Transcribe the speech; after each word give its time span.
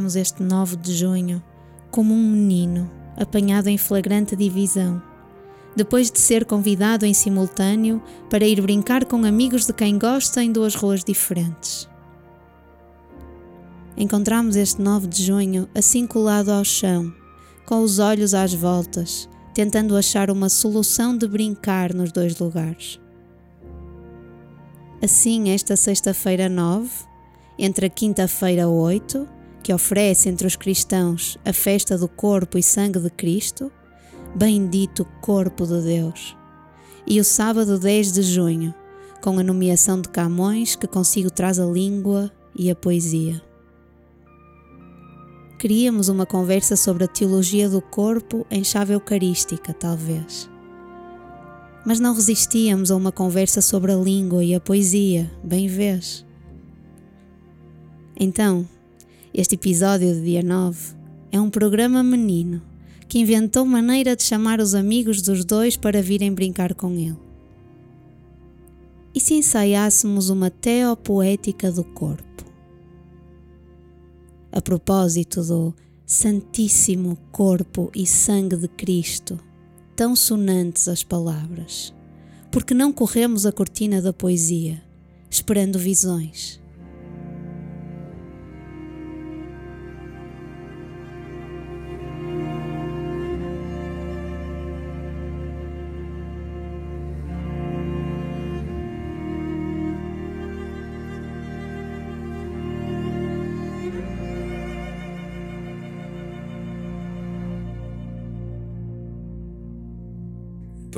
encontramos 0.00 0.16
este 0.16 0.42
9 0.42 0.76
de 0.76 0.94
junho 0.94 1.42
como 1.90 2.14
um 2.14 2.30
menino 2.30 2.90
apanhado 3.18 3.68
em 3.68 3.76
flagrante 3.76 4.34
divisão, 4.34 5.02
depois 5.76 6.10
de 6.10 6.18
ser 6.18 6.46
convidado 6.46 7.04
em 7.04 7.12
simultâneo 7.12 8.02
para 8.30 8.46
ir 8.46 8.62
brincar 8.62 9.04
com 9.04 9.24
amigos 9.26 9.66
de 9.66 9.74
quem 9.74 9.98
gosta 9.98 10.42
em 10.42 10.50
duas 10.50 10.74
ruas 10.74 11.04
diferentes. 11.04 11.88
Encontramos 13.96 14.56
este 14.56 14.80
9 14.80 15.06
de 15.06 15.22
junho 15.22 15.68
assim 15.74 16.06
colado 16.06 16.50
ao 16.50 16.64
chão, 16.64 17.12
com 17.66 17.82
os 17.82 17.98
olhos 17.98 18.32
às 18.32 18.54
voltas, 18.54 19.28
tentando 19.52 19.96
achar 19.96 20.30
uma 20.30 20.48
solução 20.48 21.14
de 21.16 21.28
brincar 21.28 21.92
nos 21.92 22.10
dois 22.10 22.38
lugares. 22.38 22.98
Assim, 25.02 25.50
esta 25.50 25.76
sexta-feira 25.76 26.48
9, 26.48 26.88
entre 27.58 27.86
a 27.86 27.90
quinta-feira 27.90 28.66
8, 28.68 29.39
que 29.62 29.72
oferece 29.72 30.28
entre 30.28 30.46
os 30.46 30.56
cristãos 30.56 31.38
a 31.44 31.52
festa 31.52 31.96
do 31.96 32.08
corpo 32.08 32.58
e 32.58 32.62
sangue 32.62 32.98
de 32.98 33.10
Cristo, 33.10 33.70
bendito 34.34 35.04
corpo 35.20 35.66
de 35.66 35.80
Deus, 35.82 36.36
e 37.06 37.20
o 37.20 37.24
sábado 37.24 37.78
10 37.78 38.12
de 38.12 38.22
junho, 38.22 38.74
com 39.20 39.38
a 39.38 39.42
nomeação 39.42 40.00
de 40.00 40.08
Camões 40.08 40.76
que 40.76 40.86
consigo 40.86 41.30
traz 41.30 41.58
a 41.58 41.66
língua 41.66 42.30
e 42.56 42.70
a 42.70 42.74
poesia. 42.74 43.42
Queríamos 45.58 46.08
uma 46.08 46.24
conversa 46.24 46.74
sobre 46.74 47.04
a 47.04 47.08
teologia 47.08 47.68
do 47.68 47.82
corpo 47.82 48.46
em 48.50 48.64
chave 48.64 48.94
eucarística, 48.94 49.74
talvez. 49.74 50.48
Mas 51.84 52.00
não 52.00 52.14
resistíamos 52.14 52.90
a 52.90 52.96
uma 52.96 53.12
conversa 53.12 53.60
sobre 53.60 53.92
a 53.92 53.96
língua 53.96 54.42
e 54.42 54.54
a 54.54 54.60
poesia, 54.60 55.30
bem 55.44 55.66
vês. 55.66 56.24
Então, 58.18 58.66
este 59.32 59.54
episódio 59.54 60.14
de 60.14 60.22
dia 60.22 60.42
9 60.42 60.94
é 61.30 61.40
um 61.40 61.50
programa 61.50 62.02
menino 62.02 62.62
que 63.08 63.18
inventou 63.18 63.64
maneira 63.64 64.14
de 64.16 64.22
chamar 64.22 64.60
os 64.60 64.74
amigos 64.74 65.22
dos 65.22 65.44
dois 65.44 65.76
para 65.76 66.02
virem 66.02 66.32
brincar 66.32 66.74
com 66.74 66.92
ele. 66.94 67.18
E 69.14 69.20
se 69.20 69.34
ensaiássemos 69.34 70.30
uma 70.30 70.50
teopoética 70.50 71.70
do 71.72 71.84
corpo? 71.84 72.30
a 74.52 74.60
propósito 74.60 75.42
do 75.42 75.74
Santíssimo 76.04 77.16
Corpo 77.30 77.90
e 77.94 78.06
Sangue 78.06 78.56
de 78.56 78.68
Cristo, 78.68 79.38
tão 79.94 80.16
sonantes 80.16 80.88
as 80.88 81.04
palavras, 81.04 81.94
porque 82.50 82.74
não 82.74 82.92
corremos 82.92 83.46
a 83.46 83.52
cortina 83.52 84.02
da 84.02 84.12
poesia, 84.12 84.82
esperando 85.30 85.78
visões 85.78 86.59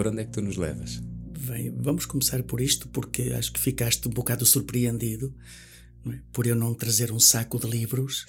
Para 0.02 0.10
onde 0.10 0.22
é 0.22 0.24
que 0.24 0.32
tu 0.32 0.42
nos 0.42 0.56
levas? 0.56 0.98
Bem, 1.46 1.72
vamos 1.76 2.06
começar 2.06 2.42
por 2.42 2.60
isto, 2.60 2.88
porque 2.88 3.22
acho 3.38 3.52
que 3.52 3.60
ficaste 3.60 4.08
um 4.08 4.10
bocado 4.10 4.44
surpreendido 4.44 5.32
é? 6.06 6.18
por 6.32 6.44
eu 6.44 6.56
não 6.56 6.74
trazer 6.74 7.12
um 7.12 7.20
saco 7.20 7.56
de 7.56 7.68
livros, 7.68 8.26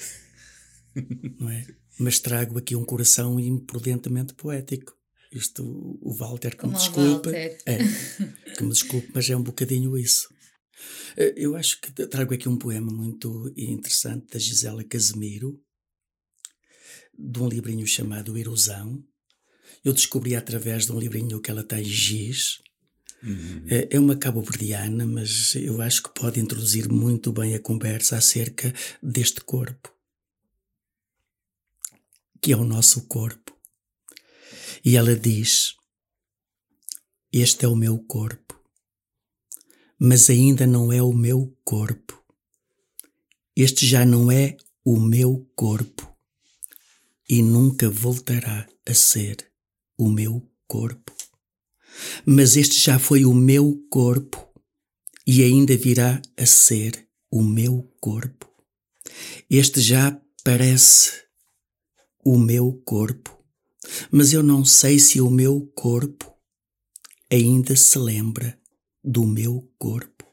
não 1.40 1.50
é? 1.50 1.66
Mas 1.98 2.20
trago 2.20 2.60
aqui 2.60 2.76
um 2.76 2.86
coração 2.86 3.40
imprudentemente 3.40 4.36
poético. 4.36 4.94
Isto, 5.32 5.64
o 6.00 6.14
Walter, 6.14 6.52
que 6.52 6.58
Como 6.58 6.74
me 6.74 6.78
desculpe. 6.78 7.30
É, 7.32 7.58
que 8.56 8.64
me 8.64 8.70
desculpe, 8.70 9.10
mas 9.12 9.28
é 9.28 9.36
um 9.36 9.42
bocadinho 9.42 9.98
isso. 9.98 10.32
Eh, 11.18 11.34
eu 11.36 11.56
acho 11.56 11.82
que 11.82 11.92
trago 12.06 12.36
aqui 12.36 12.48
um 12.48 12.56
poema 12.56 12.94
muito 12.94 13.52
interessante 13.58 14.28
da 14.32 14.38
Gisela 14.38 14.84
Casemiro, 14.84 15.60
de 17.18 17.40
um 17.40 17.50
livrinho 17.50 17.88
chamado 17.88 18.38
Erosão, 18.38 19.04
eu 19.84 19.92
descobri 19.92 20.36
através 20.36 20.86
de 20.86 20.92
um 20.92 21.00
livrinho 21.00 21.42
que 21.42 21.52
ela 21.52 21.64
tem, 21.64 21.84
Giz. 21.84 22.62
Uhum. 23.22 23.66
É, 23.68 23.90
é 23.92 24.00
uma 24.00 24.16
cabo-verdiana, 24.16 25.06
mas 25.06 25.56
eu 25.56 25.82
acho 25.82 26.04
que 26.04 26.14
pode 26.14 26.40
introduzir 26.40 26.90
muito 26.90 27.32
bem 27.32 27.54
a 27.56 27.60
conversa 27.60 28.18
acerca 28.18 28.74
deste 29.02 29.42
corpo, 29.42 29.94
que 32.42 32.52
é 32.54 32.58
o 32.58 32.66
nosso 32.66 33.08
corpo. 33.08 33.58
E 34.84 34.98
ela 34.98 35.16
diz: 35.16 35.76
Este 37.32 37.66
é 37.66 37.68
o 37.68 37.76
meu 37.76 37.98
corpo, 38.00 38.60
mas 39.98 40.30
ainda 40.30 40.68
não 40.68 40.92
é 40.92 41.02
o 41.02 41.14
meu 41.14 41.58
corpo. 41.64 42.22
Este 43.56 43.86
já 43.86 44.06
não 44.06 44.32
é 44.32 44.58
o 44.84 45.00
meu 45.00 45.50
corpo 45.56 46.14
e 47.30 47.42
nunca 47.42 47.90
voltará 47.90 48.68
a 48.86 48.94
ser 48.94 49.53
o 50.04 50.10
meu 50.10 50.46
corpo. 50.68 51.14
Mas 52.26 52.58
este 52.58 52.78
já 52.80 53.00
foi 53.00 53.24
o 53.24 53.34
meu 53.34 53.86
corpo 53.90 54.46
e 55.26 55.42
ainda 55.44 55.78
virá 55.78 56.22
a 56.36 56.46
ser 56.46 57.08
o 57.32 57.42
meu 57.42 57.84
corpo. 58.02 58.50
Este 59.50 59.80
já 59.80 60.20
parece 60.44 61.24
o 62.26 62.38
meu 62.38 62.74
corpo, 62.86 63.38
mas 64.12 64.34
eu 64.34 64.44
não 64.44 64.66
sei 64.66 65.00
se 65.00 65.22
o 65.22 65.30
meu 65.30 65.66
corpo 65.76 66.34
ainda 67.32 67.76
se 67.76 67.98
lembra 67.98 68.60
do 69.04 69.26
meu 69.26 69.72
corpo 69.78 70.26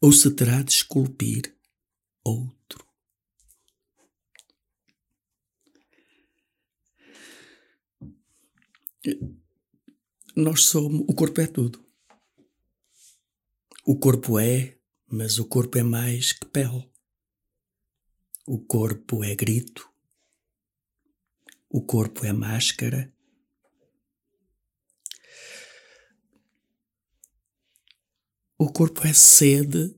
ou 0.00 0.12
se 0.12 0.30
terá 0.32 0.62
de 0.62 0.72
esculpir 0.72 1.54
outro. 2.24 2.55
Nós 10.34 10.64
somos. 10.64 11.02
O 11.08 11.14
corpo 11.14 11.40
é 11.40 11.46
tudo. 11.46 11.84
O 13.84 13.98
corpo 13.98 14.38
é, 14.38 14.78
mas 15.06 15.38
o 15.38 15.46
corpo 15.46 15.78
é 15.78 15.82
mais 15.82 16.32
que 16.32 16.46
pele. 16.46 16.90
O 18.46 18.58
corpo 18.58 19.24
é 19.24 19.34
grito. 19.34 19.88
O 21.68 21.82
corpo 21.82 22.24
é 22.24 22.32
máscara. 22.32 23.12
O 28.58 28.72
corpo 28.72 29.06
é 29.06 29.12
sede. 29.12 29.94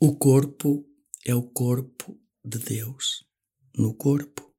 O 0.00 0.16
corpo 0.16 0.88
é 1.24 1.34
o 1.34 1.42
corpo 1.42 2.18
de 2.44 2.58
Deus 2.58 3.26
no 3.74 3.94
corpo. 3.94 4.54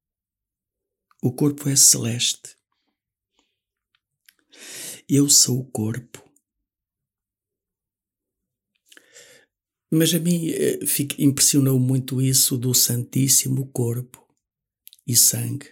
O 1.22 1.34
corpo 1.34 1.68
é 1.68 1.76
celeste. 1.76 2.59
Eu 5.12 5.28
sou 5.28 5.62
o 5.62 5.66
corpo. 5.66 6.24
Mas 9.92 10.14
a 10.14 10.20
mim 10.20 10.52
eh, 10.52 10.80
impressionou 11.18 11.80
muito 11.80 12.22
isso 12.22 12.56
do 12.56 12.76
Santíssimo 12.76 13.66
Corpo 13.72 14.24
e 15.08 15.16
Sangue 15.16 15.68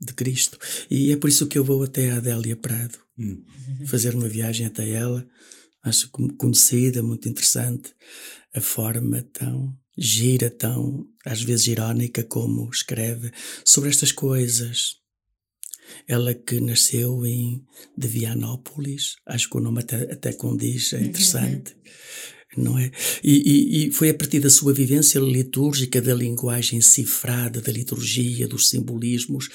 de 0.00 0.14
Cristo. 0.14 0.58
E 0.90 1.12
é 1.12 1.16
por 1.18 1.28
isso 1.28 1.46
que 1.46 1.58
eu 1.58 1.64
vou 1.64 1.82
até 1.82 2.10
a 2.10 2.16
Adélia 2.16 2.56
Prado 2.56 2.98
hum. 3.18 3.44
fazer 3.84 4.14
uma 4.14 4.30
viagem 4.30 4.64
até 4.64 4.88
ela. 4.88 5.28
Acho 5.82 6.08
conhecida, 6.08 7.02
muito 7.02 7.28
interessante, 7.28 7.94
a 8.54 8.62
forma 8.62 9.22
tão 9.24 9.78
gira, 9.96 10.48
tão 10.48 11.06
às 11.22 11.42
vezes 11.42 11.66
irónica 11.66 12.24
como 12.24 12.70
escreve 12.70 13.30
sobre 13.62 13.90
estas 13.90 14.10
coisas 14.10 15.04
ela 16.06 16.34
que 16.34 16.60
nasceu 16.60 17.24
em 17.24 17.62
de 17.96 18.08
Vianópolis, 18.08 19.16
acho 19.26 19.48
que 19.48 19.56
o 19.56 19.60
nome 19.60 19.80
até, 19.80 20.12
até 20.12 20.32
condiz, 20.32 20.92
é 20.92 21.00
interessante. 21.00 21.72
Uhum. 21.74 22.64
Não 22.64 22.78
é? 22.78 22.90
E, 23.22 23.34
e, 23.34 23.88
e, 23.88 23.92
foi 23.92 24.08
a 24.08 24.14
partir 24.14 24.40
da 24.40 24.48
sua 24.48 24.72
vivência 24.72 25.18
litúrgica, 25.18 26.00
da 26.00 26.14
linguagem 26.14 26.80
cifrada, 26.80 27.60
da 27.60 27.70
liturgia, 27.70 28.48
dos 28.48 28.70
simbolismos, 28.70 29.50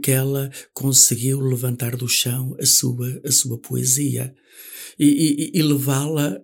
que 0.00 0.10
ela 0.12 0.50
conseguiu 0.72 1.40
levantar 1.40 1.96
do 1.96 2.06
chão 2.06 2.56
a 2.60 2.64
sua, 2.64 3.20
a 3.24 3.32
sua 3.32 3.58
poesia 3.58 4.32
e, 4.96 5.50
e 5.52 5.62
levá-la 5.62 6.40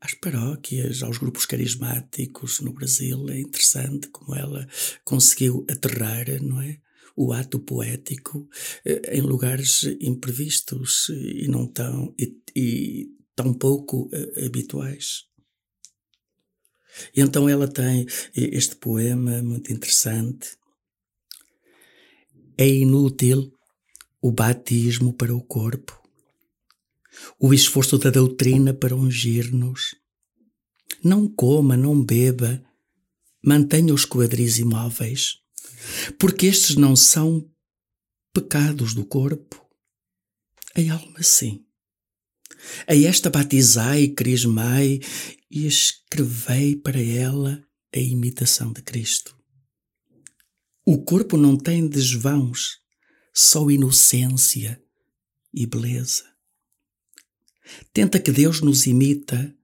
às 0.00 0.14
paróquias, 0.14 1.02
aos 1.02 1.18
grupos 1.18 1.46
carismáticos 1.46 2.60
no 2.60 2.72
Brasil. 2.72 3.28
É 3.28 3.40
interessante 3.40 4.08
como 4.08 4.34
ela 4.34 4.66
conseguiu 5.04 5.64
aterrar, 5.68 6.26
não 6.42 6.60
é? 6.60 6.78
O 7.16 7.32
ato 7.32 7.58
poético 7.58 8.48
eh, 8.84 9.16
em 9.16 9.22
lugares 9.22 9.84
imprevistos 10.00 11.08
e 11.08 11.48
não 11.48 11.66
tão, 11.66 12.14
e, 12.18 12.36
e 12.54 13.08
tão 13.34 13.54
pouco 13.54 14.10
eh, 14.12 14.44
habituais. 14.46 15.24
E 17.14 17.20
então 17.20 17.48
ela 17.48 17.68
tem 17.68 18.06
este 18.34 18.76
poema 18.76 19.42
muito 19.42 19.72
interessante. 19.72 20.56
É 22.56 22.66
inútil 22.66 23.52
o 24.20 24.32
batismo 24.32 25.12
para 25.12 25.34
o 25.34 25.42
corpo, 25.42 26.00
o 27.38 27.52
esforço 27.52 27.98
da 27.98 28.10
doutrina 28.10 28.72
para 28.72 28.96
ungir-nos. 28.96 29.94
Não 31.04 31.28
coma, 31.28 31.76
não 31.76 32.02
beba, 32.02 32.62
mantenha 33.44 33.92
os 33.92 34.04
quadris 34.04 34.58
imóveis, 34.58 35.38
porque 36.18 36.46
estes 36.46 36.76
não 36.76 36.94
são 36.96 37.48
pecados 38.32 38.94
do 38.94 39.04
corpo. 39.04 39.64
A 40.74 40.92
alma 40.92 41.22
sim. 41.22 41.64
A 42.86 42.94
esta 42.94 43.30
batizai, 43.30 44.08
crismai 44.08 45.00
e 45.50 45.66
escrevei 45.66 46.76
para 46.76 47.00
ela 47.00 47.62
a 47.94 47.98
imitação 47.98 48.72
de 48.72 48.82
Cristo. 48.82 49.36
O 50.84 51.02
corpo 51.02 51.36
não 51.36 51.56
tem 51.56 51.86
desvãos, 51.86 52.78
só 53.32 53.70
inocência 53.70 54.80
e 55.52 55.66
beleza. 55.66 56.24
Tenta 57.92 58.20
que 58.20 58.30
Deus 58.30 58.60
nos 58.60 58.86
imita 58.86 59.54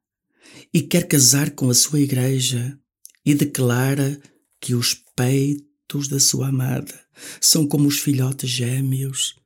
e 0.73 0.83
quer 0.83 1.07
casar 1.07 1.51
com 1.51 1.71
a 1.71 1.75
sua 1.75 2.01
igreja 2.01 2.79
e 3.25 3.35
declara 3.35 4.21
que 4.61 4.75
os 4.75 4.95
peitos 4.95 5.72
da 6.09 6.19
sua 6.19 6.49
amada 6.49 6.99
são 7.41 7.67
como 7.67 7.87
os 7.87 7.99
filhotes 7.99 8.49
gêmeos 8.49 9.37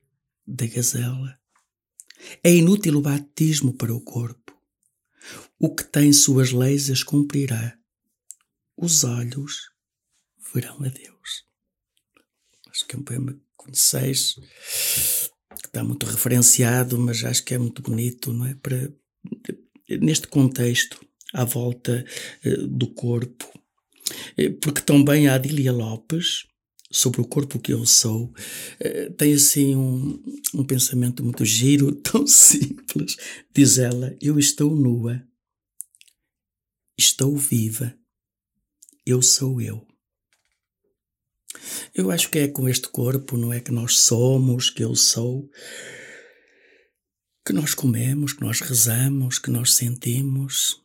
da 0.45 0.65
gazela. 0.65 1.37
É 2.43 2.53
inútil 2.53 2.97
o 2.97 3.01
batismo 3.01 3.73
para 3.73 3.93
o 3.93 4.01
corpo. 4.01 4.55
O 5.59 5.73
que 5.73 5.83
tem 5.83 6.13
suas 6.13 6.51
leis 6.51 6.89
as 6.89 7.03
cumprirá. 7.03 7.77
Os 8.77 9.03
olhos 9.03 9.71
verão 10.53 10.83
a 10.83 10.89
Deus. 10.89 11.45
Acho 12.69 12.87
que 12.87 12.95
é 12.95 12.99
um 12.99 13.03
poema 13.03 13.33
que 13.33 13.41
conheceis, 13.55 14.35
que 15.59 15.67
está 15.67 15.83
muito 15.83 16.05
referenciado, 16.05 16.97
mas 16.97 17.23
acho 17.23 17.43
que 17.43 17.53
é 17.53 17.57
muito 17.57 17.81
bonito, 17.81 18.31
não 18.31 18.45
é? 18.45 18.55
Para, 18.55 18.91
neste 19.89 20.27
contexto, 20.27 21.05
à 21.33 21.43
volta 21.43 22.05
uh, 22.45 22.67
do 22.67 22.87
corpo. 22.87 23.51
Eh, 24.37 24.49
porque 24.49 24.81
também 24.81 25.27
a 25.27 25.35
Adília 25.35 25.71
Lopes, 25.71 26.45
sobre 26.91 27.21
o 27.21 27.27
corpo 27.27 27.59
que 27.59 27.73
eu 27.73 27.85
sou, 27.85 28.25
uh, 28.25 29.13
tem 29.17 29.33
assim 29.33 29.75
um, 29.75 30.23
um 30.53 30.63
pensamento 30.63 31.23
muito 31.23 31.43
giro, 31.43 31.93
tão 32.01 32.25
simples. 32.25 33.17
Diz 33.53 33.77
ela: 33.77 34.15
Eu 34.21 34.39
estou 34.39 34.75
nua, 34.75 35.21
estou 36.97 37.35
viva, 37.35 37.93
eu 39.05 39.21
sou 39.21 39.61
eu. 39.61 39.85
Eu 41.93 42.11
acho 42.11 42.29
que 42.29 42.39
é 42.39 42.47
com 42.47 42.69
este 42.69 42.87
corpo, 42.89 43.35
não 43.35 43.51
é 43.51 43.59
que 43.59 43.71
nós 43.71 43.99
somos, 43.99 44.69
que 44.69 44.83
eu 44.83 44.95
sou, 44.95 45.49
que 47.45 47.51
nós 47.51 47.73
comemos, 47.73 48.33
que 48.33 48.41
nós 48.41 48.61
rezamos, 48.61 49.39
que 49.39 49.49
nós 49.49 49.73
sentimos, 49.73 50.81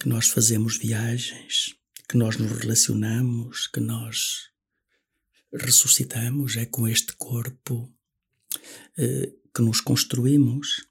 que 0.00 0.08
nós 0.08 0.28
fazemos 0.28 0.76
viagens, 0.76 1.77
que 2.08 2.16
nós 2.16 2.36
nos 2.36 2.52
relacionamos, 2.52 3.66
que 3.66 3.80
nós 3.80 4.50
ressuscitamos. 5.52 6.56
É 6.56 6.66
com 6.66 6.88
este 6.88 7.12
corpo 7.14 7.92
eh, 8.96 9.32
que 9.54 9.62
nos 9.62 9.80
construímos. 9.80 10.86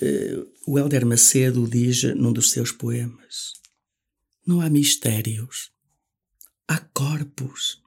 Eh, 0.00 0.44
o 0.66 0.78
Helder 0.78 1.06
Macedo 1.06 1.68
diz 1.68 2.02
num 2.14 2.32
dos 2.32 2.50
seus 2.50 2.72
poemas: 2.72 3.54
Não 4.46 4.60
há 4.60 4.68
mistérios 4.68 5.70
há 6.68 6.78
corpos 6.92 7.82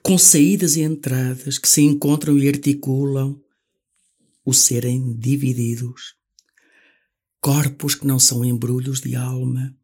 com 0.00 0.16
saídas 0.16 0.76
e 0.76 0.82
entradas 0.82 1.58
que 1.58 1.68
se 1.68 1.82
encontram 1.82 2.38
e 2.38 2.48
articulam 2.48 3.38
o 4.44 4.54
serem 4.54 5.14
divididos. 5.18 6.14
Corpos 7.40 7.96
que 7.96 8.06
não 8.06 8.18
são 8.18 8.44
embrulhos 8.44 9.00
de 9.00 9.16
alma, 9.16 9.76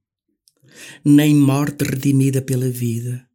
nem 1.05 1.35
morte 1.35 1.85
redimida 1.85 2.43
pela 2.43 2.69
vida. 2.69 3.29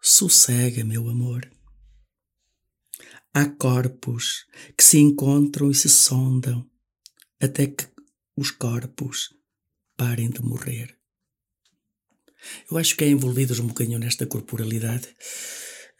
Sossega, 0.00 0.84
meu 0.84 1.08
amor. 1.08 1.50
Há 3.32 3.46
corpos 3.46 4.46
que 4.76 4.82
se 4.82 4.98
encontram 4.98 5.70
e 5.70 5.74
se 5.74 5.88
sondam 5.88 6.66
até 7.40 7.66
que 7.66 7.86
os 8.36 8.50
corpos 8.50 9.34
parem 9.96 10.30
de 10.30 10.42
morrer. 10.42 10.96
Eu 12.70 12.78
acho 12.78 12.96
que 12.96 13.04
é 13.04 13.08
envolvidos 13.08 13.58
um 13.58 13.66
bocadinho 13.66 13.98
nesta 13.98 14.26
corporalidade, 14.26 15.08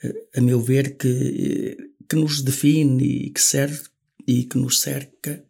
eh, 0.02 0.28
a 0.36 0.40
meu 0.40 0.60
ver, 0.60 0.96
que, 0.96 1.76
que 2.08 2.16
nos 2.16 2.42
define 2.42 3.26
e 3.26 3.30
que 3.30 3.40
serve 3.40 3.88
e 4.26 4.44
que 4.44 4.56
nos 4.56 4.80
cerca, 4.80 5.44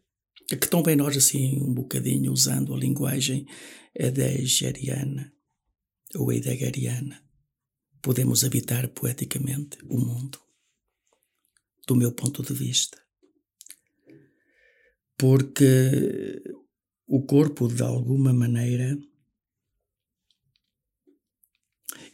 que 0.48 0.68
também 0.68 0.96
nós, 0.96 1.16
assim, 1.16 1.62
um 1.62 1.72
bocadinho 1.72 2.32
usando 2.32 2.74
a 2.74 2.78
linguagem 2.78 3.46
heideggeriana 3.94 5.32
ou 6.14 6.32
heideggeriana, 6.32 7.22
podemos 8.02 8.44
habitar 8.44 8.88
poeticamente 8.88 9.78
o 9.84 9.98
mundo, 9.98 10.38
do 11.86 11.94
meu 11.94 12.12
ponto 12.12 12.42
de 12.42 12.54
vista. 12.54 12.98
Porque 15.16 16.42
o 17.06 17.22
corpo, 17.22 17.68
de 17.68 17.82
alguma 17.82 18.32
maneira, 18.32 18.98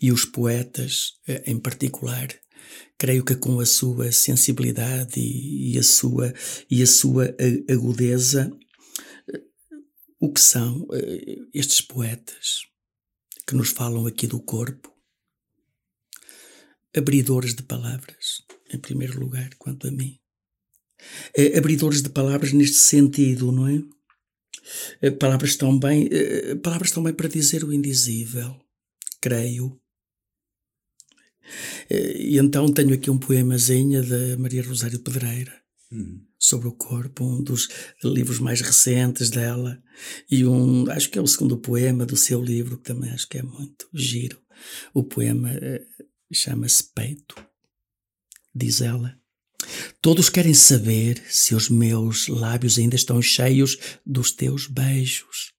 e 0.00 0.10
os 0.12 0.24
poetas 0.24 1.14
eh, 1.26 1.42
em 1.46 1.58
particular, 1.58 2.28
creio 2.98 3.24
que 3.24 3.36
com 3.36 3.60
a 3.60 3.66
sua 3.66 4.10
sensibilidade 4.12 5.20
e, 5.20 5.78
a 5.78 5.82
sua 5.82 6.32
e 6.70 6.82
a 6.82 6.86
sua 6.86 7.34
agudeza, 7.70 8.50
o 10.20 10.32
que 10.32 10.40
são 10.40 10.86
eh, 10.92 11.36
estes 11.52 11.80
poetas 11.80 12.62
que 13.46 13.54
nos 13.54 13.70
falam 13.70 14.06
aqui 14.06 14.26
do 14.26 14.40
corpo, 14.40 14.92
abridores 16.96 17.54
de 17.54 17.62
palavras, 17.62 18.42
em 18.72 18.78
primeiro 18.78 19.20
lugar, 19.20 19.54
quanto 19.56 19.86
a 19.86 19.90
mim. 19.90 20.18
Abridores 21.56 22.02
de 22.02 22.08
palavras 22.08 22.52
neste 22.52 22.76
sentido, 22.76 23.52
não 23.52 23.68
é? 23.68 25.10
Palavras 25.12 25.54
tão 25.54 25.78
bem, 25.78 26.08
palavras 26.62 26.90
tão 26.90 27.02
bem 27.02 27.12
para 27.12 27.28
dizer 27.28 27.62
o 27.62 27.72
indizível, 27.72 28.58
creio, 29.20 29.80
e 31.90 32.38
então 32.38 32.72
tenho 32.72 32.94
aqui 32.94 33.10
um 33.10 33.18
poemazinho 33.18 34.06
da 34.06 34.36
Maria 34.38 34.62
Rosário 34.62 35.00
Pedreira. 35.00 35.54
Hum. 35.92 36.25
Sobre 36.38 36.68
o 36.68 36.72
corpo, 36.72 37.24
um 37.24 37.42
dos 37.42 37.68
livros 38.04 38.38
mais 38.38 38.60
recentes 38.60 39.30
dela, 39.30 39.82
e 40.30 40.44
um, 40.44 40.90
acho 40.90 41.10
que 41.10 41.18
é 41.18 41.22
o 41.22 41.26
segundo 41.26 41.56
poema 41.56 42.04
do 42.04 42.16
seu 42.16 42.42
livro, 42.42 42.76
que 42.76 42.84
também 42.84 43.10
acho 43.10 43.28
que 43.28 43.38
é 43.38 43.42
muito 43.42 43.88
giro. 43.94 44.38
O 44.92 45.02
poema 45.02 45.50
eh, 45.50 45.82
chama-se 46.32 46.84
Peito. 46.94 47.34
Diz 48.54 48.80
ela: 48.80 49.18
Todos 50.00 50.28
querem 50.28 50.54
saber 50.54 51.22
se 51.28 51.54
os 51.54 51.68
meus 51.68 52.28
lábios 52.28 52.78
ainda 52.78 52.96
estão 52.96 53.20
cheios 53.20 53.78
dos 54.04 54.30
teus 54.30 54.66
beijos, 54.66 55.52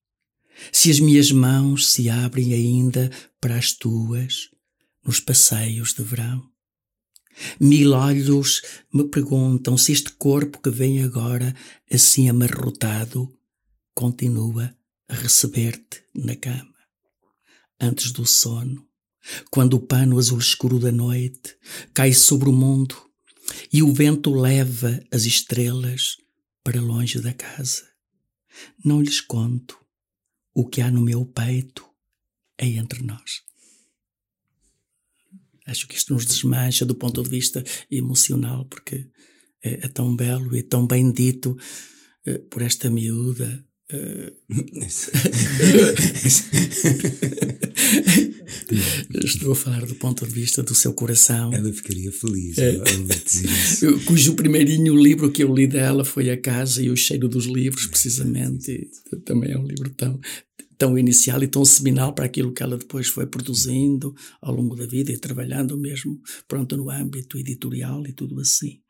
se 0.72 0.90
as 0.90 1.00
minhas 1.00 1.32
mãos 1.32 1.88
se 1.92 2.10
abrem 2.10 2.54
ainda 2.54 3.12
para 3.40 3.56
as 3.56 3.72
tuas, 3.72 4.50
nos 5.06 5.20
passeios 5.20 5.94
de 5.94 6.04
verão. 6.04 6.57
Mil 7.60 7.94
olhos 7.94 8.62
me 8.94 9.08
perguntam 9.08 9.78
se 9.78 9.92
este 9.92 10.12
corpo 10.12 10.62
que 10.62 10.70
vem 10.70 11.04
agora, 11.04 11.56
assim 11.92 12.30
amarrotado, 12.30 13.32
continua 13.94 14.76
a 15.08 15.16
receber-te 15.16 16.04
na 16.16 16.36
cama. 16.36 16.74
Antes 17.80 18.12
do 18.12 18.26
sono, 18.26 18.88
quando 19.52 19.76
o 19.76 19.80
pano 19.80 20.18
azul 20.18 20.40
escuro 20.40 20.80
da 20.80 20.92
noite 20.92 21.56
cai 21.94 22.14
sobre 22.14 22.50
o 22.50 22.54
mundo 22.54 22.96
e 23.72 23.84
o 23.84 23.94
vento 23.94 24.34
leva 24.34 25.00
as 25.12 25.26
estrelas 25.26 26.18
para 26.64 26.82
longe 26.82 27.22
da 27.22 27.34
casa. 27.34 27.88
Não 28.84 29.02
lhes 29.02 29.22
conto 29.22 29.78
o 30.54 30.68
que 30.68 30.82
há 30.82 30.90
no 30.90 31.02
meu 31.02 31.26
peito 31.26 31.86
é 32.58 32.68
entre 32.68 33.04
nós. 33.04 33.47
Acho 35.68 35.88
que 35.88 35.96
isto 35.96 36.14
nos 36.14 36.26
desmancha 36.26 36.86
do 36.86 36.96
ponto 36.96 37.22
de 37.22 37.30
vista 37.30 37.64
emocional, 37.92 38.66
porque 38.66 39.06
é, 39.64 39.86
é 39.86 39.88
tão 39.88 40.16
belo 40.16 40.56
e 40.56 40.64
tão 40.64 40.88
bem 40.88 41.12
dito 41.12 41.58
uh, 42.28 42.40
por 42.50 42.62
esta 42.62 42.90
miúda. 42.90 43.64
Uh, 43.90 44.32
Estou 49.24 49.54
a 49.54 49.56
falar 49.56 49.86
do 49.86 49.96
ponto 49.96 50.26
de 50.26 50.34
vista 50.34 50.62
do 50.62 50.76
seu 50.76 50.94
coração. 50.94 51.54
Ela 51.54 51.72
ficaria 51.72 52.12
feliz 52.12 52.58
é, 52.58 52.78
Cujo 54.06 54.34
primeirinho 54.36 54.96
livro 54.96 55.32
que 55.32 55.44
eu 55.44 55.54
li 55.54 55.68
dela 55.68 56.04
foi 56.04 56.30
A 56.30 56.38
Casa 56.38 56.82
e 56.82 56.90
o 56.90 56.98
Cheiro 56.98 57.28
dos 57.28 57.46
Livros, 57.46 57.88
precisamente. 57.88 58.90
Também 59.26 59.52
é 59.52 59.58
um 59.58 59.66
livro 59.66 59.90
tão, 59.92 60.20
tão 60.78 60.98
inicial 60.98 61.42
e 61.44 61.48
tão 61.48 61.66
seminal 61.66 62.14
para 62.14 62.26
aquilo 62.26 62.54
que 62.54 62.62
ela 62.62 62.78
depois 62.78 63.08
foi 63.08 63.26
produzindo 63.26 64.14
ao 64.42 64.54
longo 64.54 64.76
da 64.76 64.86
vida 64.86 65.12
e 65.12 65.18
trabalhando 65.18 65.78
mesmo, 65.78 66.22
pronto, 66.48 66.78
no 66.78 66.90
âmbito 66.90 67.38
editorial 67.38 68.06
e 68.06 68.14
tudo 68.14 68.40
assim. 68.40 68.82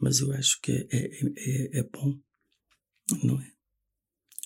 Mas 0.00 0.20
eu 0.20 0.32
acho 0.32 0.60
que 0.60 0.72
é, 0.72 0.86
é, 0.90 1.08
é, 1.36 1.78
é 1.80 1.82
bom, 1.82 2.18
não 3.22 3.40
é? 3.40 3.58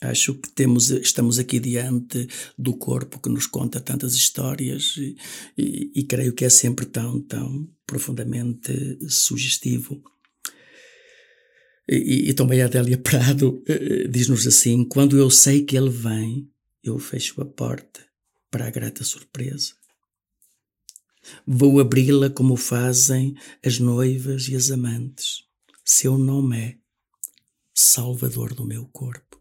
Acho 0.02 0.34
que 0.34 0.50
temos, 0.50 0.90
estamos 0.90 1.38
aqui 1.38 1.60
diante 1.60 2.26
do 2.58 2.76
corpo 2.76 3.20
que 3.20 3.28
nos 3.28 3.46
conta 3.46 3.80
tantas 3.80 4.14
histórias 4.14 4.96
e, 4.96 5.14
e, 5.56 5.92
e 5.94 6.04
creio 6.04 6.32
que 6.32 6.44
é 6.44 6.50
sempre 6.50 6.86
tão, 6.86 7.20
tão 7.20 7.68
profundamente 7.86 8.98
sugestivo. 9.08 10.02
E, 11.88 12.30
e 12.30 12.34
também 12.34 12.62
a 12.62 12.66
Adélia 12.66 12.98
Prado 12.98 13.62
uh, 13.68 14.08
diz-nos 14.08 14.44
assim: 14.44 14.84
quando 14.84 15.16
eu 15.16 15.30
sei 15.30 15.62
que 15.62 15.76
ele 15.76 15.90
vem, 15.90 16.50
eu 16.82 16.98
fecho 16.98 17.40
a 17.40 17.44
porta 17.44 18.04
para 18.50 18.66
a 18.66 18.70
grata 18.70 19.04
surpresa. 19.04 19.72
Vou 21.46 21.78
abri-la 21.80 22.28
como 22.30 22.56
fazem 22.56 23.34
as 23.64 23.78
noivas 23.78 24.48
e 24.48 24.56
as 24.56 24.70
amantes. 24.70 25.44
Seu 25.84 26.18
nome 26.18 26.58
é 26.58 26.78
Salvador 27.74 28.54
do 28.54 28.66
meu 28.66 28.86
corpo. 28.86 29.40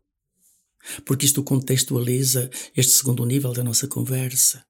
Porque 1.06 1.26
isto 1.26 1.44
contextualiza 1.44 2.50
este 2.76 2.94
segundo 2.94 3.26
nível 3.26 3.54
da 3.54 3.64
nossa 3.64 3.88
conversa, 3.88 4.66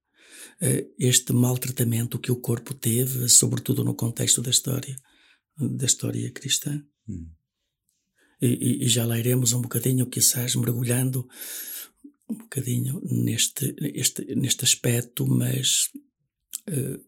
eh, 0.59 0.87
este 0.99 1.31
maltratamento 1.33 2.19
que 2.19 2.31
o 2.31 2.35
corpo 2.35 2.73
teve, 2.73 3.29
sobretudo 3.29 3.83
no 3.83 3.95
contexto 3.95 4.41
da 4.41 4.49
história, 4.49 4.95
da 5.57 5.85
história 5.85 6.29
cristã. 6.31 6.83
Hum. 7.07 7.29
E, 8.41 8.85
e, 8.85 8.87
já 8.89 9.05
lá 9.05 9.19
iremos 9.19 9.53
um 9.53 9.61
bocadinho, 9.61 10.07
quizás 10.07 10.55
mergulhando 10.55 11.27
um 12.31 12.37
bocadinho 12.37 13.01
neste, 13.03 13.75
este, 13.93 14.35
neste 14.35 14.63
aspecto, 14.63 15.27
mas 15.27 15.89
uh, 16.69 17.01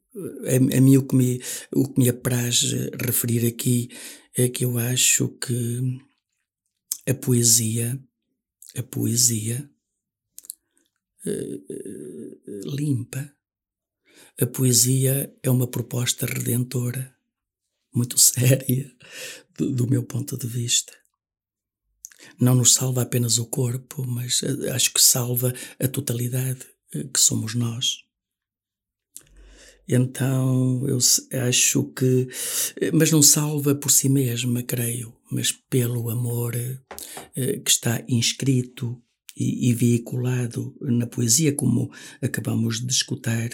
a, 0.46 0.77
a, 0.77 0.82
mim 0.82 0.98
o 0.98 1.08
que, 1.08 1.15
me, 1.15 1.42
o 1.72 1.88
que 1.92 2.00
me 2.00 2.10
apraz 2.10 2.62
referir 3.01 3.48
aqui 3.48 3.89
é 4.38 4.50
que 4.50 4.65
eu 4.65 4.77
acho 4.77 5.30
que 5.30 6.00
a 7.08 7.13
poesia, 7.13 8.00
a 8.75 8.84
poesia 8.84 9.70
uh, 11.25 12.75
limpa, 12.75 13.34
a 14.39 14.48
poesia 14.48 15.34
é 15.42 15.50
uma 15.50 15.68
proposta 15.68 16.25
redentora, 16.25 17.15
muito 17.94 18.18
séria, 18.20 18.92
do, 19.58 19.72
do 19.72 19.88
meu 19.88 20.03
ponto 20.03 20.38
de 20.38 20.48
vista 20.48 21.03
não 22.39 22.56
nos 22.56 22.74
salva 22.74 23.01
apenas 23.01 23.38
o 23.38 23.46
corpo, 23.46 24.06
mas 24.06 24.42
eh, 24.44 24.72
acho 24.72 24.94
que 24.94 25.01
salva 25.01 25.53
a 25.80 25.88
totalidade 25.88 26.65
eh, 26.94 27.03
que 27.06 27.20
somos 27.20 27.56
nós. 27.56 28.03
Então 29.88 30.88
eu 30.88 30.98
acho 31.48 31.84
que, 31.94 32.27
eh, 32.80 32.92
mas 32.92 33.12
não 33.12 33.22
salva 33.22 33.75
por 33.75 33.92
si 33.92 34.10
mesma, 34.10 34.63
creio, 34.63 35.13
mas 35.32 35.51
pelo 35.51 36.10
amor 36.10 36.53
que 37.34 37.72
está 37.72 38.03
inscrito 38.08 39.01
e, 39.36 39.74
veiculado 39.74 40.75
na 40.80 41.08
poesia, 41.08 41.53
como 41.53 41.92
acabamos 42.22 42.80
de 42.80 42.92
escutar. 42.92 43.50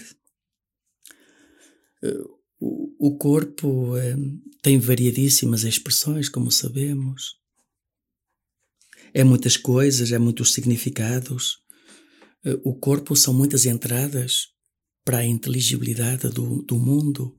O 2.60 3.16
corpo 3.16 3.94
tem 4.62 4.78
variadíssimas 4.78 5.64
expressões, 5.64 6.28
como 6.28 6.50
sabemos 6.50 7.39
é 9.12 9.24
muitas 9.24 9.56
coisas, 9.56 10.12
é 10.12 10.18
muitos 10.18 10.52
significados. 10.52 11.58
Eh, 12.44 12.58
o 12.64 12.74
corpo 12.74 13.14
são 13.16 13.34
muitas 13.34 13.66
entradas 13.66 14.48
para 15.04 15.18
a 15.18 15.24
inteligibilidade 15.24 16.28
do, 16.28 16.62
do 16.62 16.78
mundo, 16.78 17.36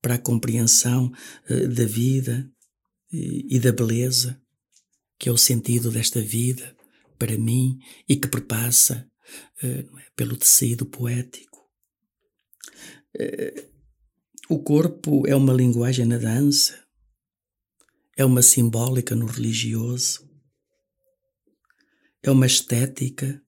para 0.00 0.14
a 0.14 0.18
compreensão 0.18 1.12
uh, 1.48 1.68
da 1.68 1.84
vida 1.84 2.50
e, 3.10 3.58
da 3.58 3.72
beleza, 3.72 4.38
que 5.18 5.28
é 5.28 5.32
o 5.32 5.36
sentido 5.36 5.90
desta 5.90 6.20
vida 6.20 6.76
para 7.18 7.38
mim 7.38 7.78
e 8.08 8.16
que 8.16 8.28
perpassa 8.28 9.08
uh, 9.62 10.12
pelo 10.16 10.36
tecido 10.36 10.84
poético. 10.84 11.54
O 14.50 14.58
corpo 14.58 15.26
é 15.26 15.36
uma 15.36 15.52
linguagem 15.52 16.04
na 16.04 16.18
dança, 16.18 16.84
é 18.16 18.24
uma 18.24 18.42
simbólica 18.42 19.14
no 19.14 19.26
religioso, 19.26 20.28
é 22.24 22.30
uma 22.30 22.46
estética 22.46 23.40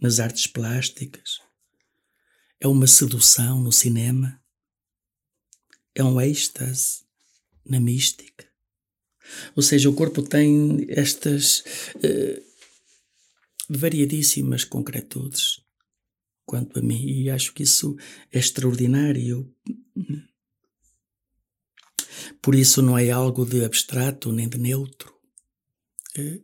nas 0.00 0.18
artes 0.18 0.48
plásticas, 0.48 1.38
é 2.58 2.66
uma 2.66 2.88
sedução 2.88 3.62
no 3.62 3.70
cinema, 3.70 4.42
é 5.94 6.02
um 6.02 6.20
êxtase 6.20 7.04
na 7.64 7.78
mística. 7.78 8.50
Ou 9.54 9.62
seja, 9.62 9.88
o 9.88 9.94
corpo 9.94 10.22
tem 10.22 10.86
estas 10.88 11.60
uh, 11.94 12.42
variadíssimas 13.68 14.64
concretudes 14.64 15.60
quanto 16.44 16.80
a 16.80 16.82
mim, 16.82 17.06
e 17.06 17.30
acho 17.30 17.54
que 17.54 17.62
isso 17.62 17.96
é 18.32 18.40
extraordinário. 18.40 19.54
Por 22.42 22.56
isso 22.56 22.82
não 22.82 22.98
é 22.98 23.08
algo 23.12 23.46
de 23.46 23.64
abstrato 23.64 24.32
nem 24.32 24.48
de 24.48 24.58
neutro. 24.58 25.21
Uh, 26.18 26.42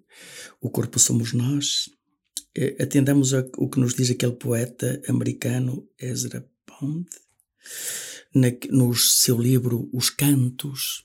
o 0.61 0.71
corpo 0.71 0.99
somos 0.99 1.33
nós. 1.33 1.91
É, 2.55 2.83
atendamos 2.83 3.33
o 3.33 3.69
que 3.69 3.79
nos 3.79 3.95
diz 3.95 4.11
aquele 4.11 4.33
poeta 4.33 5.01
americano 5.09 5.89
Ezra 5.99 6.49
Pound 6.67 7.09
no 8.71 8.95
seu 8.95 9.41
livro 9.41 9.89
Os 9.93 10.11
Cantos. 10.11 11.05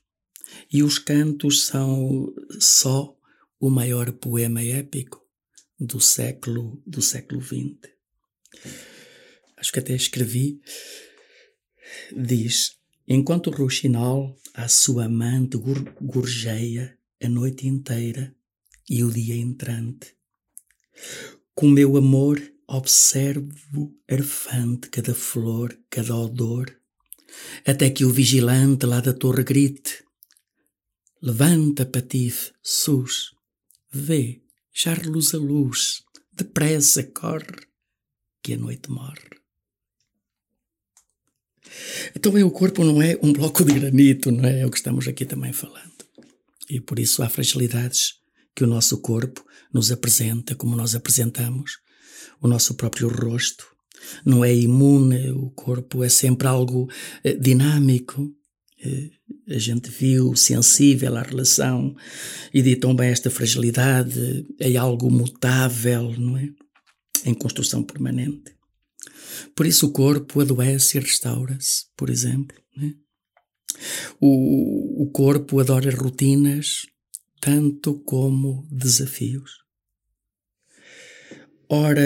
E 0.71 0.83
os 0.83 0.99
cantos 0.99 1.63
são 1.63 2.33
só 2.59 3.15
o 3.59 3.69
maior 3.69 4.11
poema 4.11 4.61
épico 4.61 5.21
do 5.79 5.99
século 5.99 6.81
do 6.85 7.01
século 7.01 7.41
XX. 7.41 7.77
Acho 9.57 9.71
que 9.71 9.79
até 9.79 9.93
escrevi. 9.93 10.61
Diz: 12.15 12.77
Enquanto 13.07 13.47
o 13.47 13.55
rouxinol 13.55 14.37
a 14.53 14.67
sua 14.67 15.05
amante 15.05 15.57
gorjeia 16.01 16.97
a 17.21 17.29
noite 17.29 17.67
inteira, 17.67 18.35
e 18.89 19.03
o 19.03 19.11
dia 19.11 19.35
entrante. 19.35 20.15
Com 21.55 21.67
meu 21.67 21.97
amor 21.97 22.41
observo 22.67 23.95
arfante 24.09 24.89
cada 24.89 25.13
flor, 25.13 25.77
cada 25.89 26.15
odor, 26.15 26.75
até 27.65 27.89
que 27.89 28.05
o 28.05 28.09
vigilante 28.09 28.85
lá 28.85 28.99
da 28.99 29.13
torre 29.13 29.43
grite: 29.43 30.03
Levanta, 31.21 31.85
patife, 31.85 32.51
sus, 32.61 33.35
vê, 33.91 34.41
já 34.73 34.93
reluz 34.93 35.33
a 35.33 35.37
luz, 35.37 36.03
depressa 36.31 37.03
corre, 37.03 37.67
que 38.41 38.53
a 38.53 38.57
noite 38.57 38.89
morre. 38.89 39.43
Então 42.15 42.37
é, 42.37 42.43
o 42.43 42.51
corpo 42.51 42.83
não 42.83 43.01
é 43.01 43.17
um 43.21 43.33
bloco 43.33 43.63
de 43.63 43.73
granito, 43.73 44.31
não 44.31 44.43
é? 44.45 44.61
É 44.61 44.65
o 44.65 44.69
que 44.69 44.77
estamos 44.77 45.07
aqui 45.07 45.25
também 45.25 45.53
falando. 45.53 45.91
E 46.69 46.79
por 46.79 46.99
isso 46.99 47.23
há 47.23 47.29
fragilidades 47.29 48.22
que 48.55 48.63
o 48.63 48.67
nosso 48.67 48.99
corpo 48.99 49.43
nos 49.73 49.91
apresenta 49.91 50.55
como 50.55 50.75
nós 50.75 50.95
apresentamos, 50.95 51.79
o 52.41 52.47
nosso 52.47 52.75
próprio 52.75 53.07
rosto. 53.07 53.65
Não 54.25 54.43
é 54.43 54.53
imune, 54.53 55.31
o 55.31 55.49
corpo 55.51 56.03
é 56.03 56.09
sempre 56.09 56.47
algo 56.47 56.89
eh, 57.23 57.33
dinâmico. 57.35 58.29
Eh, 58.83 59.09
a 59.49 59.57
gente 59.57 59.89
viu, 59.89 60.35
sensível 60.35 61.15
à 61.15 61.21
relação, 61.21 61.95
e 62.53 62.61
de 62.61 62.75
também 62.75 63.09
esta 63.09 63.29
fragilidade 63.29 64.45
é 64.59 64.75
algo 64.75 65.09
mutável, 65.09 66.11
não 66.17 66.37
é? 66.37 66.49
Em 67.25 67.33
construção 67.33 67.81
permanente. 67.83 68.53
Por 69.55 69.65
isso 69.65 69.87
o 69.87 69.91
corpo 69.91 70.41
adoece 70.41 70.97
e 70.97 71.01
restaura-se, 71.01 71.85
por 71.95 72.09
exemplo. 72.09 72.57
É? 72.81 72.93
O, 74.19 75.03
o 75.03 75.11
corpo 75.11 75.59
adora 75.59 75.93
rotinas, 75.95 76.85
tanto 77.43 78.01
como 78.03 78.65
desafios. 78.71 79.65
Ora, 81.67 82.01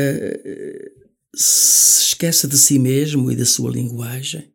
se 1.36 2.02
esquece 2.06 2.48
de 2.48 2.58
si 2.58 2.80
mesmo 2.80 3.32
e 3.32 3.36
da 3.36 3.46
sua 3.46 3.70
linguagem, 3.70 4.52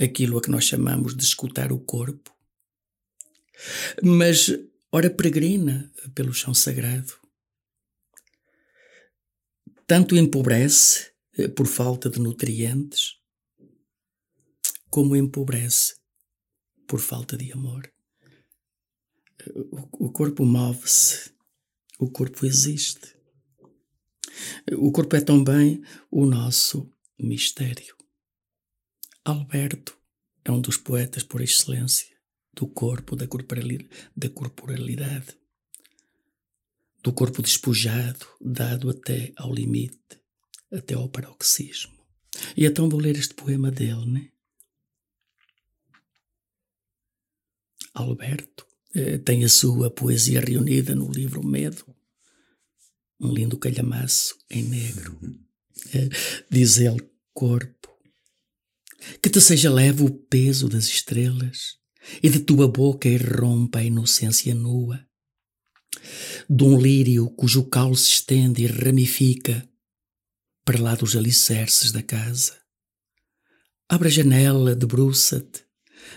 aquilo 0.00 0.38
a 0.38 0.40
que 0.40 0.50
nós 0.50 0.64
chamamos 0.64 1.14
de 1.14 1.22
escutar 1.22 1.70
o 1.70 1.78
corpo, 1.78 2.34
mas 4.02 4.50
ora 4.90 5.10
peregrina 5.10 5.92
pelo 6.14 6.32
chão 6.32 6.54
sagrado. 6.54 7.12
Tanto 9.86 10.16
empobrece 10.16 11.12
eh, 11.36 11.48
por 11.48 11.66
falta 11.66 12.08
de 12.08 12.18
nutrientes, 12.18 13.18
como 14.88 15.14
empobrece 15.14 15.96
por 16.86 17.00
falta 17.00 17.36
de 17.36 17.52
amor 17.52 17.92
o, 19.98 20.10
corpo 20.10 20.44
move-se, 20.44 21.32
o 21.98 22.10
corpo 22.10 22.46
existe. 22.46 23.16
O 24.72 24.92
corpo 24.92 25.16
é 25.16 25.20
também 25.20 25.82
o 26.10 26.26
nosso 26.26 26.90
mistério. 27.18 27.96
Alberto 29.24 29.96
é 30.44 30.50
um 30.50 30.60
dos 30.60 30.76
poetas 30.76 31.22
por 31.22 31.40
excelência 31.40 32.12
do 32.52 32.66
corpo, 32.66 33.16
da 33.16 33.26
corporalidade, 33.26 35.38
do 37.02 37.12
corpo 37.12 37.42
despojado, 37.42 38.26
dado 38.40 38.90
até 38.90 39.32
ao 39.36 39.52
limite, 39.52 40.20
até 40.70 40.94
ao 40.94 41.08
paroxismo. 41.08 41.92
E 42.56 42.64
então 42.64 42.88
vou 42.88 43.00
ler 43.00 43.16
este 43.16 43.34
poema 43.34 43.70
dele, 43.70 44.06
né? 44.06 44.28
Alberto 47.94 48.66
tem 49.24 49.44
a 49.44 49.48
sua 49.48 49.90
poesia 49.90 50.40
reunida 50.40 50.94
no 50.94 51.10
livro 51.10 51.46
Medo, 51.46 51.84
um 53.20 53.32
lindo 53.32 53.56
calhamaço 53.56 54.36
em 54.50 54.62
negro. 54.62 55.18
Eh, 55.94 56.08
diz 56.48 56.78
ele, 56.78 57.10
corpo, 57.34 57.88
que 59.20 59.28
te 59.28 59.40
seja 59.40 59.70
leve 59.70 60.04
o 60.04 60.10
peso 60.10 60.68
das 60.68 60.84
estrelas 60.84 61.76
e 62.22 62.28
de 62.28 62.38
tua 62.40 62.68
boca 62.68 63.08
irrompa 63.08 63.80
a 63.80 63.84
inocência 63.84 64.54
nua, 64.54 65.04
de 66.48 66.64
um 66.64 66.80
lírio 66.80 67.28
cujo 67.30 67.64
caule 67.64 67.96
se 67.96 68.10
estende 68.10 68.62
e 68.62 68.66
ramifica 68.66 69.68
para 70.64 70.80
lá 70.80 70.94
dos 70.94 71.16
alicerces 71.16 71.90
da 71.90 72.02
casa. 72.02 72.56
Abre 73.88 74.08
a 74.08 74.10
janela, 74.10 74.74
debruça-te, 74.74 75.64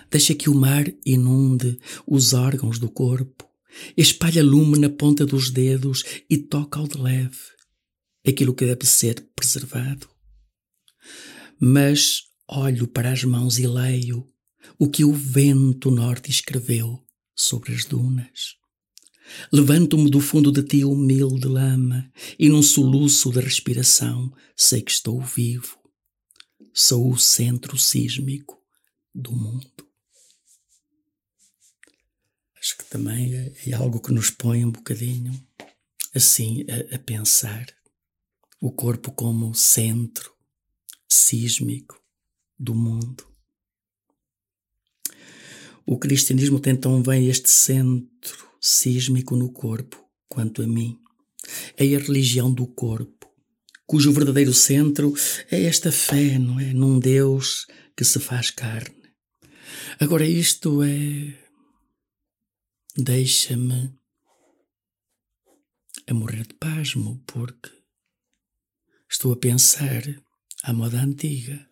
deixa 0.10 0.36
que 0.36 0.50
o 0.50 0.56
mar 0.56 0.86
inunde 1.06 1.78
os 2.08 2.34
órgãos 2.34 2.80
do 2.80 2.90
corpo, 2.90 3.48
espalha 3.98 4.44
lume 4.44 4.78
na 4.80 4.90
ponta 4.90 5.26
dos 5.26 5.50
dedos 5.50 6.04
e 6.30 6.38
toca 6.38 6.80
ao 6.80 6.88
de 6.88 6.98
leve 6.98 7.56
aquilo 8.28 8.54
que 8.54 8.66
deve 8.66 8.86
ser 8.86 9.22
preservado. 9.36 10.08
Mas 11.60 12.24
olho 12.48 12.88
para 12.88 13.12
as 13.12 13.24
mãos 13.24 13.60
e 13.60 13.68
leio 13.68 14.28
o 14.80 14.90
que 14.90 15.06
o 15.06 15.14
vento 15.14 15.92
norte 15.92 16.32
escreveu 16.32 17.00
sobre 17.36 17.74
as 17.74 17.86
dunas. 17.86 18.56
Levanto-me 19.52 20.10
do 20.10 20.20
fundo 20.20 20.52
de 20.52 20.64
ti 20.64 20.84
humilde 20.84 21.48
lama 21.48 22.12
e 22.38 22.50
num 22.50 22.62
soluço 22.62 23.32
de 23.32 23.40
respiração 23.40 24.32
sei 24.56 24.82
que 24.82 24.92
estou 24.92 25.20
vivo. 25.22 25.78
Sou 26.74 27.12
o 27.12 27.18
centro 27.18 27.78
sísmico 27.78 28.58
do 29.14 29.32
mundo. 29.32 29.85
Acho 32.66 32.80
que 32.80 32.86
também 32.86 33.54
é 33.68 33.74
algo 33.76 34.00
que 34.00 34.12
nos 34.12 34.32
põe 34.32 34.66
um 34.66 34.72
bocadinho 34.72 35.40
assim 36.16 36.66
a, 36.68 36.96
a 36.96 36.98
pensar. 36.98 37.68
O 38.60 38.72
corpo 38.72 39.12
como 39.12 39.54
centro 39.54 40.34
sísmico 41.08 42.02
do 42.58 42.74
mundo. 42.74 43.24
O 45.86 46.00
cristianismo 46.00 46.60
tem 46.60 46.76
tão 46.76 47.04
bem 47.04 47.28
este 47.28 47.52
centro 47.52 48.50
sísmico 48.60 49.36
no 49.36 49.52
corpo 49.52 50.04
quanto 50.28 50.64
a 50.64 50.68
mim. 50.68 50.98
É 51.78 51.84
a 51.84 52.00
religião 52.00 52.52
do 52.52 52.66
corpo, 52.66 53.32
cujo 53.86 54.12
verdadeiro 54.12 54.56
centro 54.56 55.14
é 55.52 55.66
esta 55.66 55.92
fé, 55.92 56.40
não 56.40 56.60
é? 56.60 56.74
Num 56.74 56.98
Deus 56.98 57.68
que 57.96 58.04
se 58.04 58.20
faz 58.20 58.50
carne. 58.50 59.14
Agora, 60.00 60.26
isto 60.26 60.82
é. 60.82 61.45
Deixa-me 62.98 63.94
a 66.08 66.14
morrer 66.14 66.48
de 66.48 66.54
pasmo, 66.54 67.22
porque 67.28 67.70
estou 69.10 69.34
a 69.34 69.36
pensar 69.36 70.02
à 70.64 70.72
moda 70.72 71.02
antiga. 71.02 71.70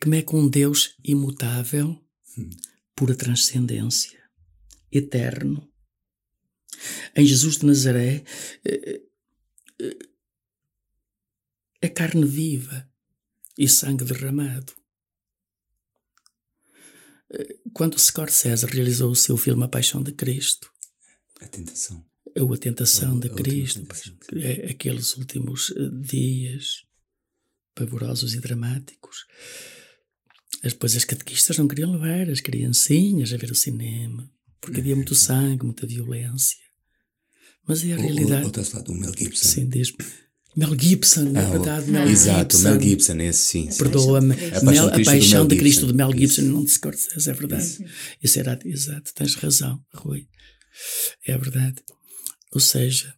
É 0.00 0.22
que 0.22 0.34
um 0.34 0.48
Deus 0.48 0.96
imutável, 1.04 2.02
pura 2.96 3.14
transcendência, 3.14 4.18
eterno, 4.90 5.70
em 7.14 7.26
Jesus 7.26 7.58
de 7.58 7.66
Nazaré, 7.66 8.24
eh, 8.64 9.02
eh, 9.80 9.98
é 11.82 11.88
carne 11.90 12.24
viva 12.24 12.90
e 13.58 13.68
sangue 13.68 14.04
derramado. 14.04 14.72
Eh, 17.34 17.56
quando 17.72 17.98
Scorsese 17.98 18.66
realizou 18.66 19.10
o 19.10 19.16
seu 19.16 19.36
filme 19.36 19.64
A 19.64 19.68
Paixão 19.68 20.02
de 20.02 20.12
Cristo, 20.12 20.70
a 21.40 21.48
tentação, 21.48 22.04
a 22.36 22.56
tentação 22.56 23.18
de 23.18 23.28
Cristo, 23.28 23.86
é, 24.36 24.70
aqueles 24.70 25.16
últimos 25.16 25.72
dias 26.02 26.84
pavorosos 27.74 28.34
e 28.34 28.40
dramáticos. 28.40 29.26
Depois 30.62 30.96
as 30.96 31.04
catequistas 31.04 31.58
não 31.58 31.68
queriam 31.68 31.92
levar 31.92 32.30
as 32.30 32.40
criancinhas 32.40 33.32
a 33.32 33.36
ver 33.36 33.50
o 33.50 33.54
cinema, 33.54 34.30
porque 34.60 34.80
havia 34.80 34.96
muito 34.96 35.14
sangue, 35.14 35.64
muita 35.64 35.86
violência. 35.86 36.64
Mas 37.66 37.84
é 37.84 37.92
a 37.92 37.96
realidade. 37.96 38.46
Ou, 38.46 38.52
ou, 38.56 38.76
ou 38.76 38.82
do 38.82 38.94
Mel 38.94 39.12
Gibson. 39.16 39.48
Sim, 39.48 39.68
diz 39.68 39.92
Mel 40.56 40.78
Gibson, 40.78 41.32
ah, 41.34 41.40
é 41.40 41.50
verdade, 41.50 41.90
Mel 41.90 42.08
Exato, 42.08 42.56
Gibson. 42.56 42.70
Mel 42.70 42.80
Gibson, 42.80 43.16
esse 43.20 43.40
sim. 43.40 43.68
Perdoa-me. 43.76 44.34
A 44.34 44.60
Paixão, 44.64 44.88
a 44.88 45.04
Paixão 45.04 45.46
de 45.48 45.56
Cristo 45.56 45.86
de 45.86 45.92
Mel 45.92 46.12
Gibson, 46.12 46.42
Isso. 46.42 46.50
não 46.50 46.66
Scorsese, 46.66 47.28
é 47.30 47.32
verdade. 47.32 47.64
Isso. 47.64 47.84
Isso 48.22 48.38
era, 48.38 48.58
exato, 48.64 49.12
tens 49.14 49.34
razão, 49.34 49.84
Rui. 49.92 50.28
É 51.26 51.36
verdade. 51.36 51.82
Ou 52.52 52.60
seja, 52.60 53.14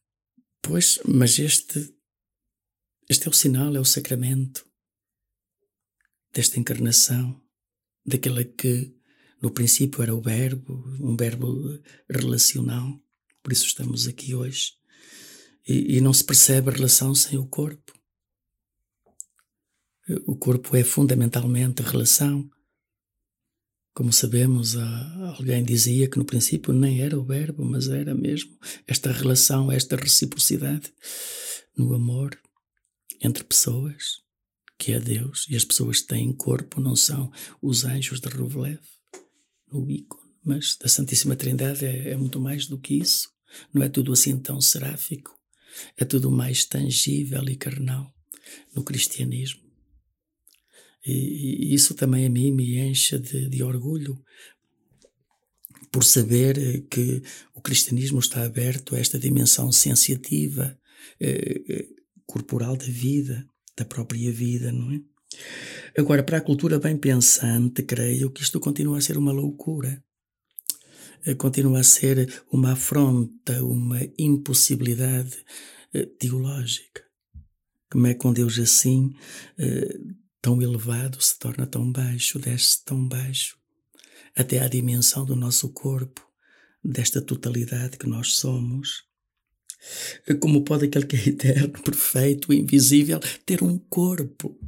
pois, 0.62 0.98
mas 1.06 1.38
este, 1.38 1.94
este 3.08 3.26
é 3.26 3.30
o 3.30 3.34
sinal, 3.34 3.76
é 3.76 3.80
o 3.80 3.84
sacramento 3.84 4.66
desta 6.32 6.58
encarnação, 6.58 7.38
daquela 8.04 8.44
que 8.44 8.94
no 9.42 9.50
princípio 9.50 10.02
era 10.02 10.14
o 10.14 10.20
verbo, 10.20 10.84
um 11.00 11.16
verbo 11.16 11.78
relacional, 12.08 12.98
por 13.42 13.52
isso 13.52 13.66
estamos 13.66 14.06
aqui 14.06 14.34
hoje. 14.34 14.72
E, 15.66 15.96
e 15.96 16.00
não 16.00 16.12
se 16.12 16.24
percebe 16.24 16.70
a 16.70 16.72
relação 16.72 17.14
sem 17.14 17.38
o 17.38 17.46
corpo. 17.46 17.92
O 20.26 20.36
corpo 20.36 20.76
é 20.76 20.84
fundamentalmente 20.84 21.82
relação. 21.82 22.48
Como 23.92 24.12
sabemos, 24.12 24.76
alguém 24.76 25.64
dizia 25.64 26.08
que 26.08 26.18
no 26.18 26.24
princípio 26.24 26.72
nem 26.72 27.00
era 27.00 27.18
o 27.18 27.24
verbo, 27.24 27.64
mas 27.64 27.88
era 27.88 28.14
mesmo 28.14 28.56
esta 28.86 29.10
relação, 29.10 29.72
esta 29.72 29.96
reciprocidade 29.96 30.92
no 31.76 31.94
amor 31.94 32.38
entre 33.20 33.42
pessoas 33.42 34.26
que 34.78 34.92
é 34.92 35.00
Deus, 35.00 35.46
e 35.48 35.56
as 35.56 35.64
pessoas 35.64 36.02
têm 36.02 36.32
corpo 36.32 36.80
não 36.80 36.94
são 36.94 37.32
os 37.62 37.84
anjos 37.84 38.20
de 38.20 38.28
Rublev, 38.28 38.80
no 39.72 39.90
ícone, 39.90 40.30
mas 40.44 40.76
da 40.76 40.88
Santíssima 40.88 41.34
Trindade 41.34 41.84
é, 41.84 42.10
é 42.10 42.16
muito 42.16 42.38
mais 42.40 42.66
do 42.66 42.78
que 42.78 42.94
isso. 42.94 43.30
Não 43.72 43.82
é 43.82 43.88
tudo 43.88 44.12
assim 44.12 44.38
tão 44.38 44.60
seráfico, 44.60 45.34
é 45.96 46.04
tudo 46.04 46.30
mais 46.30 46.64
tangível 46.64 47.42
e 47.48 47.56
carnal 47.56 48.12
no 48.74 48.82
cristianismo. 48.82 49.62
E, 51.04 51.70
e 51.70 51.74
isso 51.74 51.94
também 51.94 52.26
a 52.26 52.30
mim 52.30 52.52
me 52.52 52.78
enche 52.78 53.18
de, 53.18 53.48
de 53.48 53.62
orgulho 53.62 54.20
por 55.92 56.04
saber 56.04 56.86
que 56.90 57.22
o 57.54 57.60
cristianismo 57.60 58.18
está 58.18 58.44
aberto 58.44 58.94
a 58.94 58.98
esta 58.98 59.18
dimensão 59.18 59.70
sensitiva, 59.72 60.78
eh, 61.20 61.62
eh 61.68 61.86
corporal 62.26 62.76
da 62.76 62.84
vida, 62.84 63.48
da 63.76 63.84
própria 63.84 64.32
vida, 64.32 64.72
não 64.72 64.92
é? 64.92 65.00
Agora, 65.96 66.22
para 66.22 66.38
a 66.38 66.40
cultura 66.40 66.78
bem 66.78 66.96
pensante, 66.96 67.82
creio 67.82 68.30
que 68.30 68.42
isto 68.42 68.60
continua 68.60 68.98
a 68.98 69.00
ser 69.00 69.16
uma 69.16 69.32
loucura. 69.32 70.02
Eh, 71.24 71.34
continua 71.34 71.80
a 71.80 71.84
ser 71.84 72.44
uma 72.50 72.72
afronta, 72.72 73.64
uma 73.64 74.00
impossibilidade 74.18 75.36
eh, 75.92 76.06
teológica. 76.18 77.04
Como 77.90 78.06
é 78.06 78.14
que 78.14 78.26
um 78.26 78.32
Deus 78.32 78.58
assim, 78.58 79.14
eh, 79.58 79.98
tão 80.42 80.60
elevado, 80.60 81.20
se 81.22 81.38
torna 81.38 81.66
tão 81.66 81.90
baixo, 81.90 82.38
desce 82.38 82.84
tão 82.84 83.06
baixo, 83.06 83.56
até 84.34 84.60
à 84.60 84.68
dimensão 84.68 85.24
do 85.24 85.36
nosso 85.36 85.72
corpo, 85.72 86.26
desta 86.84 87.20
totalidade 87.20 87.96
que 87.96 88.06
nós 88.06 88.34
somos? 88.34 89.04
Como 90.40 90.64
pode 90.64 90.86
aquele 90.86 91.06
que 91.06 91.16
é 91.16 91.28
eterno, 91.28 91.78
perfeito, 91.82 92.52
invisível, 92.52 93.20
ter 93.44 93.62
um 93.62 93.78
corpo? 93.78 94.58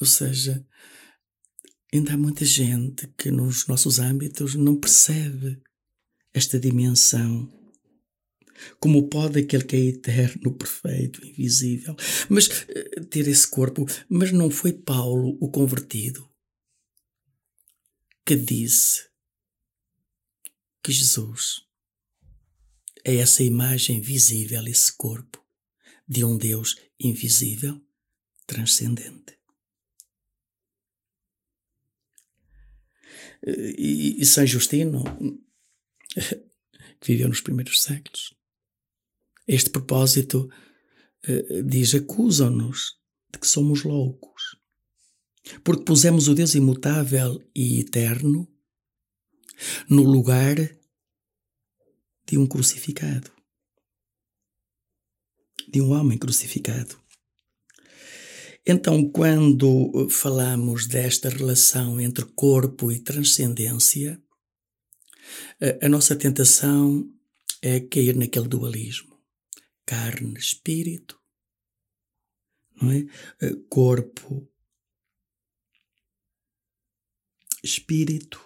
Ou 0.00 0.06
seja, 0.06 0.64
ainda 1.96 2.14
há 2.14 2.16
muita 2.16 2.44
gente 2.44 3.06
que 3.16 3.30
nos 3.30 3.66
nossos 3.66 3.98
âmbitos 3.98 4.54
não 4.54 4.76
percebe 4.76 5.62
esta 6.32 6.58
dimensão. 6.58 7.52
Como 8.80 9.08
pode 9.08 9.40
aquele 9.40 9.64
que 9.64 9.76
é 9.76 9.80
eterno, 9.80 10.54
perfeito, 10.54 11.24
invisível, 11.24 11.94
mas 12.28 12.48
eh, 12.68 13.00
ter 13.10 13.28
esse 13.28 13.46
corpo? 13.46 13.84
Mas 14.08 14.32
não 14.32 14.50
foi 14.50 14.72
Paulo 14.72 15.36
o 15.40 15.50
convertido 15.50 16.28
que 18.24 18.36
disse 18.36 19.06
que 20.82 20.92
Jesus 20.92 21.62
é 23.04 23.16
essa 23.16 23.42
imagem 23.42 24.00
visível, 24.00 24.66
esse 24.66 24.96
corpo, 24.96 25.44
de 26.08 26.24
um 26.24 26.38
Deus 26.38 26.76
invisível, 26.98 27.80
transcendente. 28.46 29.33
E, 33.46 34.16
e 34.20 34.24
São 34.24 34.46
Justino, 34.46 35.04
que 37.00 37.12
viveu 37.12 37.28
nos 37.28 37.40
primeiros 37.40 37.82
séculos, 37.82 38.34
este 39.46 39.70
propósito 39.70 40.48
eh, 41.22 41.62
diz: 41.62 41.94
acusam-nos 41.94 42.98
de 43.32 43.38
que 43.38 43.46
somos 43.46 43.82
loucos, 43.82 44.56
porque 45.62 45.84
pusemos 45.84 46.28
o 46.28 46.34
Deus 46.34 46.54
imutável 46.54 47.42
e 47.54 47.80
eterno 47.80 48.48
no 49.88 50.02
lugar 50.02 50.56
de 52.26 52.38
um 52.38 52.46
crucificado, 52.46 53.30
de 55.68 55.80
um 55.82 55.90
homem 55.92 56.16
crucificado. 56.16 57.03
Então, 58.66 59.10
quando 59.10 60.08
falamos 60.08 60.86
desta 60.86 61.28
relação 61.28 62.00
entre 62.00 62.24
corpo 62.24 62.90
e 62.90 62.98
transcendência, 62.98 64.20
a, 65.82 65.88
nossa 65.88 66.16
tentação 66.16 67.06
é 67.60 67.80
cair 67.80 68.16
naquele 68.16 68.48
dualismo: 68.48 69.18
carne, 69.84 70.38
espírito, 70.38 71.20
não 72.80 72.90
é? 72.90 73.04
Corpo, 73.68 74.48
espírito, 77.62 78.40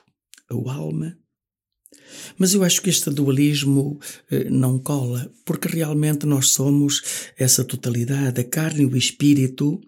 a 0.50 0.72
alma. 0.72 1.18
Mas 2.36 2.54
eu 2.54 2.62
acho 2.62 2.80
que 2.80 2.90
este 2.90 3.10
dualismo 3.10 4.00
eh, 4.30 4.48
não 4.50 4.78
cola, 4.78 5.32
porque 5.44 5.68
realmente 5.68 6.26
nós 6.26 6.50
somos 6.50 7.02
essa 7.36 7.64
totalidade, 7.64 8.40
a 8.40 8.44
carne 8.44 8.82
e 8.82 8.86
o 8.86 8.96
espírito 8.96 9.80
eh, 9.82 9.87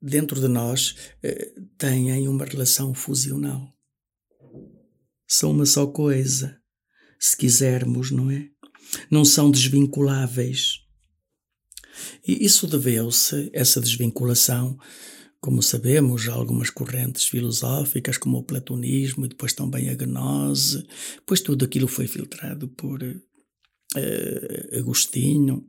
dentro 0.00 0.40
de 0.40 0.48
nós 0.48 0.96
eh, 1.22 1.52
têm 1.76 2.26
uma 2.28 2.44
relação 2.44 2.94
fusional. 2.94 3.76
São 5.28 5.52
uma 5.52 5.66
só 5.66 5.86
coisa, 5.86 6.58
se 7.18 7.36
quisermos, 7.36 8.10
não 8.10 8.30
é? 8.30 8.48
Não 9.10 9.24
são 9.24 9.50
desvinculáveis. 9.50 10.80
E 12.26 12.44
isso 12.44 12.66
deveu-se, 12.66 13.50
essa 13.52 13.80
desvinculação, 13.80 14.78
como 15.40 15.62
sabemos, 15.62 16.28
a 16.28 16.32
algumas 16.32 16.70
correntes 16.70 17.26
filosóficas, 17.26 18.16
como 18.16 18.38
o 18.38 18.44
platonismo 18.44 19.26
e 19.26 19.28
depois 19.28 19.52
também 19.52 19.90
a 19.90 19.94
gnose, 19.94 20.86
pois 21.26 21.40
tudo 21.40 21.64
aquilo 21.64 21.86
foi 21.86 22.06
filtrado 22.06 22.68
por 22.68 23.02
uh, 23.02 24.78
Agostinho, 24.78 25.64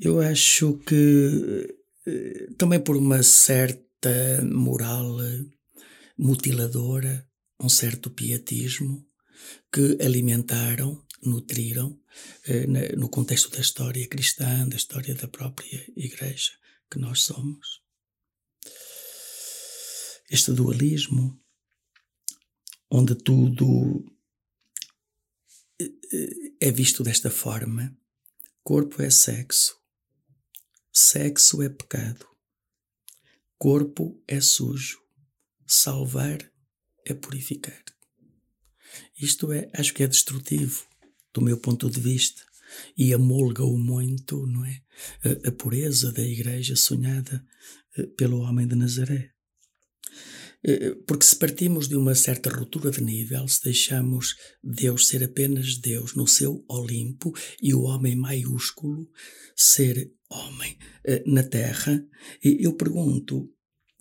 eu 0.00 0.20
acho 0.20 0.78
que 0.78 1.76
eh, 2.06 2.48
também 2.56 2.80
por 2.80 2.96
uma 2.96 3.22
certa 3.22 4.42
moral 4.44 5.20
eh, 5.20 5.44
mutiladora, 6.16 7.28
um 7.60 7.68
certo 7.68 8.10
pietismo 8.10 9.04
que 9.72 9.98
alimentaram, 10.00 11.04
nutriram 11.22 12.00
eh, 12.46 12.66
no 12.96 13.08
contexto 13.08 13.50
da 13.50 13.60
história 13.60 14.06
cristã, 14.08 14.68
da 14.68 14.76
história 14.76 15.14
da 15.14 15.26
própria 15.26 15.84
Igreja 15.96 16.52
que 16.90 16.98
nós 16.98 17.22
somos. 17.22 17.82
Este 20.30 20.52
dualismo, 20.52 21.40
onde 22.90 23.14
tudo 23.14 24.04
é 26.60 26.70
visto 26.70 27.02
desta 27.02 27.30
forma: 27.30 27.96
corpo 28.62 29.02
é 29.02 29.10
sexo, 29.10 29.77
Sexo 31.00 31.62
é 31.62 31.68
pecado. 31.68 32.26
Corpo 33.56 34.20
é 34.26 34.40
sujo. 34.40 35.00
Salvar 35.64 36.38
é 37.06 37.14
purificar. 37.14 37.84
Isto 39.16 39.52
é, 39.52 39.70
acho 39.74 39.94
que 39.94 40.02
é 40.02 40.08
destrutivo 40.08 40.84
do 41.32 41.40
meu 41.40 41.56
ponto 41.56 41.88
de 41.88 42.00
vista 42.00 42.42
e 42.96 43.14
amolga-o 43.14 43.78
muito, 43.78 44.44
não 44.44 44.64
é? 44.64 44.82
A, 45.24 45.50
a, 45.50 45.52
pureza 45.52 46.10
da 46.10 46.22
igreja 46.22 46.74
sonhada 46.74 47.46
eh, 47.96 48.06
pelo 48.16 48.40
homem 48.40 48.66
de 48.66 48.74
Nazaré. 48.74 49.32
Eh, 50.64 50.96
porque 51.06 51.24
se 51.24 51.36
partimos 51.36 51.88
de 51.88 51.96
uma 51.96 52.14
certa 52.14 52.50
ruptura 52.50 52.90
de 52.90 53.00
nível, 53.00 53.46
se 53.46 53.62
deixamos 53.62 54.36
Deus 54.62 55.06
ser 55.06 55.22
apenas 55.22 55.78
Deus 55.78 56.14
no 56.16 56.26
seu 56.26 56.64
Olimpo 56.68 57.32
e 57.62 57.72
o 57.74 57.82
homem 57.82 58.16
maiúsculo 58.16 59.08
ser 59.54 60.12
homem 60.28 60.76
eh, 61.04 61.22
na 61.26 61.44
Terra, 61.44 62.04
eu 62.42 62.74
pergunto: 62.74 63.52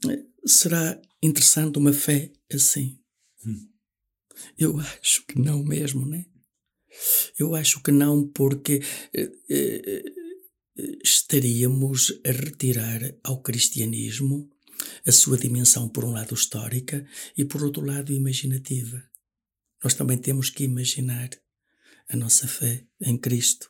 eh, 0.10 0.24
será 0.46 1.00
interessante 1.22 1.78
uma 1.78 1.94
fé 1.94 2.32
assim? 2.52 3.00
Hum. 3.46 3.70
Eu 4.58 4.80
acho 4.80 5.26
que 5.28 5.40
não 5.40 5.64
mesmo, 5.64 6.06
né? 6.08 6.26
Eu 7.38 7.54
acho 7.54 7.82
que 7.84 7.92
não, 7.92 8.28
porque 8.28 8.82
estaríamos 11.04 12.20
a 12.26 12.32
retirar 12.32 13.02
ao 13.24 13.42
cristianismo 13.42 14.50
a 15.06 15.12
sua 15.12 15.38
dimensão, 15.38 15.88
por 15.90 16.06
um 16.06 16.12
lado, 16.12 16.34
histórica 16.34 17.06
e, 17.38 17.46
por 17.46 17.64
outro 17.64 17.86
lado, 17.86 18.12
imaginativa. 18.12 19.04
Nós 19.84 19.94
também 19.94 20.18
temos 20.18 20.50
que 20.50 20.64
imaginar 20.64 21.30
a 22.10 22.16
nossa 22.16 22.48
fé 22.48 22.86
em 23.02 23.18
Cristo. 23.18 23.70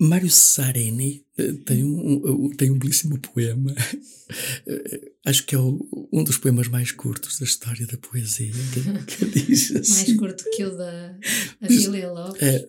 Mário 0.00 0.30
Cesareni 0.30 1.26
eh, 1.36 1.52
tem 1.66 1.84
um, 1.84 2.50
tem 2.56 2.70
um 2.70 2.78
belíssimo 2.78 3.18
poema, 3.18 3.74
eh, 4.66 5.12
acho 5.26 5.44
que 5.44 5.54
é 5.54 5.58
o, 5.58 6.08
um 6.10 6.24
dos 6.24 6.38
poemas 6.38 6.68
mais 6.68 6.90
curtos 6.90 7.38
da 7.38 7.44
história 7.44 7.86
da 7.86 7.98
poesia, 7.98 8.50
que, 8.72 9.04
que 9.04 9.24
diz 9.44 9.76
assim, 9.76 9.92
Mais 9.92 10.16
curto 10.16 10.44
que 10.56 10.64
o 10.64 10.74
da 10.74 11.18
Adília 11.60 12.10
Lopes. 12.10 12.42
É, 12.42 12.68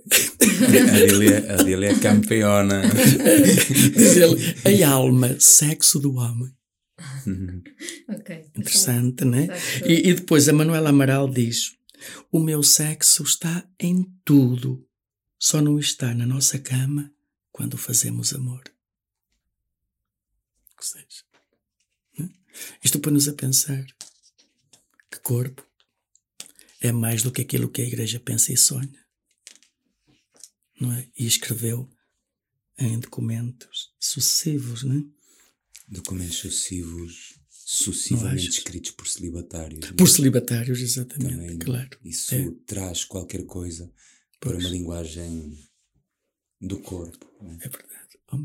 a 1.50 1.62
Adília 1.62 1.92
é 1.92 2.00
campeona. 2.00 2.82
Diz 3.96 4.18
ele, 4.18 4.84
a 4.84 4.90
alma, 4.90 5.40
sexo 5.40 6.00
do 6.00 6.16
homem. 6.16 6.52
ok. 8.10 8.46
Interessante, 8.58 9.24
né? 9.24 9.48
E, 9.86 10.10
e 10.10 10.14
depois 10.14 10.50
a 10.50 10.54
Manuela 10.54 10.90
Amaral 10.90 11.30
diz, 11.30 11.78
o 12.30 12.42
meu 12.42 12.62
sexo 12.62 13.24
está 13.24 13.66
em 13.80 14.06
tudo, 14.26 14.86
só 15.40 15.62
não 15.62 15.80
está 15.80 16.14
na 16.14 16.26
nossa 16.26 16.60
cama 16.60 17.10
quando 17.62 17.78
fazemos 17.78 18.34
amor. 18.34 18.64
Ou 20.76 20.84
seja, 20.84 21.24
né? 22.18 22.28
isto 22.84 23.00
põe-nos 23.00 23.28
a 23.28 23.34
pensar 23.34 23.86
que 25.12 25.20
corpo 25.20 25.64
é 26.80 26.92
mais 26.92 27.22
do 27.22 27.32
que 27.32 27.42
aquilo 27.42 27.70
que 27.70 27.84
a 27.84 27.86
Igreja 27.86 28.20
pensa 28.20 28.52
e 28.52 28.58
sonha. 28.58 29.06
Não 30.80 30.92
é? 30.92 31.08
E 31.16 31.28
escreveu 31.28 31.88
em 32.80 33.00
documentos 33.00 33.94
sucessivos, 34.00 34.82
não 34.82 34.98
é? 34.98 35.04
Documentos 35.88 36.38
sucessivos 36.38 37.40
sucessivamente 37.48 38.50
escritos 38.50 38.90
por 38.90 39.08
celibatários. 39.08 39.92
Por 39.92 40.10
celibatários, 40.10 40.82
exatamente, 40.82 41.36
Também 41.36 41.60
claro. 41.60 42.00
Isso 42.04 42.34
é. 42.34 42.50
traz 42.66 43.06
qualquer 43.06 43.46
coisa 43.46 43.86
pois. 44.40 44.56
para 44.56 44.58
uma 44.58 44.70
linguagem 44.70 45.71
do 46.62 46.78
corpo. 46.80 47.26
É, 47.42 47.66
é 47.66 47.70
verdade. 47.70 48.20
Oh, 48.32 48.38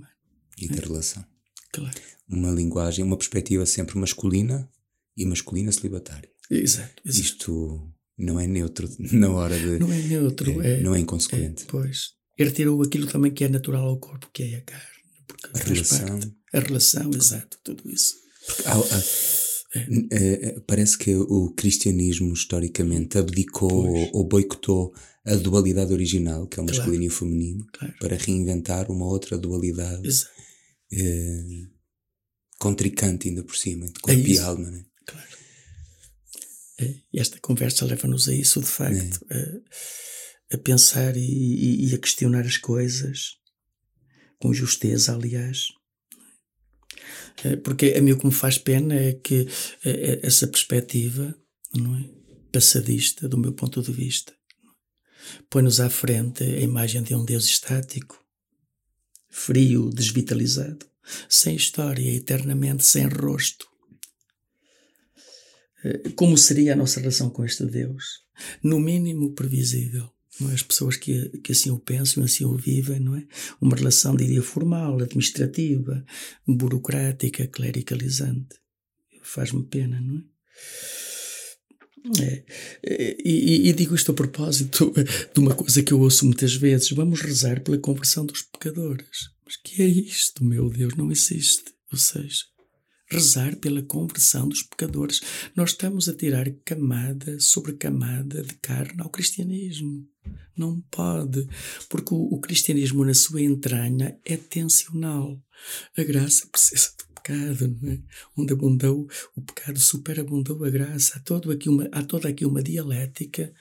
e 0.58 0.68
da 0.68 0.76
é. 0.76 0.80
relação. 0.80 1.24
Claro. 1.72 2.00
Uma 2.28 2.50
linguagem, 2.50 3.04
uma 3.04 3.16
perspectiva 3.16 3.66
sempre 3.66 3.98
masculina 3.98 4.68
e 5.16 5.26
masculina 5.26 5.70
celibatária. 5.70 6.30
Exato, 6.50 7.02
exato. 7.04 7.20
Isto 7.20 7.92
não 8.18 8.40
é 8.40 8.46
neutro 8.46 8.88
na 9.12 9.30
hora 9.30 9.58
de. 9.58 9.78
Não 9.78 9.92
é 9.92 10.02
neutro, 10.02 10.62
é. 10.62 10.78
é 10.78 10.80
não 10.80 10.94
é 10.94 11.00
inconsequente. 11.00 11.64
É, 11.64 11.66
pois. 11.68 12.16
Ele 12.38 12.50
tirou 12.50 12.82
aquilo 12.82 13.06
também 13.06 13.32
que 13.32 13.44
é 13.44 13.48
natural 13.48 13.86
ao 13.86 13.98
corpo, 13.98 14.28
que 14.32 14.42
é 14.42 14.56
a 14.56 14.60
carne. 14.62 14.86
a 15.54 15.58
relação. 15.58 16.06
Parte. 16.06 16.36
A 16.52 16.60
relação, 16.60 17.10
exato, 17.14 17.58
tudo 17.64 17.90
isso. 17.90 18.14
Há, 18.66 18.76
há, 18.76 19.02
é. 20.10 20.60
parece 20.66 20.96
que 20.96 21.14
o 21.14 21.52
cristianismo 21.54 22.32
historicamente 22.32 23.18
abdicou 23.18 23.84
pois. 23.84 24.10
ou 24.12 24.24
boicotou 24.28 24.94
a 25.26 25.34
dualidade 25.34 25.92
original, 25.92 26.46
que 26.46 26.60
é 26.60 26.62
o 26.62 26.66
masculino 26.66 26.92
claro. 26.92 27.04
e 27.04 27.08
o 27.08 27.10
feminino, 27.10 27.66
claro. 27.72 27.94
para 27.98 28.16
reinventar 28.16 28.90
uma 28.90 29.06
outra 29.06 29.36
dualidade 29.36 30.08
eh, 30.92 31.66
contricante 32.58 33.28
ainda 33.28 33.42
por 33.42 33.56
cima, 33.56 33.86
de 33.86 33.94
corpo 33.94 34.20
é 34.20 34.22
e 34.22 34.38
alma. 34.38 34.70
Né? 34.70 34.84
Claro. 35.04 35.28
É, 36.78 36.94
e 37.12 37.20
esta 37.20 37.40
conversa 37.40 37.84
leva-nos 37.84 38.28
a 38.28 38.34
isso, 38.34 38.60
de 38.60 38.66
facto, 38.66 39.26
é. 39.30 39.60
a, 40.52 40.56
a, 40.56 40.58
pensar 40.58 41.16
e, 41.16 41.88
e, 41.88 41.94
a 41.94 41.98
questionar 41.98 42.46
as 42.46 42.56
coisas 42.56 43.36
com 44.38 44.52
justeza, 44.52 45.14
aliás. 45.14 45.68
É, 47.42 47.56
porque 47.56 47.94
a 47.96 48.00
mim 48.00 48.12
o 48.12 48.18
que 48.18 48.26
me 48.26 48.32
faz 48.32 48.58
pena 48.58 48.94
é 48.94 49.12
que 49.14 49.48
é, 49.84 49.90
é 49.90 50.26
essa 50.26 50.46
perspectiva 50.46 51.34
não 51.74 51.96
é, 51.96 52.08
passadista, 52.52 53.28
do 53.28 53.38
meu 53.38 53.52
ponto 53.52 53.82
de 53.82 53.92
vista, 53.92 54.35
põe-nos 55.50 55.80
à 55.80 55.90
frente 55.90 56.42
a 56.42 56.60
imagem 56.60 57.02
de 57.02 57.14
um 57.14 57.24
Deus 57.24 57.44
estático, 57.44 58.24
frio, 59.28 59.90
desvitalizado, 59.90 60.86
sem 61.28 61.56
história, 61.56 62.14
eternamente 62.14 62.84
sem 62.84 63.06
rosto. 63.06 63.66
Eh, 65.84 66.10
como 66.16 66.36
seria 66.36 66.72
a 66.72 66.76
nossa 66.76 67.00
relação 67.00 67.30
com 67.30 67.44
este 67.44 67.64
Deus? 67.64 68.24
No 68.62 68.80
mínimo 68.80 69.32
previsível. 69.32 70.10
É? 70.42 70.52
As 70.52 70.62
pessoas 70.62 70.96
que, 70.96 71.30
que 71.38 71.52
assim 71.52 71.70
o 71.70 71.78
pensam, 71.78 72.22
assim 72.22 72.44
o 72.44 72.56
vivem, 72.56 73.00
não 73.00 73.16
é? 73.16 73.26
Uma 73.60 73.76
relação, 73.76 74.14
diria, 74.14 74.42
formal, 74.42 75.00
administrativa, 75.00 76.04
burocrática, 76.46 77.46
clericalizante. 77.46 78.56
Faz-me 79.22 79.64
pena, 79.64 80.00
não 80.00 80.18
é? 80.18 80.22
É, 82.20 82.44
é, 82.84 83.16
e, 83.24 83.68
e, 83.68 83.72
digo 83.72 83.94
isto 83.94 84.12
a 84.12 84.14
propósito 84.14 84.92
de 85.34 85.40
uma 85.40 85.54
coisa 85.54 85.82
que 85.82 85.92
eu 85.92 86.00
ouço 86.00 86.24
muitas 86.24 86.54
vezes: 86.54 86.90
vamos 86.90 87.20
rezar 87.20 87.60
pela 87.62 87.78
conversão 87.78 88.24
dos 88.24 88.42
pecadores. 88.42 89.30
Mas 89.44 89.56
que 89.56 89.82
é 89.82 89.86
isto, 89.86 90.44
meu 90.44 90.68
Deus? 90.68 90.94
Não 90.94 91.10
existe. 91.10 91.74
Ou 91.92 91.98
seja, 91.98 92.44
rezar 93.10 93.56
pela 93.56 93.82
conversão 93.82 94.48
dos 94.48 94.62
pecadores. 94.62 95.20
Nós 95.54 95.70
estamos 95.70 96.08
a 96.08 96.14
tirar 96.14 96.50
camada 96.64 97.38
sobre 97.38 97.74
camada 97.74 98.42
de 98.42 98.54
carne 98.54 99.00
ao 99.00 99.10
cristianismo. 99.10 100.06
Não 100.56 100.80
pode, 100.90 101.46
porque 101.88 102.14
o, 102.14 102.18
o 102.18 102.40
cristianismo, 102.40 103.04
na 103.04 103.14
sua 103.14 103.42
entranha, 103.42 104.18
é 104.24 104.36
tensional. 104.36 105.40
A 105.96 106.02
graça 106.02 106.46
precisa 106.50 106.90
do 106.98 107.05
pecado, 107.26 107.76
é? 107.84 107.98
Onde 108.36 108.52
abundou 108.52 109.08
o 109.34 109.42
pecado, 109.42 109.78
superabundou 109.78 110.64
a 110.64 110.70
graça. 110.70 111.18
Há, 111.18 111.20
todo 111.20 111.50
aqui 111.50 111.68
uma, 111.68 111.88
há 111.90 112.02
toda 112.02 112.28
aqui 112.28 112.44
uma 112.46 112.62
dialética. 112.62 113.52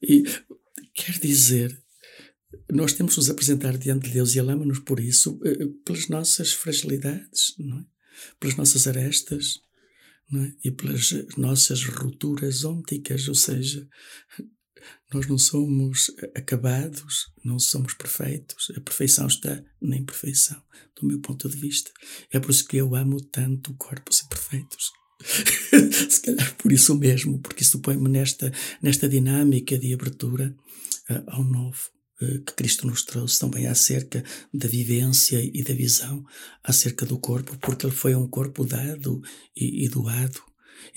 E 0.00 0.22
quer 0.94 1.18
dizer, 1.18 1.82
nós 2.70 2.92
temos 2.92 3.14
que 3.14 3.20
nos 3.20 3.30
apresentar 3.30 3.76
diante 3.76 4.06
de 4.06 4.14
Deus 4.14 4.34
e 4.34 4.38
Ele 4.38 4.52
ama-nos 4.52 4.78
por 4.78 5.00
isso, 5.00 5.40
eh, 5.44 5.66
pelas 5.84 6.08
nossas 6.08 6.52
fragilidades, 6.52 7.54
não 7.58 7.80
é? 7.80 7.84
pelas 8.40 8.56
nossas 8.56 8.86
arestas 8.86 9.60
é? 10.34 10.52
e 10.64 10.70
pelas 10.70 11.10
nossas 11.36 11.84
rupturas 11.84 12.64
ópticas, 12.64 13.28
ou 13.28 13.34
seja, 13.34 13.88
nós 15.12 15.26
não 15.26 15.38
somos 15.38 16.10
acabados, 16.34 17.32
não 17.44 17.58
somos 17.58 17.94
perfeitos. 17.94 18.70
A 18.76 18.80
perfeição 18.80 19.26
está 19.26 19.62
na 19.80 19.96
imperfeição, 19.96 20.60
do 21.00 21.06
meu 21.06 21.20
ponto 21.20 21.48
de 21.48 21.56
vista. 21.56 21.90
É 22.30 22.38
por 22.38 22.50
isso 22.50 22.66
que 22.66 22.76
eu 22.76 22.94
amo 22.94 23.20
tanto 23.20 23.74
corpos 23.74 24.22
imperfeitos. 24.22 24.92
Se 26.10 26.20
calhar 26.20 26.54
por 26.56 26.72
isso 26.72 26.94
mesmo, 26.94 27.40
porque 27.40 27.62
isso 27.62 27.80
põe-me 27.80 28.08
nesta, 28.08 28.52
nesta 28.82 29.08
dinâmica 29.08 29.78
de 29.78 29.92
abertura 29.94 30.54
uh, 31.10 31.24
ao 31.26 31.44
novo. 31.44 31.90
Eh, 32.20 32.38
que 32.38 32.52
Cristo 32.54 32.86
nos 32.86 33.04
trouxe 33.04 33.38
também 33.38 33.66
acerca 33.66 34.24
da 34.52 34.66
vivência 34.66 35.40
e 35.40 35.62
da 35.62 35.72
visão 35.72 36.24
acerca 36.64 37.06
do 37.06 37.18
corpo, 37.18 37.56
porque 37.58 37.86
ele 37.86 37.94
foi 37.94 38.14
um 38.14 38.26
corpo 38.26 38.64
dado 38.64 39.22
e, 39.56 39.84
e 39.84 39.88
doado. 39.88 40.42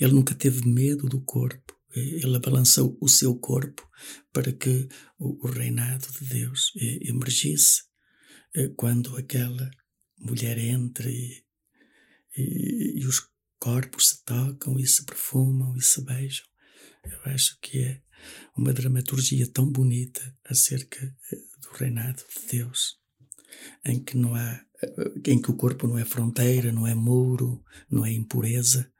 Ele 0.00 0.12
nunca 0.12 0.34
teve 0.34 0.66
medo 0.66 1.08
do 1.08 1.20
corpo. 1.20 1.74
Eh, 1.94 2.20
ele 2.22 2.38
balançou 2.38 2.96
o 3.00 3.08
seu 3.08 3.34
corpo 3.36 3.88
para 4.32 4.52
que 4.52 4.88
o, 5.18 5.46
o 5.46 5.50
reinado 5.50 6.06
de 6.18 6.26
Deus 6.26 6.72
eh, 6.76 7.08
emergisse. 7.08 7.82
Quando 8.76 9.16
aquela 9.16 9.70
mulher 10.20 10.58
entra 10.58 11.10
e, 11.10 11.42
e, 12.36 13.00
e 13.00 13.06
os 13.06 13.26
corpos 13.58 14.10
se 14.10 14.24
tocam 14.24 14.78
e 14.78 14.86
se 14.86 15.06
perfumam 15.06 15.74
e 15.74 15.80
se 15.80 16.04
beijam, 16.04 16.44
eu 17.04 17.32
acho 17.32 17.58
que 17.60 17.78
é 17.78 18.02
uma 18.56 18.72
dramaturgia 18.72 19.46
tão 19.46 19.70
bonita 19.70 20.20
acerca 20.44 21.00
eh, 21.32 21.36
do 21.60 21.70
reinado 21.76 22.22
de 22.36 22.58
Deus, 22.58 22.98
em 23.84 24.02
que 24.02 24.16
não 24.16 24.34
há, 24.34 24.64
eh, 24.82 25.12
em 25.26 25.40
que 25.40 25.50
o 25.50 25.56
corpo 25.56 25.86
não 25.86 25.98
é 25.98 26.04
fronteira, 26.04 26.70
não 26.70 26.86
é 26.86 26.94
muro, 26.94 27.64
não 27.90 28.04
é 28.04 28.12
impureza, 28.12 28.90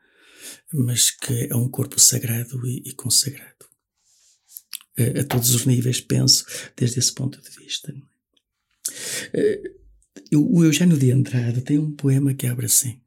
mas 0.73 1.11
que 1.11 1.49
é 1.51 1.57
um 1.57 1.69
corpo 1.69 2.01
sagrado 2.01 2.67
e, 2.67 2.83
e 2.87 2.93
consagrado. 2.93 3.67
A, 4.99 5.03
eh, 5.03 5.21
a, 5.21 5.25
todos 5.25 5.55
os 5.55 5.65
níveis, 5.67 6.01
penso, 6.01 6.45
desde 6.77 6.99
esse 6.99 7.13
ponto 7.13 7.41
de 7.41 7.51
vista. 7.51 7.95
o 10.35 10.65
Eugênio 10.65 10.97
de 10.97 11.11
Andrade 11.11 11.61
tem 11.61 11.79
um 11.79 11.93
poema 11.93 12.35
que 12.35 12.47
abre 12.47 12.67
assim. 12.67 13.01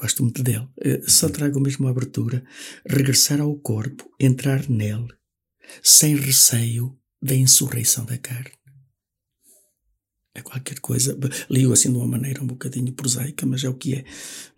Gosto 0.00 0.22
muito 0.22 0.42
dele. 0.42 0.68
Só 1.06 1.28
trago 1.28 1.60
mesmo 1.60 1.86
a 1.86 1.90
abertura. 1.90 2.44
Regressar 2.86 3.40
ao 3.40 3.56
corpo, 3.56 4.10
entrar 4.20 4.68
nele, 4.68 5.08
sem 5.82 6.14
receio 6.14 6.98
da 7.22 7.34
insurreição 7.34 8.04
da 8.04 8.18
carne. 8.18 8.52
É 10.34 10.40
qualquer 10.40 10.78
coisa, 10.78 11.18
li-o 11.50 11.72
assim 11.72 11.90
de 11.90 11.98
uma 11.98 12.06
maneira 12.06 12.42
um 12.42 12.46
bocadinho 12.46 12.92
prosaica, 12.92 13.44
mas 13.44 13.64
é 13.64 13.68
o 13.68 13.74
que 13.74 13.94
é. 13.94 14.04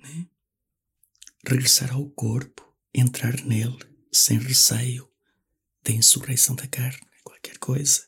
Né? 0.02 0.26
Regressar 1.46 1.92
ao 1.92 2.08
corpo, 2.10 2.62
entrar 2.94 3.44
nele, 3.44 3.78
sem 4.12 4.38
receio 4.38 5.08
da 5.84 5.92
insurreição 5.92 6.54
da 6.54 6.66
carne, 6.66 7.00
qualquer 7.24 7.58
coisa. 7.58 8.02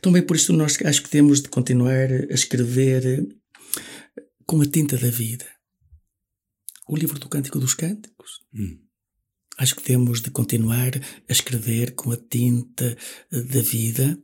Também 0.00 0.22
por 0.22 0.36
isso 0.36 0.52
nós 0.52 0.76
acho 0.84 1.02
que 1.02 1.08
temos 1.08 1.40
de 1.40 1.48
continuar 1.48 2.10
a 2.10 2.34
escrever 2.34 3.06
eh, 3.06 4.22
com 4.44 4.60
a 4.60 4.66
tinta 4.66 4.96
da 4.96 5.08
vida. 5.08 5.46
O 6.88 6.96
livro 6.96 7.18
do 7.18 7.28
Cântico 7.28 7.58
dos 7.58 7.74
Cânticos. 7.74 8.42
Hum. 8.52 8.78
Acho 9.56 9.76
que 9.76 9.82
temos 9.82 10.20
de 10.20 10.30
continuar 10.30 10.92
a 11.28 11.32
escrever 11.32 11.94
com 11.94 12.10
a 12.10 12.16
tinta 12.16 12.96
eh, 13.30 13.42
da 13.42 13.60
vida 13.60 14.18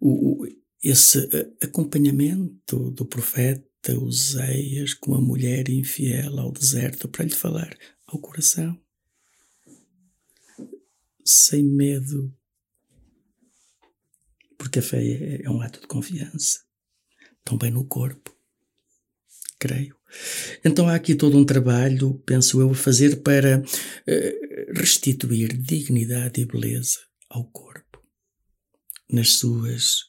o, 0.00 0.46
esse 0.82 1.28
eh, 1.32 1.50
acompanhamento 1.62 2.90
do 2.92 3.04
profeta 3.04 3.67
Oseias 3.86 4.92
com 4.92 5.14
a 5.14 5.20
mulher 5.20 5.68
infiel 5.68 6.38
ao 6.38 6.52
deserto 6.52 7.08
para 7.08 7.24
lhe 7.24 7.34
falar 7.34 7.76
ao 8.06 8.18
coração, 8.18 8.78
sem 11.24 11.62
medo, 11.62 12.34
porque 14.58 14.78
a 14.78 14.82
fé 14.82 15.02
é, 15.02 15.42
é 15.42 15.50
um 15.50 15.60
ato 15.62 15.80
de 15.80 15.86
confiança, 15.86 16.60
também 17.44 17.70
no 17.70 17.84
corpo, 17.84 18.36
creio. 19.58 19.96
Então 20.64 20.88
há 20.88 20.94
aqui 20.94 21.14
todo 21.14 21.38
um 21.38 21.44
trabalho, 21.44 22.14
penso 22.26 22.60
eu, 22.60 22.70
a 22.70 22.74
fazer 22.74 23.22
para 23.22 23.60
uh, 23.60 24.72
restituir 24.78 25.56
dignidade 25.56 26.40
e 26.40 26.46
beleza 26.46 26.98
ao 27.28 27.44
corpo, 27.44 28.02
nas 29.10 29.34
suas 29.34 30.07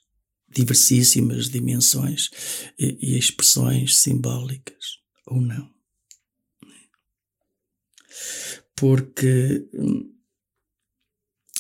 diversíssimas 0.52 1.50
dimensões 1.50 2.30
e, 2.78 2.98
e 3.02 3.18
expressões 3.18 3.98
simbólicas, 3.98 5.00
ou 5.28 5.42
não. 5.42 5.70
Porque 8.76 9.68
hum, 9.74 10.14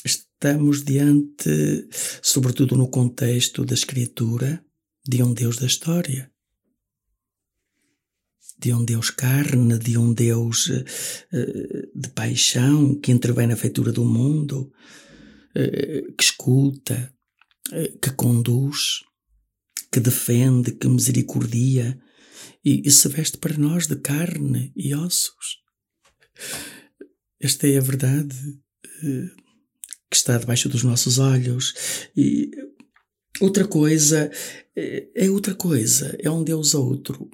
estamos 0.05 0.83
diante, 0.83 1.87
sobretudo 2.21 2.75
no 2.75 2.89
contexto 2.89 3.65
da 3.65 3.73
escritura, 3.73 4.63
de 5.07 5.23
um 5.23 5.33
Deus 5.33 5.57
da 5.57 5.65
história 5.65 6.31
de 8.59 8.73
um 8.73 8.83
Deus 8.83 9.09
carne, 9.09 9.79
de 9.79 9.97
um 9.97 10.13
Deus 10.13 10.67
uh, 10.67 10.83
de 11.95 12.09
paixão 12.09 12.93
que 12.99 13.11
intervém 13.11 13.47
na 13.47 13.55
feitura 13.55 13.91
do 13.91 14.03
mundo, 14.03 14.71
uh, 15.55 16.13
que 16.13 16.23
escuta, 16.23 17.13
que 18.01 18.11
conduz, 18.11 19.03
que 19.91 19.99
defende, 19.99 20.71
que 20.71 20.87
misericordia 20.87 21.99
e, 22.63 22.87
e 22.87 22.91
se 22.91 23.07
veste 23.09 23.37
para 23.37 23.57
nós 23.57 23.87
de 23.87 23.95
carne 23.95 24.71
e 24.75 24.93
ossos. 24.93 25.59
Esta 27.39 27.67
é 27.67 27.77
a 27.77 27.81
verdade 27.81 28.35
que 30.09 30.15
está 30.15 30.37
debaixo 30.37 30.67
dos 30.67 30.83
nossos 30.83 31.19
olhos. 31.19 31.73
E 32.15 32.51
outra 33.39 33.67
coisa 33.67 34.31
é 34.75 35.29
outra 35.29 35.55
coisa, 35.55 36.15
é 36.19 36.29
um 36.29 36.43
Deus 36.43 36.73
outro 36.73 37.29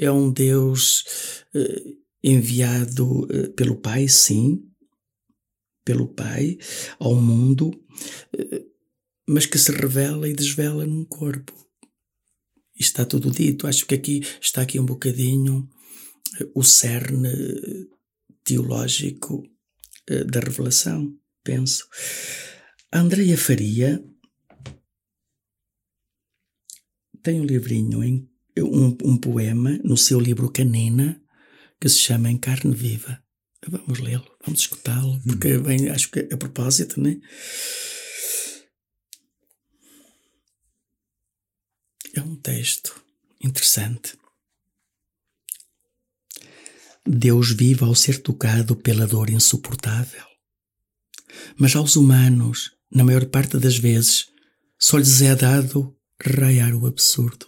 é 0.00 0.10
um 0.10 0.32
Deus 0.32 1.44
uh, 1.54 1.98
enviado 2.24 3.28
pelo 3.54 3.76
Pai, 3.76 4.08
sim, 4.08 4.64
pelo 5.84 6.08
Pai 6.08 6.56
ao 6.98 7.14
mundo, 7.14 7.70
mas 9.30 9.46
que 9.46 9.58
se 9.58 9.70
revela 9.70 10.28
e 10.28 10.34
desvela 10.34 10.84
num 10.84 11.04
corpo. 11.04 11.54
E 12.74 12.82
está 12.82 13.04
tudo 13.04 13.30
dito. 13.30 13.66
Acho 13.66 13.86
que 13.86 13.94
aqui 13.94 14.26
está 14.40 14.62
aqui 14.62 14.80
um 14.80 14.84
bocadinho 14.84 15.68
o 16.54 16.64
cerne 16.64 17.28
teológico 18.42 19.42
da 20.26 20.40
revelação, 20.40 21.16
penso. 21.44 21.86
A 22.90 22.98
Andrea 22.98 23.38
Faria 23.38 24.02
tem 27.22 27.40
um 27.40 27.44
livrinho 27.44 28.00
um, 28.58 28.96
um 29.04 29.16
poema 29.16 29.78
no 29.84 29.96
seu 29.96 30.18
livro 30.18 30.50
Canena 30.50 31.22
que 31.80 31.88
se 31.88 31.98
chama 31.98 32.30
Em 32.30 32.36
Carne 32.36 32.74
Viva. 32.74 33.22
Vamos 33.68 34.00
lê-lo, 34.00 34.26
vamos 34.44 34.60
escutá-lo, 34.60 35.20
porque 35.22 35.56
hum. 35.56 35.62
bem, 35.62 35.88
acho 35.90 36.10
que 36.10 36.20
é 36.20 36.34
a 36.34 36.36
propósito, 36.36 37.00
né? 37.00 37.20
É 42.12 42.20
um 42.20 42.34
texto 42.34 43.00
interessante. 43.40 44.18
Deus 47.06 47.52
vive 47.52 47.84
ao 47.84 47.94
ser 47.94 48.20
tocado 48.20 48.74
pela 48.74 49.06
dor 49.06 49.30
insuportável. 49.30 50.24
Mas 51.56 51.76
aos 51.76 51.94
humanos, 51.94 52.72
na 52.90 53.04
maior 53.04 53.26
parte 53.26 53.58
das 53.58 53.78
vezes, 53.78 54.26
só 54.76 54.98
lhes 54.98 55.22
é 55.22 55.36
dado 55.36 55.96
raiar 56.20 56.74
o 56.74 56.86
absurdo. 56.86 57.46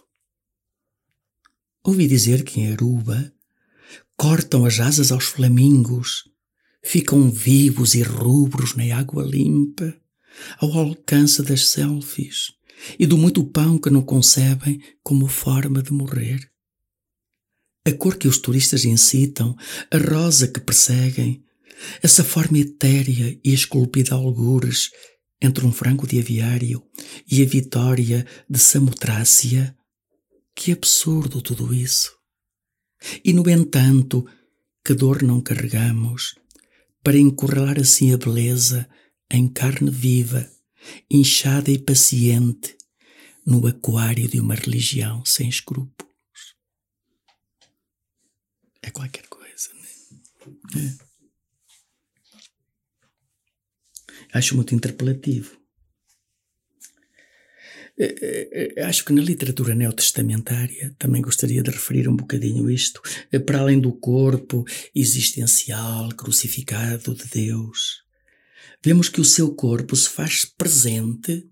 Ouvi 1.83 2.07
dizer 2.07 2.45
que 2.45 2.61
em 2.61 2.71
Aruba 2.71 3.33
cortam 4.15 4.65
as 4.65 4.79
asas 4.79 5.11
aos 5.11 5.25
flamingos, 5.25 6.23
ficam 6.81 7.29
vivos 7.29 7.95
e 7.95 8.01
rubros 8.01 8.75
na 8.75 8.95
água 8.95 9.23
limpa, 9.23 9.93
ao 10.57 10.71
alcance 10.71 11.43
das 11.43 11.67
selfies 11.67 12.53
e 12.97 13.05
do 13.05 13.17
muito 13.17 13.43
pão 13.43 13.77
que 13.77 13.89
não 13.89 14.01
concebem 14.01 14.81
como 15.01 15.27
forma 15.27 15.81
de 15.81 15.91
morrer. 15.91 16.39
A 17.85 17.91
cor 17.91 18.17
que 18.17 18.27
os 18.27 18.37
turistas 18.37 18.85
incitam, 18.85 19.55
a 19.91 19.97
rosa 19.97 20.47
que 20.47 20.59
perseguem, 20.59 21.43
essa 22.01 22.23
forma 22.23 22.59
etérea 22.59 23.37
e 23.43 23.53
esculpida 23.53 24.15
a 24.15 24.17
algures 24.17 24.89
entre 25.41 25.65
um 25.65 25.71
frango 25.71 26.07
de 26.07 26.19
aviário 26.19 26.81
e 27.29 27.41
a 27.41 27.45
vitória 27.45 28.25
de 28.49 28.59
Samotrácia, 28.59 29.75
que 30.55 30.71
absurdo 30.71 31.41
tudo 31.41 31.73
isso! 31.73 32.11
E, 33.23 33.33
no 33.33 33.49
entanto, 33.49 34.25
que 34.85 34.93
dor 34.93 35.21
não 35.21 35.41
carregamos 35.41 36.35
para 37.03 37.17
encurralar 37.17 37.79
assim 37.79 38.13
a 38.13 38.17
beleza 38.17 38.87
em 39.29 39.47
carne 39.49 39.91
viva, 39.91 40.49
inchada 41.09 41.71
e 41.71 41.77
paciente, 41.77 42.77
no 43.45 43.65
aquário 43.67 44.27
de 44.27 44.39
uma 44.39 44.55
religião 44.55 45.23
sem 45.25 45.49
escrúpulos. 45.49 46.13
É 48.81 48.89
qualquer 48.89 49.27
coisa, 49.27 49.69
né? 49.73 50.97
É. 50.99 51.13
Acho 54.33 54.55
muito 54.55 54.73
interpelativo. 54.73 55.63
Eh, 57.95 58.15
eh, 58.21 58.73
eh, 58.75 58.83
acho 58.83 59.05
que 59.05 59.13
na 59.13 59.21
literatura 59.21 59.75
neotestamentária 59.75 60.95
também 60.97 61.21
gostaria 61.21 61.61
de 61.61 61.69
referir 61.69 62.09
um 62.09 62.15
bocadinho 62.15 62.69
isto. 62.69 63.01
Para 63.45 63.59
além 63.59 63.79
do 63.79 63.93
corpo 63.93 64.65
existencial, 64.95 66.09
crucificado 66.09 67.13
de 67.13 67.25
Deus, 67.27 68.02
vemos 68.83 69.07
que 69.07 69.21
o 69.21 69.25
seu 69.25 69.55
corpo 69.55 69.95
se 69.95 70.09
faz 70.09 70.43
presente 70.45 71.49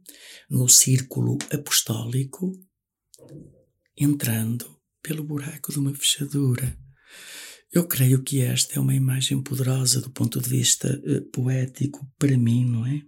no 0.49 0.67
círculo 0.67 1.37
apostólico, 1.49 2.51
entrando 3.97 4.77
pelo 5.01 5.23
buraco 5.23 5.71
de 5.71 5.79
uma 5.79 5.95
fechadura. 5.95 6.77
Eu 7.71 7.87
creio 7.87 8.21
que 8.21 8.41
esta 8.41 8.75
é 8.75 8.79
uma 8.79 8.93
imagem 8.93 9.41
poderosa 9.41 10.01
do 10.01 10.09
ponto 10.09 10.41
de 10.41 10.49
vista 10.49 11.01
poético 11.31 12.05
para 12.19 12.37
mim, 12.37 12.65
não 12.65 12.85
é? 12.85 13.01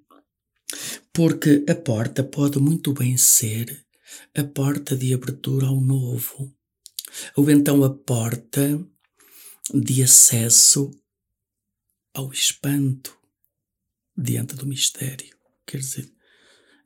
Porque 1.11 1.65
a 1.67 1.75
porta 1.75 2.23
pode 2.23 2.59
muito 2.59 2.93
bem 2.93 3.17
ser 3.17 3.85
a 4.33 4.43
porta 4.43 4.95
de 4.95 5.13
abertura 5.13 5.67
ao 5.67 5.81
novo, 5.81 6.49
ou 7.35 7.49
então 7.51 7.83
a 7.83 7.93
porta 7.93 8.81
de 9.73 10.01
acesso 10.01 10.89
ao 12.13 12.31
espanto 12.31 13.22
diante 14.17 14.55
do 14.55 14.67
mistério. 14.67 15.35
Quer 15.65 15.77
dizer, 15.77 16.11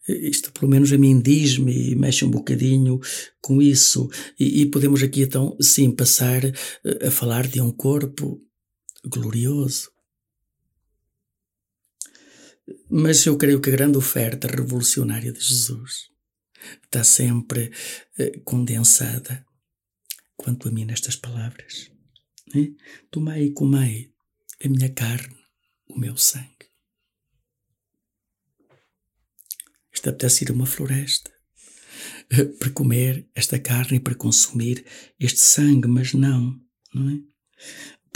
isto 0.07 0.51
pelo 0.53 0.69
menos 0.69 0.91
a 0.93 0.97
mim 0.97 1.19
diz-me 1.21 1.91
e 1.91 1.95
mexe 1.95 2.23
um 2.23 2.31
bocadinho 2.31 2.99
com 3.41 3.61
isso. 3.61 4.09
E, 4.39 4.61
e, 4.61 4.65
podemos 4.65 5.03
aqui 5.03 5.23
então, 5.23 5.57
sim, 5.59 5.91
passar 5.91 6.41
a 7.05 7.11
falar 7.11 7.47
de 7.47 7.61
um 7.61 7.71
corpo 7.71 8.41
glorioso, 9.05 9.91
mas 12.89 13.25
eu 13.25 13.37
creio 13.37 13.61
que 13.61 13.69
a 13.69 13.71
grande 13.71 13.97
oferta 13.97 14.47
revolucionária 14.47 15.31
de 15.31 15.39
Jesus 15.39 16.09
está 16.83 17.03
sempre 17.03 17.71
eh, 18.17 18.39
condensada, 18.43 19.45
quanto 20.35 20.67
a 20.67 20.71
mim, 20.71 20.85
nestas 20.85 21.15
palavras. 21.15 21.89
Né? 22.53 22.73
Tomai 23.09 23.43
e 23.43 23.53
comei 23.53 24.11
a 24.63 24.67
minha 24.67 24.89
carne, 24.89 25.37
o 25.87 25.97
meu 25.97 26.17
sangue. 26.17 26.56
Isto 30.07 30.11
apetece 30.11 30.45
ir 30.45 30.51
a 30.51 30.53
uma 30.53 30.65
floresta 30.65 31.31
eh, 32.29 32.45
para 32.45 32.69
comer 32.69 33.27
esta 33.35 33.59
carne 33.59 33.97
e 33.97 33.99
para 33.99 34.15
consumir 34.15 34.85
este 35.19 35.39
sangue, 35.39 35.87
mas 35.87 36.13
não, 36.13 36.57
não 36.93 37.09
é? 37.09 37.19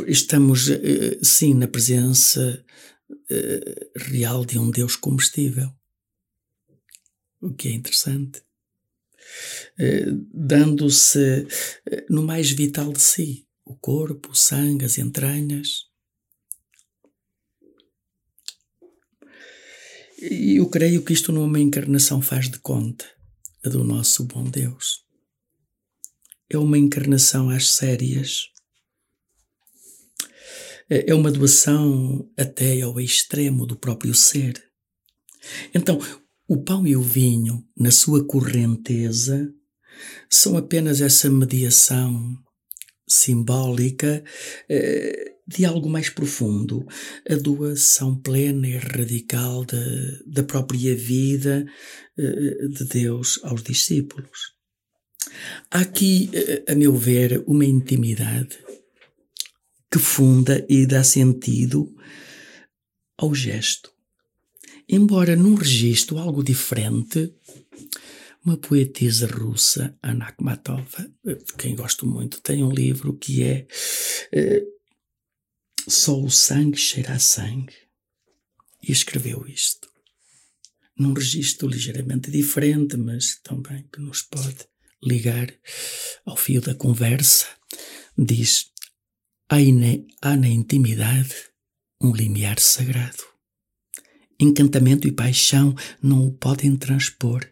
Estamos, 0.08 0.70
eh, 0.70 1.20
sim, 1.22 1.54
na 1.54 1.68
presença 1.68 2.66
uh, 3.10 4.00
real 4.10 4.46
de 4.46 4.58
um 4.58 4.72
Deus 4.72 4.96
comestível. 4.96 5.70
O 7.42 7.54
que 7.54 7.68
é 7.68 7.72
interessante. 7.72 8.42
Dando-se 10.34 11.48
no 12.10 12.24
mais 12.24 12.52
vital 12.52 12.94
de 12.94 13.02
si, 13.02 13.48
o 13.66 13.76
corpo, 13.76 14.32
o 14.32 14.36
sangue, 14.36 14.86
as 14.86 14.98
entranhas. 14.98 15.91
E 20.22 20.58
eu 20.58 20.70
creio 20.70 21.04
que 21.04 21.14
isto 21.14 21.32
numa 21.32 21.60
encarnação 21.60 22.22
faz 22.22 22.48
de 22.48 22.60
conta 22.60 23.06
do 23.64 23.84
nosso 23.84 24.24
bom 24.26 24.44
Deus. 24.44 25.00
É 26.48 26.60
uma 26.60 26.78
encarnação 26.78 27.50
às 27.50 27.72
sérias, 27.72 28.50
é, 30.88 31.10
é 31.10 31.16
uma 31.16 31.32
doação 31.32 32.30
até 32.38 32.82
ao 32.82 33.00
extremo 33.00 33.66
do 33.66 33.76
próprio 33.76 34.14
ser. 34.14 34.62
Então, 35.74 35.98
o 36.48 36.62
pão 36.62 36.86
e 36.86 36.96
o 36.96 37.02
vinho, 37.02 37.66
na 37.76 37.90
sua 37.90 38.24
correnteza, 38.24 39.52
são 40.30 40.56
apenas 40.56 41.02
essa 41.02 41.30
mediação 41.30 42.38
simbólica 43.08 44.24
eh, 44.70 45.36
de 45.52 45.66
algo 45.66 45.90
mais 45.90 46.10
profundo, 46.10 46.86
a 47.30 47.36
doação 47.36 48.16
plena 48.16 48.68
e 48.68 48.78
radical 48.78 49.66
de, 49.66 50.24
da 50.26 50.44
própria 50.44 50.96
vida 50.96 51.66
eh, 52.18 52.68
de 52.68 52.86
Deus 52.86 53.40
aos 53.44 53.62
discípulos. 53.62 54.54
Há 55.70 55.82
aqui, 55.82 56.30
eh, 56.34 56.64
a 56.72 56.76
meu 56.76 56.96
ver, 56.96 57.44
uma 57.46 57.66
intimidade 57.66 58.58
que 59.92 60.00
funda 60.00 60.66
e 60.70 60.86
dá 60.86 61.04
sentido 61.04 61.94
ao 63.18 63.36
gesto. 63.36 63.92
Embora 64.88 65.36
num 65.36 65.56
registro 65.56 66.18
algo 66.18 66.44
diferente, 66.44 67.34
uma 68.44 68.58
poetisa 68.58 69.28
russa, 69.28 69.96
Anna 70.02 70.26
Akhmatova, 70.26 71.10
de 71.24 71.54
quem 71.58 71.76
gosto 71.76 72.08
muito, 72.08 72.42
tem 72.42 72.64
um 72.64 72.72
livro 72.72 73.14
que 73.14 73.44
é 73.44 73.68
Só 75.88 76.20
o 76.22 76.30
sangue 76.30 76.78
cheira 76.78 77.14
a 77.14 77.20
sangue. 77.20 77.76
E 78.82 78.92
escreveu 78.92 79.46
isto. 79.48 79.90
Num 80.98 81.14
registro 81.14 81.68
ligeiramente 81.68 82.30
diferente, 82.30 82.98
mas 82.98 83.40
também 83.44 83.88
que 83.92 84.00
nos 84.00 84.22
pode 84.22 84.68
ligar 85.04 85.54
ao 86.26 86.38
fio 86.38 86.62
da 86.62 86.76
conversa. 86.76 87.48
Diz: 88.18 88.72
há 89.50 90.36
na 90.36 90.48
intimidade 90.48 91.36
um 92.00 92.14
limiar 92.14 92.60
sagrado. 92.60 93.24
Encantamento 94.40 95.08
e 95.08 95.12
paixão 95.12 95.76
não 96.02 96.26
o 96.26 96.32
podem 96.32 96.76
transpor. 96.76 97.48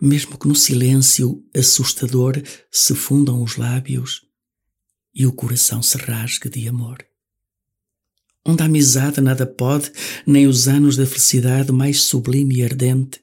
Mesmo 0.00 0.38
que 0.38 0.48
no 0.48 0.54
silêncio 0.54 1.44
assustador 1.54 2.40
se 2.70 2.94
fundam 2.94 3.42
os 3.42 3.56
lábios 3.56 4.22
e 5.14 5.26
o 5.26 5.32
coração 5.32 5.82
se 5.82 5.98
rasgue 5.98 6.48
de 6.48 6.68
amor. 6.68 7.04
Onde 8.44 8.62
a 8.62 8.66
amizade 8.66 9.20
nada 9.20 9.46
pode, 9.46 9.92
nem 10.26 10.46
os 10.46 10.66
anos 10.66 10.96
da 10.96 11.06
felicidade 11.06 11.70
mais 11.70 12.02
sublime 12.02 12.56
e 12.56 12.64
ardente, 12.64 13.22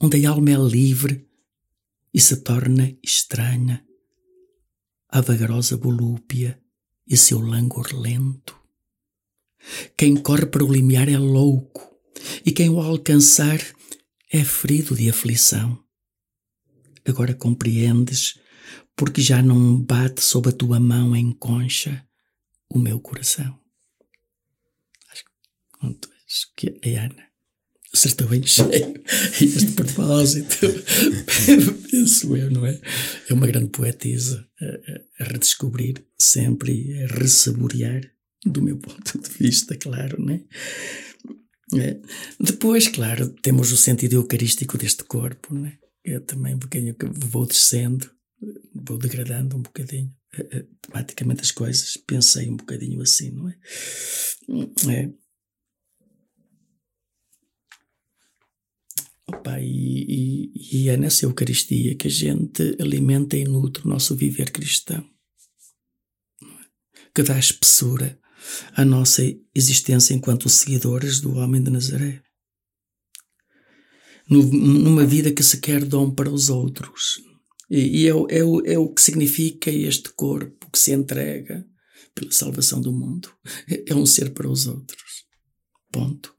onde 0.00 0.24
a 0.26 0.30
alma 0.30 0.50
é 0.50 0.56
livre 0.56 1.26
e 2.12 2.20
se 2.20 2.36
torna 2.38 2.94
estranha, 3.02 3.84
a 5.08 5.20
vagarosa 5.20 5.76
volúpia 5.76 6.60
e 7.06 7.16
seu 7.16 7.40
langor 7.40 7.92
lento. 7.94 8.58
Quem 9.96 10.16
corre 10.16 10.46
para 10.46 10.64
o 10.64 10.72
limiar 10.72 11.08
é 11.08 11.18
louco, 11.18 11.96
e 12.44 12.52
quem 12.52 12.68
o 12.68 12.80
alcançar 12.80 13.60
é 14.30 14.44
ferido 14.44 14.94
de 14.94 15.08
aflição. 15.08 15.82
Agora 17.04 17.34
compreendes, 17.34 18.38
porque 18.96 19.20
já 19.22 19.42
não 19.42 19.80
bate 19.80 20.22
sob 20.22 20.48
a 20.48 20.52
tua 20.52 20.80
mão 20.80 21.14
em 21.14 21.32
concha 21.32 22.04
o 22.70 22.78
meu 22.78 23.00
coração. 23.00 23.58
Acho 26.28 26.52
que 26.54 26.78
é 26.82 26.98
Ana. 26.98 27.26
acertou 27.92 28.28
bem 28.28 28.44
cheio. 28.46 28.68
E 29.40 29.44
este 29.44 29.72
propósito, 29.72 30.58
penso 31.90 32.36
eu, 32.36 32.50
não 32.50 32.66
é? 32.66 32.78
É 33.28 33.32
uma 33.32 33.46
grande 33.46 33.70
poetisa 33.70 34.46
a, 34.60 35.24
a 35.24 35.28
redescobrir 35.28 36.04
sempre 36.18 36.72
e 36.72 37.02
a 37.02 37.06
ressaborear, 37.06 38.02
do 38.44 38.60
meu 38.60 38.76
ponto 38.76 39.18
de 39.18 39.30
vista, 39.30 39.76
claro, 39.76 40.20
não 40.20 40.34
é? 40.34 40.42
é. 41.80 42.00
Depois, 42.38 42.88
claro, 42.88 43.30
temos 43.42 43.72
o 43.72 43.76
sentido 43.76 44.14
eucarístico 44.14 44.76
deste 44.76 45.04
corpo, 45.04 45.54
não 45.54 45.66
é? 45.66 45.78
É 46.04 46.20
também 46.20 46.54
um 46.54 46.58
bocadinho 46.58 46.94
que 46.94 47.06
vou 47.06 47.46
descendo, 47.46 48.10
vou 48.74 48.98
degradando 48.98 49.56
um 49.56 49.62
bocadinho 49.62 50.14
tematicamente 50.82 51.42
as 51.42 51.50
coisas, 51.50 51.96
pensei 51.96 52.48
um 52.48 52.56
bocadinho 52.56 53.00
assim, 53.02 53.30
não 53.30 53.48
é? 53.48 53.58
É. 54.88 55.12
Opa, 59.26 59.60
e, 59.60 60.06
e, 60.08 60.52
e, 60.72 60.88
é 60.88 60.96
nessa 60.96 61.26
Eucaristia 61.26 61.94
que 61.94 62.06
a 62.06 62.10
gente 62.10 62.76
alimenta 62.80 63.36
e 63.36 63.44
nutre 63.44 63.84
o 63.84 63.88
nosso 63.88 64.16
viver 64.16 64.50
cristão, 64.50 65.04
é? 66.42 66.46
que 67.14 67.22
dá 67.22 67.38
espessura 67.38 68.18
à 68.72 68.84
nossa 68.86 69.22
existência 69.54 70.14
enquanto 70.14 70.48
seguidores 70.48 71.20
do 71.20 71.34
homem 71.34 71.62
de 71.62 71.70
Nazaré. 71.70 72.22
numa 74.30 75.04
vida 75.04 75.32
que 75.32 75.42
se 75.42 75.58
quer 75.60 75.84
dom 75.84 76.10
para 76.10 76.30
os 76.30 76.48
outros. 76.48 77.27
E, 77.70 78.02
e 78.02 78.08
é, 78.08 78.10
é, 78.10 78.72
é 78.72 78.78
o 78.78 78.88
que 78.88 79.00
significa 79.00 79.70
este 79.70 80.10
corpo 80.10 80.70
que 80.70 80.78
se 80.78 80.92
entrega 80.92 81.66
pela 82.14 82.32
salvação 82.32 82.80
do 82.80 82.92
mundo. 82.92 83.30
É 83.86 83.94
um 83.94 84.06
ser 84.06 84.30
para 84.30 84.48
os 84.48 84.66
outros. 84.66 85.26
Ponto. 85.90 86.34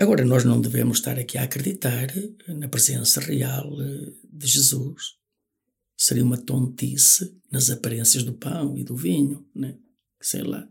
Agora, 0.00 0.24
nós 0.24 0.44
não 0.44 0.60
devemos 0.60 0.98
estar 0.98 1.18
aqui 1.18 1.38
a 1.38 1.44
acreditar 1.44 2.08
na 2.48 2.68
presença 2.68 3.20
real 3.20 3.70
eh, 3.80 4.12
de 4.32 4.46
Jesus. 4.46 5.14
Seria 5.96 6.24
uma 6.24 6.38
tontice 6.38 7.38
nas 7.50 7.70
aparências 7.70 8.24
do 8.24 8.32
pão 8.32 8.76
e 8.76 8.82
do 8.82 8.96
vinho, 8.96 9.46
né? 9.54 9.76
sei 10.20 10.42
lá. 10.42 10.66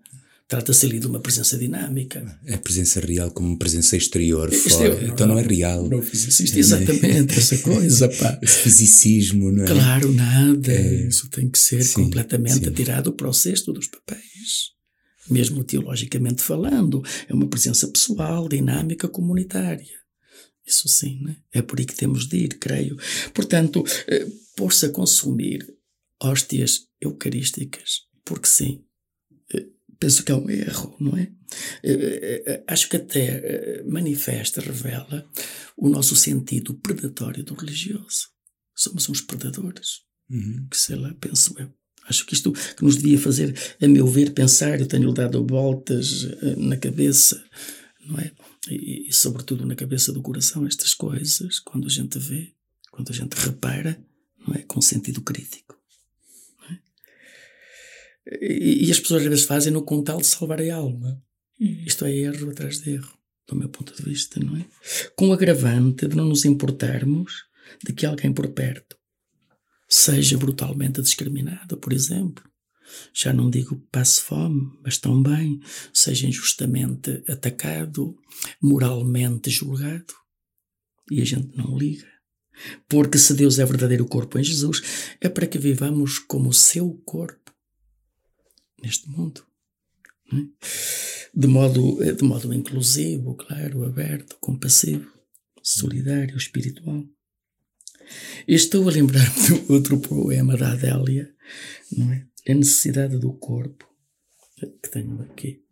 Trata-se 0.52 0.86
ali 0.86 1.00
de 1.00 1.08
uma 1.08 1.22
presença 1.22 1.58
dinâmica. 1.58 2.38
É 2.46 2.56
a 2.56 2.58
presença 2.58 3.00
real 3.00 3.32
como 3.32 3.58
presença 3.58 3.96
exterior, 3.96 4.52
fora. 4.52 4.96
Não, 4.96 5.08
então 5.08 5.26
não 5.26 5.40
é 5.40 5.44
real. 5.44 5.88
Não 5.88 6.00
existe 6.00 6.60
exatamente 6.60 7.40
essa 7.40 7.58
coisa, 7.60 8.10
pá. 8.10 8.38
Esse 8.42 8.58
fisicismo, 8.58 9.50
não 9.50 9.64
é? 9.64 9.68
Claro, 9.68 10.12
nada. 10.12 10.74
É. 10.74 11.08
Isso 11.08 11.30
tem 11.30 11.50
que 11.50 11.58
ser 11.58 11.82
sim, 11.84 12.04
completamente 12.04 12.66
sim. 12.66 12.68
atirado 12.68 13.14
para 13.14 13.30
o 13.30 13.34
cesto 13.34 13.72
dos 13.72 13.88
papéis 13.88 14.72
mesmo 15.30 15.64
teologicamente 15.64 16.42
falando, 16.42 17.02
é 17.30 17.34
uma 17.34 17.48
presença 17.48 17.88
pessoal, 17.88 18.50
dinâmica, 18.50 19.08
comunitária. 19.08 20.02
Isso 20.66 20.90
sim, 20.90 21.22
né? 21.24 21.38
é 21.54 21.62
por 21.62 21.80
aí 21.80 21.86
que 21.86 21.96
temos 21.96 22.28
de 22.28 22.38
ir, 22.38 22.60
creio. 22.60 22.98
Portanto, 23.34 23.82
eh, 24.08 24.28
pôr-se 24.58 24.88
a 24.88 24.90
consumir 24.90 25.66
hóstias 26.22 26.88
eucarísticas, 27.00 28.02
porque 28.26 28.48
sim, 28.48 28.84
eh, 29.54 29.68
penso 30.02 30.24
que 30.24 30.32
é 30.32 30.36
um 30.36 30.50
erro, 30.50 30.96
não 31.00 31.16
é? 31.16 31.32
Eh, 31.84 32.64
acho 32.68 32.90
que 32.90 32.98
até 32.98 33.84
manifesta, 33.86 34.60
revela 34.60 35.30
o 35.78 35.88
nosso 35.88 36.16
sentido 36.16 36.74
predatório 36.74 37.44
do 37.44 37.54
religioso. 37.54 38.30
Somos 38.76 39.08
uns 39.08 39.22
predadores, 39.22 40.02
uhum. 40.28 40.68
que 40.70 40.76
sei 40.76 40.96
lá, 40.96 41.14
penso 41.22 41.54
eu. 41.60 41.72
Acho 42.08 42.26
que 42.26 42.34
isto 42.34 42.52
que 42.52 42.84
nos 42.84 42.98
devia 42.98 43.20
fazer, 43.20 43.56
a 43.80 43.88
meu 43.88 44.08
ver, 44.08 44.32
pensar, 44.32 44.80
eu 44.80 44.88
tenho-lhe 44.88 45.14
dado 45.14 45.46
voltas 45.46 46.24
eh, 46.42 46.56
na 46.58 46.78
cabeça, 46.78 47.42
não 48.04 48.18
é? 48.18 48.32
E, 48.70 49.08
e, 49.08 49.14
sobretudo 49.14 49.68
na 49.68 49.76
cabeça 49.76 50.12
do 50.12 50.22
coração, 50.22 50.66
estas 50.66 50.96
coisas, 50.96 51.60
quando 51.60 51.86
a 51.86 51.92
gente 51.92 52.18
vê, 52.18 52.54
quando 52.92 53.12
a 53.12 53.14
gente 53.14 53.34
repara, 53.34 54.04
não 54.48 54.56
é? 54.56 54.64
Com 54.64 54.82
sentido 54.82 55.22
crítico. 55.22 55.71
E, 58.26 58.88
e, 58.88 58.92
as 58.92 59.00
pessoas 59.00 59.24
às 59.24 59.30
vezes 59.30 59.46
fazem 59.46 59.74
no 59.74 59.82
com 59.82 60.04
tal 60.04 60.20
de 60.20 60.28
salvar 60.28 60.62
a 60.62 60.76
alma. 60.76 61.22
Uhum. 61.60 61.84
Isto 61.86 62.06
é 62.06 62.16
erro 62.16 62.50
atrás 62.50 62.80
de 62.80 62.92
erro, 62.92 63.12
do 63.48 63.56
meu 63.56 63.70
ponto 63.70 63.96
de 63.96 64.04
vista, 64.04 64.40
não 64.40 64.58
é? 64.58 64.66
Com 65.16 65.30
o 65.30 65.34
agravante 65.34 66.08
de 66.08 66.16
não 66.16 66.26
nos 66.26 66.46
importarmos 66.46 67.46
de 67.84 67.94
que 67.94 68.06
alguém 68.06 68.32
por 68.32 68.48
perto 68.50 68.98
seja 69.88 70.38
brutalmente 70.38 71.02
discriminado, 71.02 71.78
por 71.78 71.94
exemplo. 71.94 72.44
Já 73.14 73.34
não 73.34 73.50
digo 73.50 73.82
passe 73.92 74.22
fome, 74.22 74.72
mas 74.84 74.98
também 74.98 75.60
seja 75.94 76.28
injustamente 76.28 77.24
atacado, 77.28 78.18
moralmente 78.62 79.50
julgado. 79.50 80.14
E 81.10 81.22
a 81.22 81.26
gente 81.26 81.56
não 81.58 81.78
liga. 81.78 82.08
Porque 82.88 83.18
se 83.18 83.34
Deus 83.34 83.60
é 83.60 83.66
verdadeiro 83.66 84.06
corpo 84.06 84.38
em 84.38 84.44
Jesus, 84.44 84.82
é 85.20 85.28
para 85.28 85.48
que 85.48 85.58
vivamos 85.58 86.20
como 86.20 86.50
o 86.50 86.54
seu 86.54 86.94
corpo 87.06 87.41
neste 88.82 89.10
mundo. 89.10 89.46
É? 90.34 90.38
De, 91.34 91.48
modo, 91.48 91.98
de 92.14 92.24
modo 92.24 92.54
inclusivo, 92.54 93.36
claro, 93.36 93.86
aberto, 93.86 94.38
compassivo, 94.40 95.12
solidário, 95.62 96.38
espiritual. 96.38 97.04
Estou 98.48 98.88
a 98.88 98.92
lembrar-me 98.92 99.42
de 99.44 99.72
outro 99.72 100.00
poema 100.00 100.58
da 100.58 100.74
Adélia, 100.74 101.34
não 101.96 102.12
é? 102.12 102.28
A 102.50 102.54
necessidade 102.54 103.18
do 103.18 103.34
corpo, 103.34 103.88
que 104.82 104.90
tenho 104.90 105.22
aqui. 105.22 105.64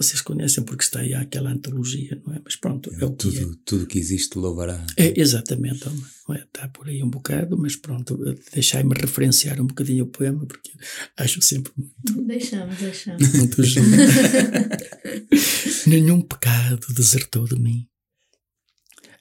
Vocês 0.00 0.22
conhecem 0.22 0.64
porque 0.64 0.84
está 0.84 1.00
aí 1.00 1.12
aquela 1.12 1.50
antologia, 1.50 2.18
não 2.24 2.34
é? 2.34 2.40
Mas 2.42 2.56
pronto, 2.56 2.90
é, 2.94 3.02
é 3.02 3.04
o 3.04 3.10
tudo, 3.10 3.32
que 3.32 3.42
é. 3.42 3.46
Tudo 3.64 3.86
que 3.86 3.98
existe 3.98 4.38
louvará. 4.38 4.82
É, 4.96 5.20
exatamente, 5.20 5.84
não 6.26 6.34
é? 6.34 6.38
está 6.38 6.68
por 6.68 6.88
aí 6.88 7.02
um 7.02 7.10
bocado, 7.10 7.58
mas 7.58 7.76
pronto, 7.76 8.16
deixai-me 8.52 8.94
referenciar 8.94 9.60
um 9.60 9.66
bocadinho 9.66 10.04
o 10.04 10.08
poema, 10.08 10.46
porque 10.46 10.70
acho 11.18 11.42
sempre 11.42 11.70
muito. 11.76 12.26
Deixamos, 12.26 12.78
deixamos. 12.78 13.28
Muito. 13.34 13.60
Nenhum 15.86 16.22
pecado 16.22 16.86
desertou 16.94 17.44
de 17.44 17.58
mim 17.58 17.90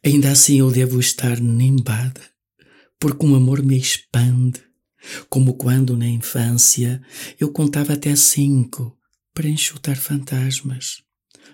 Ainda 0.04 0.32
assim 0.32 0.60
eu 0.60 0.72
devo 0.72 1.00
estar 1.00 1.42
nimbada, 1.42 2.22
porque 2.98 3.26
um 3.26 3.36
amor 3.36 3.62
me 3.62 3.78
expande, 3.78 4.62
como 5.30 5.56
quando 5.56 5.98
na 5.98 6.08
infância 6.08 7.02
eu 7.38 7.52
contava 7.52 7.94
até 7.94 8.16
cinco 8.16 8.98
para 9.40 9.48
enxutar 9.48 9.96
fantasmas. 9.96 11.02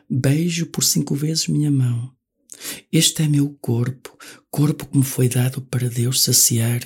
Beijo 0.09 0.65
por 0.65 0.83
cinco 0.83 1.13
vezes 1.13 1.47
minha 1.47 1.69
mão. 1.69 2.11
Este 2.91 3.21
é 3.21 3.27
meu 3.27 3.55
corpo, 3.61 4.17
corpo 4.49 4.87
que 4.87 4.97
me 4.97 5.03
foi 5.03 5.29
dado 5.29 5.61
para 5.61 5.87
Deus 5.87 6.23
saciar 6.23 6.81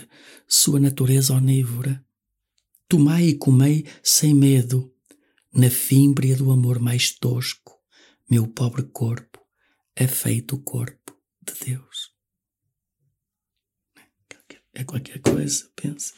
sua 0.45 0.77
natureza 0.77 1.33
onívora. 1.33 2.05
Tomai 2.85 3.29
e 3.29 3.37
comei 3.37 3.85
sem 4.03 4.33
medo, 4.33 4.93
na 5.53 5.69
fímbria 5.69 6.35
do 6.35 6.51
amor 6.51 6.79
mais 6.79 7.11
tosco, 7.11 7.79
meu 8.29 8.45
pobre 8.45 8.83
corpo 8.83 9.39
é 9.95 10.05
feito 10.05 10.57
corpo 10.57 11.17
de 11.41 11.53
Deus. 11.65 12.13
É 14.73 14.83
qualquer 14.83 15.19
coisa, 15.21 15.71
pensa. 15.77 16.13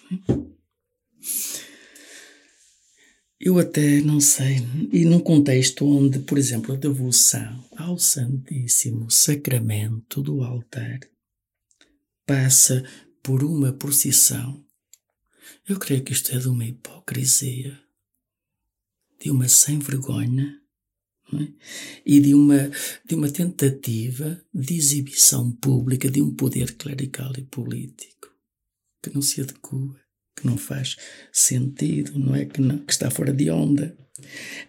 Eu 3.44 3.58
até 3.58 4.02
não 4.02 4.20
sei, 4.20 4.58
e 4.94 5.04
num 5.04 5.20
contexto 5.20 5.84
onde, 5.84 6.20
por 6.20 6.38
exemplo, 6.38 6.76
a 6.76 6.78
devoção 6.78 7.66
ao 7.76 7.98
Santíssimo 7.98 9.10
Sacramento 9.10 10.22
do 10.22 10.44
altar 10.44 11.00
passa 12.24 12.88
por 13.24 13.44
uma 13.44 13.74
procissão, 13.74 14.64
eu 15.68 15.80
creio 15.80 16.04
que 16.04 16.14
isto 16.14 16.32
é 16.36 16.38
de 16.38 16.48
uma 16.48 16.64
hipocrisia, 16.64 17.82
de 19.20 19.32
uma 19.32 19.48
sem 19.48 19.80
vergonha 19.80 20.62
é? 21.34 21.48
e 22.06 22.20
de 22.20 22.36
uma, 22.36 22.70
de 23.04 23.16
uma 23.16 23.32
tentativa 23.32 24.40
de 24.54 24.76
exibição 24.76 25.52
pública 25.52 26.12
de 26.12 26.22
um 26.22 26.32
poder 26.32 26.76
clerical 26.78 27.34
e 27.36 27.42
político 27.42 28.30
que 29.02 29.10
não 29.12 29.24
se 29.24 29.42
adequa, 29.42 30.00
que 30.42 30.48
não 30.48 30.58
faz 30.58 30.98
sentido, 31.32 32.18
não 32.20 32.36
é? 32.36 32.46
Que, 32.46 32.60
não, 32.60 32.78
que 32.80 32.92
está 32.92 33.10
fora 33.10 33.32
de 33.32 33.50
onda. 33.50 33.96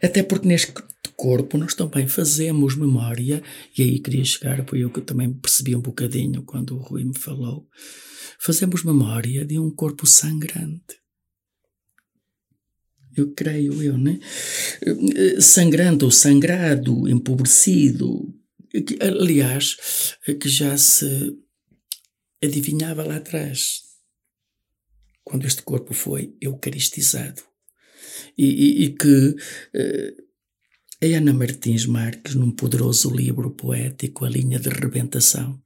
Até 0.02 0.22
porque 0.22 0.46
neste 0.46 0.72
corpo 1.16 1.58
nós 1.58 1.74
também 1.74 2.06
fazemos 2.06 2.76
memória, 2.76 3.42
e 3.76 3.82
aí 3.82 3.98
queria 3.98 4.24
chegar, 4.24 4.64
foi 4.66 4.80
eu 4.80 4.90
que 4.90 5.00
também 5.00 5.32
percebi 5.32 5.74
um 5.74 5.80
bocadinho 5.80 6.42
quando 6.42 6.76
o 6.76 6.78
Rui 6.78 7.04
me 7.04 7.18
falou, 7.18 7.68
fazemos 8.38 8.84
memória 8.84 9.44
de 9.44 9.58
um 9.58 9.70
corpo 9.70 10.06
sangrante 10.06 11.02
eu 13.16 13.32
creio 13.34 13.82
eu, 13.82 13.98
né? 13.98 14.18
Sangrando 15.38 16.10
sangrado, 16.10 17.08
empobrecido, 17.08 18.34
que, 18.70 18.98
aliás, 19.00 20.16
que 20.40 20.48
já 20.48 20.76
se 20.78 21.36
adivinhava 22.42 23.04
lá 23.04 23.16
atrás, 23.16 23.82
quando 25.24 25.46
este 25.46 25.62
corpo 25.62 25.94
foi 25.94 26.34
eucaristizado. 26.40 27.42
E, 28.36 28.46
e, 28.46 28.84
e 28.84 28.94
que, 28.94 29.36
A 31.02 31.16
Ana 31.16 31.32
Martins 31.32 31.86
Marques, 31.86 32.34
num 32.34 32.50
poderoso 32.50 33.10
livro 33.14 33.50
poético, 33.50 34.24
A 34.24 34.28
Linha 34.28 34.58
de 34.58 34.68
Rebentação, 34.68 35.60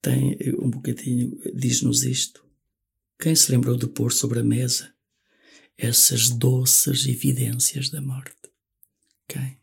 tem 0.00 0.36
um 0.60 0.70
bocadinho, 0.70 1.38
diz-nos 1.54 2.04
isto. 2.04 2.44
Quem 3.18 3.34
se 3.34 3.50
lembrou 3.50 3.76
de 3.76 3.86
pôr 3.86 4.12
sobre 4.12 4.40
a 4.40 4.44
mesa 4.44 4.92
essas 5.76 6.28
doces 6.28 7.06
evidências 7.06 7.90
da 7.90 8.00
morte? 8.00 8.36
Quem? 9.26 9.55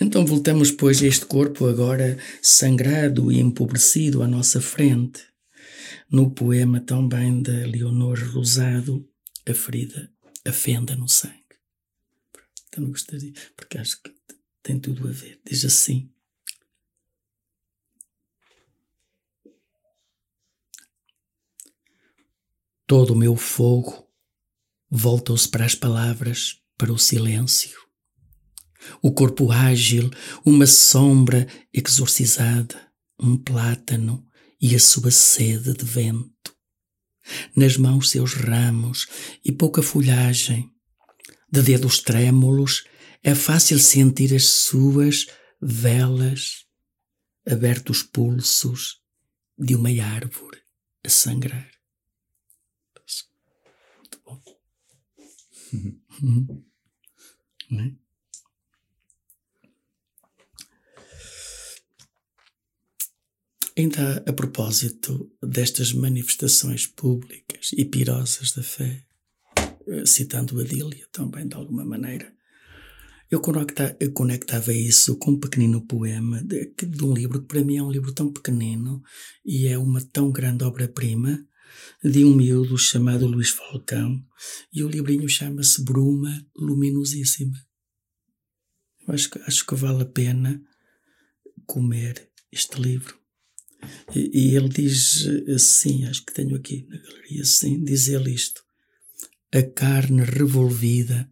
Então 0.00 0.24
voltamos, 0.24 0.70
pois, 0.70 1.02
a 1.02 1.06
este 1.06 1.26
corpo 1.26 1.66
agora 1.66 2.18
sangrado 2.40 3.30
e 3.30 3.40
empobrecido 3.40 4.22
à 4.22 4.28
nossa 4.28 4.60
frente. 4.60 5.22
No 6.10 6.30
poema 6.30 6.80
também 6.80 7.42
da 7.42 7.52
Leonor 7.66 8.18
Rosado, 8.32 9.08
a 9.48 9.54
ferida, 9.54 10.10
a 10.44 10.52
fenda 10.52 10.94
no 10.94 11.08
sangue. 11.08 11.42
Também 12.70 12.90
gostaria, 12.90 13.32
porque 13.56 13.78
acho 13.78 14.00
que 14.02 14.12
tem 14.62 14.78
tudo 14.78 15.08
a 15.08 15.10
ver. 15.10 15.40
Diz 15.44 15.64
assim. 15.64 16.10
Todo 22.86 23.14
o 23.14 23.16
meu 23.16 23.36
fogo 23.36 24.06
voltou-se 24.90 25.48
para 25.48 25.64
as 25.64 25.74
palavras, 25.74 26.62
para 26.76 26.92
o 26.92 26.98
silêncio. 26.98 27.81
O 29.00 29.12
corpo 29.12 29.50
ágil, 29.50 30.10
uma 30.44 30.66
sombra 30.66 31.46
exorcizada, 31.72 32.80
um 33.18 33.36
plátano 33.36 34.26
e 34.60 34.74
a 34.74 34.78
sua 34.78 35.10
sede 35.10 35.72
de 35.72 35.84
vento 35.84 36.52
nas 37.56 37.76
mãos 37.76 38.10
seus 38.10 38.34
ramos 38.34 39.06
e 39.44 39.52
pouca 39.52 39.82
folhagem. 39.82 40.70
De 41.50 41.62
dedos 41.62 41.98
trêmulos 41.98 42.84
é 43.22 43.34
fácil 43.34 43.78
sentir 43.78 44.34
as 44.34 44.44
suas 44.44 45.26
velas, 45.60 46.66
abertos 47.46 48.02
pulsos 48.02 49.00
de 49.58 49.74
uma 49.74 49.90
árvore 50.02 50.60
a 51.04 51.08
sangrar. 51.08 51.70
Muito 53.96 54.20
bom. 54.24 54.42
Uhum. 56.22 56.62
Não 57.70 57.80
é? 57.80 58.01
Ainda 63.82 64.22
a 64.28 64.32
propósito 64.32 65.28
destas 65.42 65.92
manifestações 65.92 66.86
públicas 66.86 67.72
e 67.76 67.84
pirosas 67.84 68.52
da 68.52 68.62
fé, 68.62 69.04
eh, 69.88 70.06
citando 70.06 70.60
a 70.60 70.62
Dília 70.62 71.04
também 71.10 71.48
de 71.48 71.56
alguma 71.56 71.84
maneira, 71.84 72.32
eu, 73.28 73.40
conecta, 73.40 73.96
eu 73.98 74.12
conectava 74.12 74.72
isso 74.72 75.16
com 75.16 75.32
um 75.32 75.40
pequenino 75.40 75.84
poema 75.84 76.40
de, 76.44 76.72
de, 76.80 77.04
um 77.04 77.12
livro 77.12 77.40
que 77.40 77.48
para 77.48 77.64
mim 77.64 77.76
é 77.78 77.82
um 77.82 77.90
livro 77.90 78.12
tão 78.12 78.32
pequenino 78.32 79.02
e 79.44 79.66
é 79.66 79.76
uma 79.76 80.00
tão 80.00 80.30
grande 80.30 80.62
obra-prima 80.62 81.44
de 82.04 82.24
um 82.24 82.36
miúdo 82.36 82.78
chamado 82.78 83.26
Luís 83.26 83.50
Falcão 83.50 84.24
e 84.72 84.84
o 84.84 84.88
livrinho 84.88 85.28
chama-se 85.28 85.82
Bruma 85.82 86.46
Luminosíssima. 86.54 87.58
Acho, 89.08 89.28
acho 89.44 89.66
que 89.66 89.74
vale 89.74 90.02
a 90.02 90.06
pena 90.06 90.62
comer 91.66 92.30
este 92.52 92.80
livro. 92.80 93.21
E, 94.14 94.50
e 94.50 94.56
ele 94.56 94.68
diz 94.68 95.26
assim, 95.54 96.04
acho 96.04 96.24
que 96.24 96.32
tenho 96.32 96.54
aqui 96.56 96.86
na 96.88 96.98
galeria, 96.98 97.42
assim, 97.42 97.82
diz 97.82 98.08
ele 98.08 98.30
isto. 98.30 98.62
A 99.52 99.62
carne 99.62 100.22
revolvida, 100.22 101.30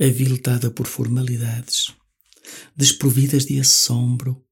aviltada 0.00 0.70
por 0.70 0.86
formalidades, 0.86 1.94
desprovidas 2.76 3.44
de 3.44 3.60
assombro, 3.60 4.44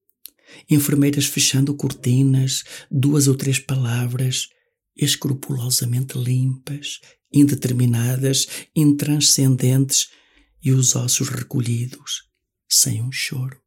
enfermeiras 0.68 1.26
fechando 1.26 1.74
cortinas, 1.74 2.64
duas 2.90 3.26
ou 3.26 3.34
três 3.34 3.58
palavras, 3.58 4.48
escrupulosamente 4.96 6.18
limpas, 6.18 7.00
indeterminadas, 7.32 8.48
intranscendentes 8.74 10.10
e 10.62 10.72
os 10.72 10.96
ossos 10.96 11.28
recolhidos, 11.28 12.24
sem 12.68 13.02
um 13.02 13.12
choro. 13.12 13.60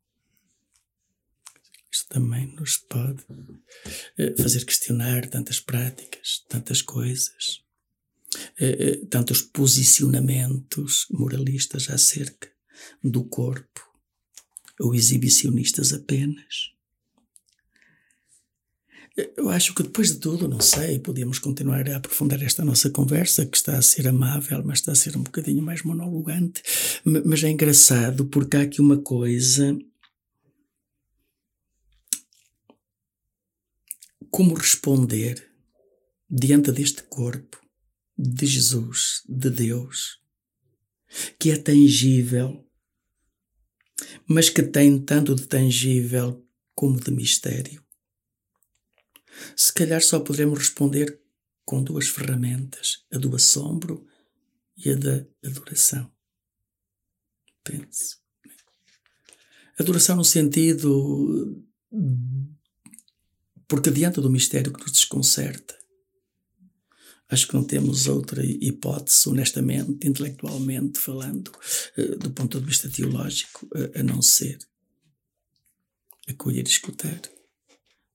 Isto 1.91 2.07
também 2.07 2.47
nos 2.55 2.77
pode 2.77 3.25
eh, 4.17 4.33
fazer 4.41 4.63
questionar 4.63 5.27
tantas 5.27 5.59
práticas, 5.59 6.45
tantas 6.47 6.81
coisas, 6.81 7.61
eh, 8.59 8.77
eh, 8.79 9.05
tantos 9.09 9.41
posicionamentos 9.41 11.05
moralistas 11.11 11.89
acerca 11.89 12.49
do 13.03 13.25
corpo, 13.25 13.81
ou 14.79 14.95
exibicionistas 14.95 15.91
apenas. 15.91 16.71
Eu 19.35 19.49
acho 19.49 19.75
que 19.75 19.83
depois 19.83 20.13
de 20.13 20.19
tudo, 20.19 20.47
não 20.47 20.61
sei, 20.61 20.97
podíamos 20.97 21.37
continuar 21.37 21.87
a 21.89 21.97
aprofundar 21.97 22.41
esta 22.41 22.63
nossa 22.63 22.89
conversa, 22.89 23.45
que 23.45 23.57
está 23.57 23.77
a 23.77 23.81
ser 23.81 24.07
amável, 24.07 24.63
mas 24.63 24.79
está 24.79 24.93
a 24.93 24.95
ser 24.95 25.17
um 25.17 25.23
bocadinho 25.23 25.61
mais 25.61 25.83
monologante. 25.83 26.63
Mas 27.03 27.43
é 27.43 27.49
engraçado 27.49 28.25
porque 28.25 28.55
há 28.55 28.61
aqui 28.61 28.79
uma 28.79 28.97
coisa 28.97 29.77
como 34.31 34.55
responder 34.55 35.53
diante 36.29 36.71
deste 36.71 37.03
corpo 37.03 37.61
de 38.17 38.45
Jesus, 38.45 39.23
de 39.27 39.49
Deus, 39.49 40.21
que 41.37 41.51
é 41.51 41.57
tangível, 41.57 42.65
mas 44.25 44.49
que 44.49 44.63
tem 44.63 44.97
tanto 45.03 45.35
de 45.35 45.45
tangível 45.45 46.47
como 46.73 46.99
de 46.99 47.11
mistério. 47.11 47.83
Se 49.55 49.73
calhar 49.73 50.01
só 50.01 50.19
poderemos 50.21 50.59
responder 50.59 51.21
com 51.65 51.83
duas 51.83 52.07
ferramentas, 52.07 53.05
a 53.11 53.17
do 53.17 53.35
assombro 53.35 54.07
e 54.77 54.89
a 54.89 54.95
da 54.95 55.25
adoração. 55.43 56.11
Pense. 57.63 58.17
Adoração 59.77 60.15
no 60.15 60.25
sentido 60.25 61.65
porque 63.71 63.89
diante 63.89 64.19
do 64.19 64.29
mistério 64.29 64.73
que 64.73 64.81
nos 64.81 64.91
desconcerta, 64.91 65.79
acho 67.29 67.47
que 67.47 67.53
não 67.53 67.63
temos 67.63 68.05
outra 68.05 68.43
hipótese, 68.45 69.29
honestamente, 69.29 70.05
intelectualmente 70.05 70.99
falando, 70.99 71.49
eh, 71.95 72.17
do 72.17 72.31
ponto 72.31 72.59
de 72.59 72.65
vista 72.65 72.89
teológico, 72.89 73.69
a 73.95 74.03
não 74.03 74.21
ser 74.21 74.59
acolher 76.27 76.65
e 76.65 76.69
escutar 76.69 77.21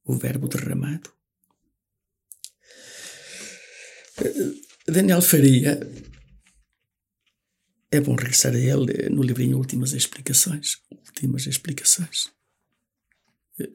o 0.04 0.14
verbo 0.18 0.46
derramado. 0.46 1.10
Eh, 4.18 4.92
Daniel 4.92 5.22
Faria, 5.22 5.80
é 7.90 7.98
bom 7.98 8.14
regressar 8.14 8.52
a 8.52 8.58
ele 8.58 8.92
eh, 8.92 9.08
no 9.08 9.22
livrinho 9.22 9.56
Últimas 9.56 9.94
Explicações. 9.94 10.82
Últimas 10.90 11.46
Explicações. 11.46 12.30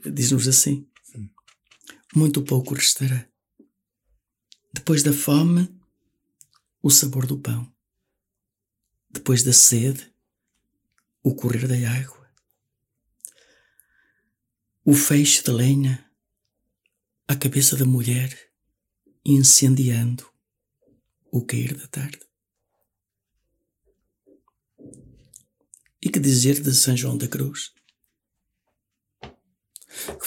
Diz-nos 0.06 0.48
assim: 0.48 0.91
muito 2.16 2.44
pouco 2.44 2.74
restará. 2.74 3.28
Depois 4.74 5.04
da 5.04 5.14
fome, 5.14 5.70
o 6.82 6.90
sabor 6.90 7.26
do 7.26 7.38
pão. 7.38 7.72
Depois 9.10 9.44
da 9.44 9.54
sede, 9.54 10.12
o 11.24 11.36
correr 11.36 11.68
da 11.68 11.76
água. 11.92 12.30
O 14.84 14.94
feixe 14.94 15.44
de 15.44 15.52
lenha, 15.52 16.10
a 17.28 17.36
cabeça 17.36 17.78
da 17.78 17.86
mulher, 17.86 18.52
incendiando 19.24 20.28
o 21.32 21.46
cair 21.46 21.76
da 21.76 21.88
tarde. 21.88 22.20
E 26.02 26.10
que 26.10 26.20
dizer 26.20 26.60
de 26.62 26.74
São 26.74 26.98
João 26.98 27.18
da 27.18 27.28
Cruz? 27.28 27.74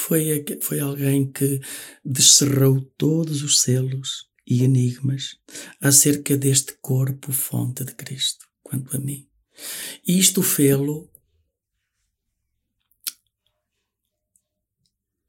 Foi, 0.05 0.45
foi 0.61 0.81
alguém 0.81 1.33
que 1.33 1.61
descerrou 2.05 2.83
todos 2.99 3.43
os 3.43 3.61
selos 3.63 4.29
e 4.47 4.63
enigmas 4.63 5.39
acerca 5.81 6.37
deste 6.37 6.75
corpo 6.75 7.33
fonte 7.33 7.85
de 7.85 7.95
Cristo, 7.95 8.47
quanto 8.63 8.95
a 8.95 9.01
mim. 9.01 9.27
E 10.07 10.19
isto 10.19 10.43
fê-lo 10.43 11.11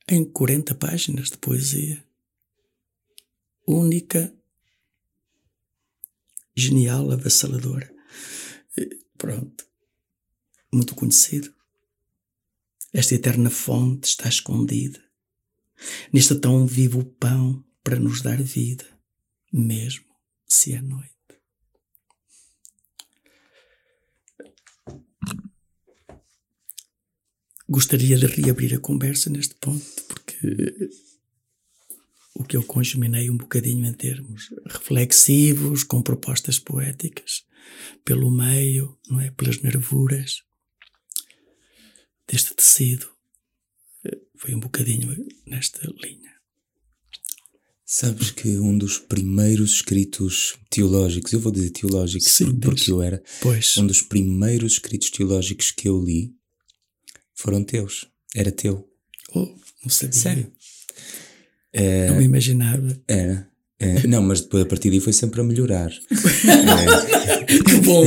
em 0.10 0.26
40 0.26 0.76
páginas 0.76 1.30
de 1.30 1.38
poesia. 1.38 2.04
Única, 3.66 4.34
genial, 6.54 7.12
avassaladora. 7.12 7.90
Pronto. 9.18 9.66
Muito 10.70 10.94
conhecido. 10.94 11.55
Esta 12.98 13.14
eterna 13.14 13.50
fonte 13.50 14.08
está 14.08 14.30
escondida 14.30 15.04
neste 16.14 16.34
tão 16.36 16.66
vivo 16.66 17.04
pão 17.04 17.62
para 17.84 18.00
nos 18.00 18.22
dar 18.22 18.42
vida, 18.42 18.86
mesmo 19.52 20.06
se 20.48 20.72
é 20.72 20.82
noite. 20.82 21.14
gostaria 27.68 28.18
de 28.18 28.28
reabrir 28.28 28.74
a 28.76 28.80
conversa 28.80 29.30
neste 29.30 29.56
ponto, 29.56 29.86
porque 30.08 30.90
o 32.36 32.46
que 32.46 32.56
eu 32.56 32.64
congeminei 32.64 33.30
um 33.30 33.36
bocadinho 33.36 33.86
em 33.86 33.94
termos 33.94 34.54
reflexivos, 34.66 35.84
com 35.84 36.02
propostas 36.02 36.60
poéticas, 36.60 37.44
pelo 38.06 38.32
meio, 38.32 38.98
não 39.10 39.20
é? 39.20 39.32
Pelas 39.32 39.62
nervuras 39.62 40.46
deste 42.28 42.54
tecido. 42.54 43.08
Foi 44.38 44.54
um 44.54 44.60
bocadinho 44.60 45.26
nesta 45.46 45.82
linha. 46.04 46.34
Sabes 47.86 48.32
que 48.32 48.58
um 48.58 48.78
dos 48.78 48.98
primeiros 48.98 49.76
escritos 49.76 50.56
teológicos, 50.70 51.32
eu 51.34 51.40
vou 51.40 51.52
dizer 51.52 51.70
teológicos 51.70 52.32
Sim, 52.32 52.56
porque 52.60 52.92
eu 52.92 53.02
era, 53.02 53.24
pois. 53.42 53.78
um 53.78 53.86
dos 53.86 54.02
primeiros 54.02 54.74
escritos 54.74 55.12
teológicos 55.12 55.72
que 55.72 55.88
eu 55.88 56.04
li 56.04 56.34
foram 57.36 57.64
teus. 57.64 58.08
Era 58.36 58.52
teu. 58.52 58.90
Oh, 59.34 59.48
não 59.84 59.90
sabia. 59.90 60.14
Sério. 60.20 60.52
É, 61.72 62.10
não 62.10 62.18
me 62.18 62.24
imaginava. 62.26 63.00
Era. 63.08 63.48
É, 63.78 64.08
não, 64.08 64.22
mas 64.24 64.42
depois 64.42 64.64
a 64.64 64.66
partir 64.66 64.90
daí 64.90 65.00
foi 65.00 65.14
sempre 65.14 65.42
a 65.42 65.44
melhorar. 65.44 65.92
é. 65.92 67.36
Que 67.46 67.76
bom, 67.82 68.04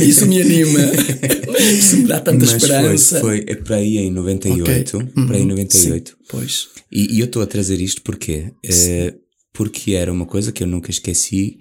isso 0.00 0.26
me 0.26 0.40
anima. 0.42 0.78
Isso 1.78 1.96
me 1.96 2.06
dá 2.06 2.20
tanta 2.20 2.44
mas 2.44 2.52
esperança. 2.52 3.20
Foi, 3.20 3.42
foi 3.42 3.54
é 3.54 3.56
para 3.56 3.76
aí 3.76 3.98
em 3.98 4.10
98. 4.10 4.96
Okay. 4.96 5.26
Para 5.26 5.36
aí 5.36 5.42
em 5.42 5.46
98. 5.46 6.10
Sim, 6.10 6.16
pois. 6.28 6.68
E, 6.90 7.16
e, 7.16 7.20
eu 7.20 7.26
estou 7.26 7.42
a 7.42 7.46
trazer 7.46 7.80
isto 7.80 8.02
porque 8.02 8.52
é, 8.64 9.14
porque 9.52 9.92
era 9.92 10.12
uma 10.12 10.26
coisa 10.26 10.52
que 10.52 10.62
eu 10.62 10.66
nunca 10.66 10.90
esqueci. 10.90 11.58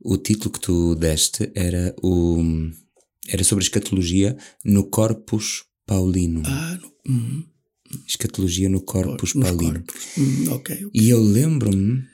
O 0.00 0.16
título 0.16 0.50
que 0.50 0.60
tu 0.60 0.94
deste 0.94 1.50
era 1.54 1.94
o 2.02 2.40
era 3.28 3.42
sobre 3.42 3.62
a 3.64 3.66
escatologia 3.66 4.36
no 4.64 4.84
Corpus 4.84 5.64
Paulino. 5.86 6.42
Ah, 6.44 6.78
no, 6.80 7.12
hum. 7.12 7.44
Escatologia 8.06 8.68
no 8.68 8.80
Corpus 8.80 9.34
no 9.34 9.42
Paulino. 9.42 9.84
Corpus. 9.84 10.18
Hum, 10.18 10.52
okay, 10.52 10.84
okay. 10.84 10.90
E 10.94 11.08
eu 11.08 11.20
lembro-me, 11.20 12.04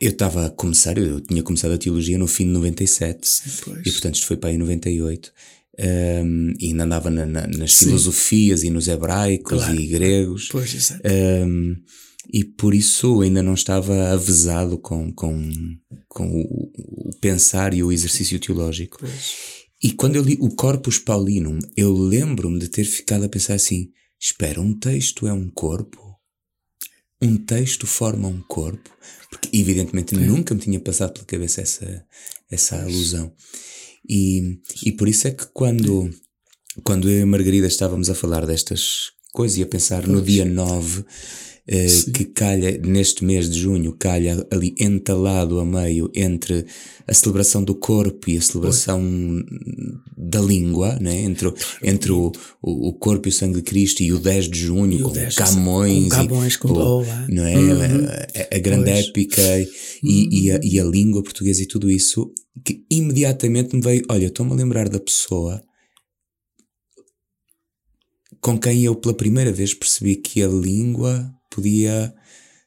eu 0.00 0.10
estava 0.10 0.46
a 0.46 0.50
começar, 0.50 0.96
eu 0.96 1.20
tinha 1.20 1.42
começado 1.42 1.72
a 1.72 1.78
teologia 1.78 2.18
no 2.18 2.26
fim 2.26 2.44
de 2.44 2.50
97, 2.50 3.28
Sim, 3.28 3.50
e 3.84 3.90
portanto 3.90 4.14
isto 4.14 4.26
foi 4.26 4.36
para 4.36 4.50
aí 4.50 4.56
em 4.56 4.58
98. 4.58 5.32
Um, 5.82 6.52
e 6.58 6.66
ainda 6.66 6.84
andava 6.84 7.10
na, 7.10 7.24
na, 7.24 7.46
nas 7.46 7.74
Sim. 7.74 7.86
filosofias 7.86 8.62
e 8.62 8.68
nos 8.70 8.86
hebraicos 8.86 9.64
claro. 9.64 9.80
e 9.80 9.86
gregos. 9.86 10.48
Pois, 10.50 10.74
exato. 10.74 11.00
Um, 11.06 11.74
e 12.32 12.44
por 12.44 12.74
isso 12.74 13.22
ainda 13.22 13.42
não 13.42 13.54
estava 13.54 14.10
avezado 14.10 14.76
com, 14.76 15.10
com, 15.12 15.50
com 16.06 16.28
o, 16.28 17.08
o 17.08 17.10
pensar 17.20 17.72
e 17.72 17.82
o 17.82 17.90
exercício 17.90 18.38
teológico. 18.38 18.98
Pois. 19.00 19.60
E 19.82 19.92
quando 19.92 20.16
eu 20.16 20.22
li 20.22 20.36
o 20.40 20.54
Corpus 20.54 20.98
Paulinum, 20.98 21.58
eu 21.74 21.92
lembro-me 21.92 22.58
de 22.58 22.68
ter 22.68 22.84
ficado 22.84 23.24
a 23.24 23.28
pensar 23.28 23.54
assim: 23.54 23.90
espera, 24.20 24.60
um 24.60 24.78
texto 24.78 25.26
é 25.26 25.32
um 25.32 25.48
corpo? 25.48 25.98
Um 27.22 27.38
texto 27.38 27.86
forma 27.86 28.28
um 28.28 28.42
corpo? 28.42 28.90
Porque, 29.30 29.48
evidentemente, 29.56 30.14
é. 30.14 30.18
nunca 30.18 30.54
me 30.54 30.60
tinha 30.60 30.80
passado 30.80 31.14
pela 31.14 31.24
cabeça 31.24 31.62
essa, 31.62 32.04
essa 32.50 32.82
alusão. 32.82 33.32
E, 34.08 34.58
e 34.84 34.92
por 34.92 35.08
isso 35.08 35.28
é 35.28 35.30
que 35.30 35.46
quando, 35.52 36.10
quando 36.82 37.08
eu 37.08 37.18
e 37.18 37.22
a 37.22 37.26
Margarida 37.26 37.66
estávamos 37.66 38.10
a 38.10 38.14
falar 38.14 38.46
destas 38.46 39.12
coisas 39.32 39.58
e 39.58 39.62
a 39.62 39.66
pensar 39.66 40.02
pois. 40.02 40.12
no 40.12 40.22
dia 40.22 40.44
9 40.44 41.04
uh, 41.68 42.12
que 42.12 42.24
calha 42.24 42.78
neste 42.78 43.24
mês 43.24 43.48
de 43.50 43.58
junho, 43.58 43.94
calha 43.98 44.46
ali 44.50 44.74
entalado 44.78 45.58
a 45.58 45.64
meio 45.64 46.10
entre 46.14 46.66
a 47.06 47.14
celebração 47.14 47.64
do 47.64 47.74
corpo 47.74 48.30
e 48.30 48.36
a 48.36 48.40
celebração 48.40 49.02
da 50.16 50.40
língua, 50.40 50.96
né? 51.00 51.22
entre, 51.22 51.52
entre 51.82 52.12
o, 52.12 52.30
o, 52.62 52.92
corpo 52.94 53.28
e 53.28 53.30
o 53.30 53.32
sangue 53.32 53.56
de 53.56 53.62
Cristo 53.62 54.02
e 54.02 54.12
o 54.12 54.18
10 54.18 54.48
de 54.48 54.58
junho 54.58 54.98
e 54.98 55.02
com 55.02 55.10
10, 55.10 55.34
Camões, 55.34 56.04
com 56.04 56.08
Camões, 56.08 56.56
com 56.56 56.68
o, 56.68 57.04
não 57.28 57.44
é? 57.44 57.56
Uhum. 57.56 58.06
A, 58.06 58.56
a, 58.56 58.58
grande 58.58 58.90
pois. 58.90 59.06
épica 59.08 59.42
e, 59.60 59.64
uhum. 60.04 60.28
e, 60.30 60.50
a, 60.52 60.60
e 60.62 60.80
a 60.80 60.84
língua 60.84 61.22
portuguesa 61.22 61.62
e 61.62 61.66
tudo 61.66 61.90
isso, 61.90 62.32
que 62.64 62.84
imediatamente 62.90 63.74
me 63.74 63.82
veio, 63.82 64.02
olha, 64.08 64.26
estou-me 64.26 64.52
a 64.52 64.56
lembrar 64.56 64.88
da 64.88 65.00
pessoa 65.00 65.62
com 68.40 68.58
quem 68.58 68.84
eu 68.84 68.94
pela 68.94 69.14
primeira 69.14 69.52
vez 69.52 69.74
percebi 69.74 70.16
que 70.16 70.42
a 70.42 70.48
língua 70.48 71.30
podia 71.50 72.14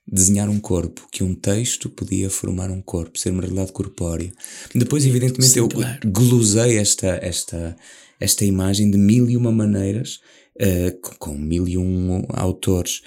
desenhar 0.06 0.50
um 0.50 0.60
corpo, 0.60 1.08
que 1.12 1.24
um 1.24 1.34
texto 1.34 1.90
podia 1.90 2.30
formar 2.30 2.70
um 2.70 2.82
corpo, 2.82 3.18
ser 3.18 3.32
uma 3.32 3.42
realidade 3.42 3.72
corpórea. 3.72 4.32
Depois, 4.76 5.06
evidentemente, 5.06 5.54
Sim, 5.54 5.60
eu 5.60 5.70
claro. 5.70 6.00
glosei 6.06 6.78
esta, 6.78 7.08
esta, 7.22 7.76
esta 8.20 8.46
imagem 8.46 8.92
de 8.92 8.98
mil 8.98 9.30
e 9.30 9.38
uma 9.38 9.52
maneiras, 9.52 10.20
uh, 10.58 11.00
com, 11.02 11.16
com, 11.16 11.38
mil 11.38 11.68
e 11.68 11.78
um 11.78 12.26
autores, 12.30 13.02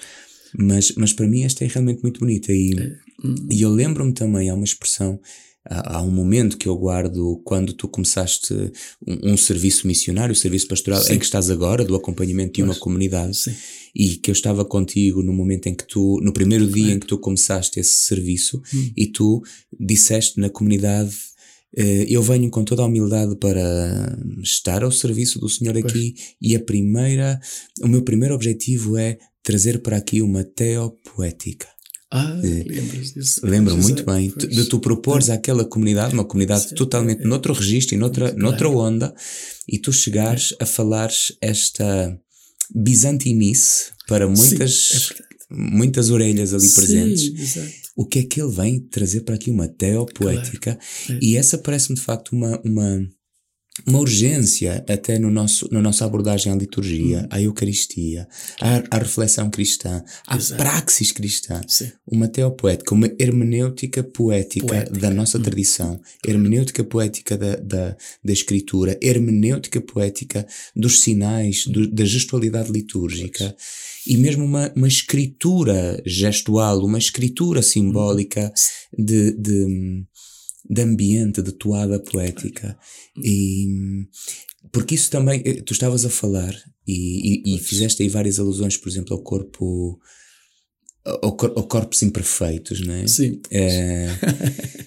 mas, 0.57 0.91
mas 0.97 1.13
para 1.13 1.27
mim 1.27 1.43
esta 1.43 1.63
é 1.63 1.67
realmente 1.67 2.01
muito 2.01 2.19
bonita 2.19 2.51
e, 2.51 2.73
uh, 2.73 3.35
e 3.51 3.61
eu 3.61 3.69
lembro-me 3.69 4.13
também, 4.13 4.49
há 4.49 4.55
uma 4.55 4.65
expressão 4.65 5.19
há, 5.69 6.01
um 6.01 6.11
momento 6.11 6.57
que 6.57 6.67
eu 6.67 6.75
guardo 6.77 7.41
quando 7.43 7.73
tu 7.73 7.87
começaste 7.87 8.53
um, 9.05 9.33
um 9.33 9.37
serviço 9.37 9.87
missionário, 9.87 10.33
o 10.33 10.35
serviço 10.35 10.67
pastoral 10.67 11.01
Sim. 11.01 11.13
em 11.13 11.19
que 11.19 11.25
estás 11.25 11.49
agora, 11.49 11.83
do 11.83 11.95
acompanhamento 11.95 12.53
de 12.53 12.63
uma 12.63 12.75
comunidade, 12.75 13.37
Sim. 13.37 13.55
E 13.99 14.15
que 14.17 14.29
eu 14.29 14.33
estava 14.33 14.63
contigo 14.63 15.23
no 15.23 15.33
momento 15.33 15.65
em 15.65 15.73
que 15.73 15.83
tu, 15.83 16.19
no 16.21 16.31
primeiro 16.31 16.67
dia 16.67 16.93
em 16.93 16.99
que 16.99 17.07
tu 17.07 17.17
começaste 17.17 17.79
esse 17.79 18.05
serviço, 18.05 18.61
hum. 18.71 18.91
e 18.95 19.07
tu 19.07 19.41
disseste 19.79 20.39
na 20.39 20.51
comunidade 20.51 21.15
eh, 21.75 22.05
eu 22.07 22.21
venho 22.21 22.47
com 22.51 22.63
toda 22.63 22.83
a 22.83 22.85
humildade 22.85 23.35
para 23.37 24.15
estar 24.43 24.83
ao 24.83 24.91
serviço 24.91 25.39
do 25.39 25.49
Senhor 25.49 25.75
aqui 25.75 26.13
pois. 26.13 26.35
e 26.39 26.55
a 26.55 26.59
primeira, 26.59 27.39
o 27.81 27.87
meu 27.87 28.03
primeiro 28.03 28.35
objetivo 28.35 28.97
é 28.97 29.17
trazer 29.41 29.79
para 29.79 29.97
aqui 29.97 30.21
uma 30.21 30.43
teopoética. 30.43 31.67
Ah, 32.11 32.39
é, 32.41 32.63
lembras 32.63 33.13
disso. 33.13 33.41
Lembro 33.43 33.75
muito 33.77 34.05
bem 34.05 34.29
pois. 34.29 34.55
de 34.55 34.65
tu 34.65 34.79
propores 34.79 35.29
é. 35.29 35.33
àquela 35.33 35.65
comunidade, 35.65 36.13
uma 36.13 36.23
comunidade 36.23 36.69
Sim, 36.69 36.75
totalmente 36.75 37.23
é, 37.23 37.25
noutro 37.25 37.51
registro 37.51 37.95
e 37.95 37.97
noutra, 37.97 38.29
claro. 38.29 38.41
noutra 38.41 38.69
onda, 38.69 39.15
e 39.67 39.79
tu 39.79 39.91
chegares 39.91 40.53
é. 40.59 40.63
a 40.63 40.67
falares 40.67 41.35
esta 41.41 42.17
bizantinice 42.73 43.91
para 44.07 44.27
muitas, 44.27 44.89
Sim, 44.89 45.13
é 45.13 45.27
muitas 45.49 46.09
orelhas 46.09 46.53
ali 46.53 46.69
presentes. 46.69 47.33
Exato. 47.39 47.87
O 47.95 48.05
que 48.05 48.19
é 48.19 48.23
que 48.23 48.41
ele 48.41 48.51
vem 48.51 48.79
trazer 48.79 49.21
para 49.21 49.35
aqui? 49.35 49.49
Uma 49.49 49.67
teopoética. 49.67 50.77
Claro. 51.05 51.21
E 51.23 51.35
essa 51.35 51.57
parece-me 51.57 51.95
de 51.95 52.01
facto 52.01 52.29
uma, 52.33 52.61
uma 52.63 53.07
uma 53.85 53.99
urgência 53.99 54.83
até 54.87 55.19
no 55.19 55.29
nosso, 55.29 55.67
na 55.71 55.81
nossa 55.81 56.05
abordagem 56.05 56.51
à 56.51 56.55
liturgia, 56.55 57.19
hum. 57.19 57.27
à 57.29 57.41
Eucaristia, 57.41 58.27
à, 58.59 58.97
à 58.97 58.99
reflexão 58.99 59.49
cristã, 59.49 60.03
à 60.25 60.35
Exato. 60.35 60.61
praxis 60.61 61.11
cristã. 61.11 61.61
Sim. 61.67 61.91
Uma 62.05 62.27
teopoética, 62.27 62.93
uma 62.93 63.09
hermenêutica 63.19 64.03
poética, 64.03 64.67
poética. 64.67 64.99
da 64.99 65.09
nossa 65.09 65.37
hum. 65.37 65.41
tradição, 65.41 65.99
hermenêutica 66.25 66.83
poética 66.83 67.37
da, 67.37 67.55
da, 67.57 67.97
da 68.23 68.33
Escritura, 68.33 68.97
hermenêutica 69.01 69.81
poética 69.81 70.47
dos 70.75 71.01
sinais, 71.01 71.65
do, 71.67 71.87
da 71.87 72.05
gestualidade 72.05 72.71
litúrgica. 72.71 73.55
E 74.05 74.15
mesmo 74.15 74.45
uma, 74.45 74.71
uma 74.75 74.87
escritura 74.87 76.01
gestual, 76.05 76.83
uma 76.83 76.97
escritura 76.97 77.61
simbólica 77.61 78.51
hum. 78.97 79.03
de, 79.03 79.31
de 79.33 80.05
de 80.69 80.81
ambiente, 80.81 81.41
de 81.41 81.51
toada 81.51 81.99
poética. 81.99 82.77
E, 83.23 83.67
porque 84.71 84.95
isso 84.95 85.09
também, 85.09 85.41
eh, 85.45 85.61
tu 85.61 85.73
estavas 85.73 86.05
a 86.05 86.09
falar 86.09 86.53
e, 86.85 87.53
e, 87.53 87.55
e 87.55 87.59
fizeste 87.59 88.03
aí 88.03 88.09
várias 88.09 88.39
alusões, 88.39 88.77
por 88.77 88.89
exemplo, 88.89 89.15
ao 89.15 89.21
corpo, 89.21 89.99
ao, 91.05 91.29
ao 91.29 91.67
corpos 91.67 92.01
imperfeitos, 92.03 92.81
não 92.81 92.93
é? 92.93 93.07
Sim. 93.07 93.41
É, 93.49 94.09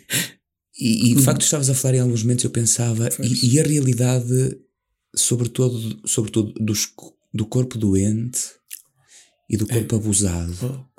e, 0.79 1.13
e 1.13 1.15
de 1.15 1.23
facto, 1.23 1.43
estavas 1.43 1.71
a 1.71 1.75
falar 1.75 1.97
em 1.97 2.01
alguns 2.01 2.23
momentos, 2.23 2.45
eu 2.45 2.51
pensava, 2.51 3.09
e, 3.21 3.55
e, 3.55 3.61
a 3.61 3.63
realidade, 3.63 4.59
sobretudo, 5.15 6.01
sobretudo 6.07 6.53
dos, 6.55 6.89
do 7.33 7.47
corpo 7.47 7.79
doente 7.79 8.41
e 9.49 9.57
do 9.57 9.67
corpo 9.67 9.95
é. 9.95 9.99
abusado. 9.99 10.57
Oh 10.63 10.90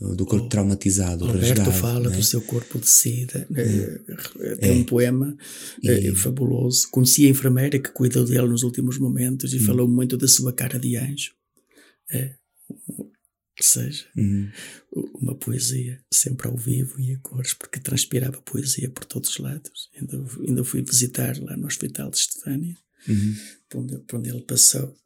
do 0.00 0.24
corpo 0.24 0.48
traumatizado, 0.48 1.26
Roberto 1.26 1.58
rasgado, 1.58 1.72
fala 1.72 2.08
né? 2.08 2.16
do 2.16 2.22
seu 2.22 2.40
corpo 2.40 2.78
de 2.78 2.88
sida. 2.88 3.46
É. 3.54 4.56
Tem 4.56 4.70
é. 4.70 4.72
um 4.72 4.84
poema 4.84 5.36
e... 5.82 5.90
é, 5.90 6.14
fabuloso. 6.14 6.88
Conheci 6.90 7.26
a 7.26 7.28
enfermeira 7.28 7.78
que 7.78 7.90
cuidou 7.90 8.24
dele 8.24 8.48
nos 8.48 8.62
últimos 8.62 8.96
momentos 8.98 9.52
e 9.52 9.58
hum. 9.58 9.64
falou 9.66 9.86
muito 9.86 10.16
da 10.16 10.26
sua 10.26 10.54
cara 10.54 10.78
de 10.78 10.96
anjo. 10.96 11.32
É. 12.10 12.34
Ou 12.98 13.12
seja, 13.60 14.06
hum. 14.16 14.48
uma 15.20 15.34
poesia 15.34 16.00
sempre 16.10 16.48
ao 16.48 16.56
vivo 16.56 16.98
e 16.98 17.12
a 17.12 17.18
cores, 17.18 17.52
porque 17.52 17.78
transpirava 17.78 18.40
poesia 18.40 18.88
por 18.88 19.04
todos 19.04 19.28
os 19.28 19.38
lados. 19.38 19.90
Ainda, 19.94 20.24
ainda 20.48 20.64
fui 20.64 20.80
visitar 20.80 21.38
lá 21.42 21.54
no 21.58 21.66
Hospital 21.66 22.10
de 22.10 22.16
Estefânia, 22.16 22.74
uhum. 23.06 23.36
onde, 23.74 24.02
onde 24.14 24.30
ele 24.30 24.40
passou. 24.40 24.96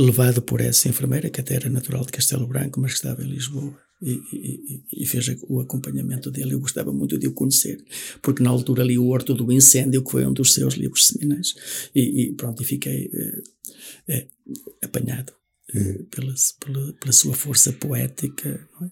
Levado 0.00 0.40
por 0.40 0.62
essa 0.62 0.88
enfermeira, 0.88 1.28
que 1.28 1.42
até 1.42 1.56
era 1.56 1.68
natural 1.68 2.06
de 2.06 2.12
Castelo 2.12 2.46
Branco, 2.46 2.80
mas 2.80 2.92
que 2.92 2.96
estava 2.96 3.22
em 3.22 3.28
Lisboa. 3.28 3.78
e, 4.00 4.12
e, 4.32 5.02
e, 5.02 5.06
fez 5.06 5.26
o 5.46 5.60
acompanhamento 5.60 6.30
dele. 6.30 6.54
Eu 6.54 6.60
gostava 6.60 6.90
muito 6.90 7.18
de 7.18 7.28
o 7.28 7.32
conhecer, 7.32 7.84
porque 8.22 8.42
na 8.42 8.48
altura 8.48 8.82
li 8.82 8.98
O 8.98 9.08
Horto 9.08 9.34
do 9.34 9.52
Incêndio, 9.52 10.02
que 10.02 10.10
foi 10.10 10.24
um 10.24 10.32
dos 10.32 10.54
seus 10.54 10.72
livros 10.72 11.06
seminais, 11.08 11.54
e, 11.94 12.22
e 12.22 12.32
pronto, 12.32 12.62
e 12.62 12.64
fiquei 12.64 13.10
eh, 13.12 13.42
eh, 14.08 14.28
apanhado 14.82 15.34
eh, 15.74 16.04
pela, 16.10 16.32
pela, 16.58 16.92
pela, 16.94 17.12
sua 17.12 17.34
força 17.34 17.74
poética, 17.74 18.66
não 18.72 18.86
é? 18.86 18.90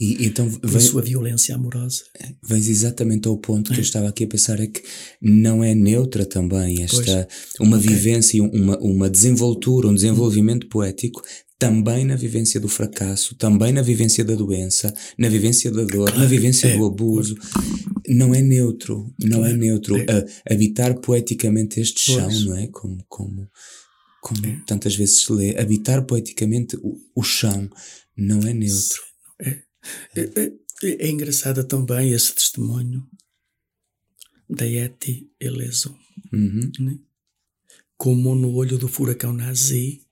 E, 0.00 0.26
então 0.26 0.48
vem, 0.62 0.80
sua 0.80 1.02
violência 1.02 1.54
amorosa. 1.54 2.02
Vens 2.42 2.68
exatamente 2.68 3.28
ao 3.28 3.36
ponto 3.36 3.72
que 3.72 3.78
eu 3.78 3.82
estava 3.82 4.08
aqui 4.08 4.24
a 4.24 4.28
pensar 4.28 4.60
é 4.60 4.66
que 4.66 4.82
não 5.20 5.62
é 5.62 5.74
neutra 5.74 6.24
também 6.24 6.82
esta 6.82 6.96
pois. 7.28 7.68
uma 7.68 7.76
okay. 7.76 7.90
vivência, 7.90 8.42
uma, 8.42 8.78
uma 8.78 9.10
desenvoltura, 9.10 9.88
um 9.88 9.94
desenvolvimento 9.94 10.68
poético 10.68 11.22
também 11.58 12.04
na 12.04 12.16
vivência 12.16 12.60
do 12.60 12.68
fracasso, 12.68 13.34
também 13.36 13.72
na 13.72 13.82
vivência 13.82 14.22
da 14.24 14.34
doença, 14.34 14.92
na 15.18 15.28
vivência 15.28 15.70
da 15.70 15.84
dor, 15.84 16.06
claro, 16.06 16.18
na 16.18 16.26
vivência 16.26 16.68
é. 16.68 16.76
do 16.76 16.84
abuso. 16.84 17.34
Não 18.08 18.34
é 18.34 18.40
neutro, 18.40 19.12
não 19.18 19.38
é 19.38 19.48
claro, 19.48 19.54
é 19.54 19.56
neutro. 19.56 19.96
É. 19.96 20.52
habitar 20.52 21.00
poeticamente 21.00 21.80
este 21.80 22.12
chão, 22.12 22.28
pois. 22.28 22.44
não 22.44 22.56
é? 22.56 22.66
Como, 22.68 23.04
como, 23.08 23.48
como 24.22 24.46
é. 24.46 24.60
tantas 24.66 24.94
vezes 24.94 25.24
se 25.24 25.32
lê, 25.32 25.58
habitar 25.58 26.04
poeticamente 26.04 26.76
o, 26.76 26.96
o 27.14 27.22
chão 27.22 27.68
não 28.16 28.40
é 28.40 28.52
neutro. 28.52 29.02
É. 29.40 29.65
É, 30.14 30.20
é, 30.20 31.06
é 31.06 31.08
engraçado 31.08 31.64
também 31.64 32.12
esse 32.12 32.34
testemunho 32.34 33.08
da 34.48 34.66
Eti 34.66 35.30
Eleison. 35.40 35.96
Uhum. 36.32 36.70
Né? 36.80 36.98
Como 37.96 38.34
no 38.34 38.54
olho 38.54 38.78
do 38.78 38.88
furacão 38.88 39.32
nazi 39.32 40.02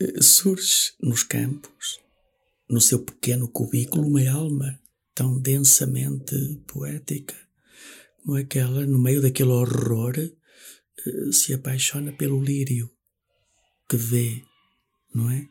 eh, 0.00 0.22
surge 0.22 0.92
nos 1.00 1.22
campos, 1.22 2.00
no 2.68 2.80
seu 2.80 3.04
pequeno 3.04 3.48
cubículo, 3.48 4.06
uma 4.06 4.28
alma 4.30 4.78
tão 5.14 5.40
densamente 5.40 6.62
poética 6.66 7.34
como 8.28 8.36
aquela, 8.36 8.84
no 8.84 8.98
meio 8.98 9.22
daquele 9.22 9.48
horror, 9.48 10.14
eh, 10.18 11.32
se 11.32 11.54
apaixona 11.54 12.12
pelo 12.12 12.42
lírio 12.42 12.90
que 13.88 13.96
vê, 13.96 14.42
não 15.14 15.30
é? 15.30 15.48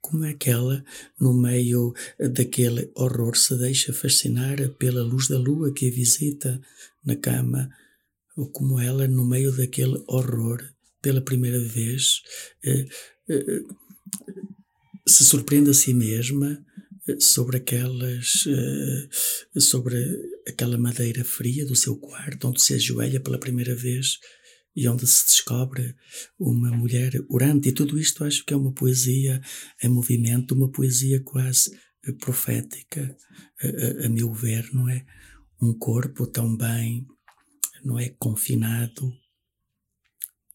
Como 0.00 0.24
é 0.24 0.34
que 0.34 0.50
ela, 0.50 0.84
no 1.20 1.34
meio 1.34 1.92
daquele 2.18 2.90
horror, 2.94 3.36
se 3.36 3.56
deixa 3.56 3.92
fascinar 3.92 4.56
pela 4.78 5.02
luz 5.02 5.28
da 5.28 5.38
lua 5.38 5.72
que 5.72 5.88
a 5.88 5.90
visita 5.90 6.60
na 7.04 7.16
cama? 7.16 7.70
Ou 8.36 8.50
como 8.50 8.80
ela, 8.80 9.06
no 9.06 9.26
meio 9.26 9.52
daquele 9.52 10.02
horror, 10.06 10.64
pela 11.02 11.20
primeira 11.20 11.58
vez, 11.58 12.22
eh, 12.64 12.86
eh, 13.28 13.62
se 15.06 15.24
surpreende 15.24 15.70
a 15.70 15.74
si 15.74 15.94
mesma 15.94 16.64
eh, 17.08 17.20
sobre 17.20 17.58
aquelas 17.58 18.44
sobre 19.58 19.96
aquela 20.46 20.78
madeira 20.78 21.24
fria 21.24 21.64
do 21.64 21.74
seu 21.74 21.96
quarto 21.96 22.48
onde 22.48 22.62
se 22.62 22.74
ajoelha 22.74 23.20
pela 23.20 23.38
primeira 23.38 23.74
vez 23.74 24.18
e 24.80 24.88
onde 24.88 25.06
se 25.06 25.26
descobre 25.26 25.94
uma 26.38 26.70
mulher 26.70 27.12
orante. 27.28 27.68
E 27.68 27.72
tudo 27.72 27.98
isto 27.98 28.24
acho 28.24 28.42
que 28.46 28.54
é 28.54 28.56
uma 28.56 28.72
poesia 28.72 29.38
em 29.82 29.90
movimento, 29.90 30.54
uma 30.54 30.70
poesia 30.70 31.20
quase 31.20 31.78
profética, 32.18 33.14
a, 33.62 33.66
a, 33.66 34.06
a 34.06 34.08
meu 34.08 34.32
ver, 34.32 34.72
não 34.72 34.88
é? 34.88 35.04
Um 35.60 35.74
corpo 35.74 36.26
tão 36.26 36.56
bem, 36.56 37.06
não 37.84 37.98
é? 37.98 38.08
Confinado, 38.18 39.12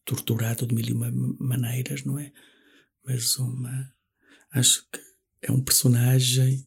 torturado 0.04 0.66
de 0.66 0.74
mil 0.74 0.86
e 0.86 0.92
uma 0.92 1.08
maneiras, 1.38 2.02
não 2.02 2.18
é? 2.18 2.32
Mas 3.04 3.38
uma. 3.38 3.94
Acho 4.50 4.88
que 4.90 5.00
é 5.42 5.52
um 5.52 5.62
personagem 5.62 6.65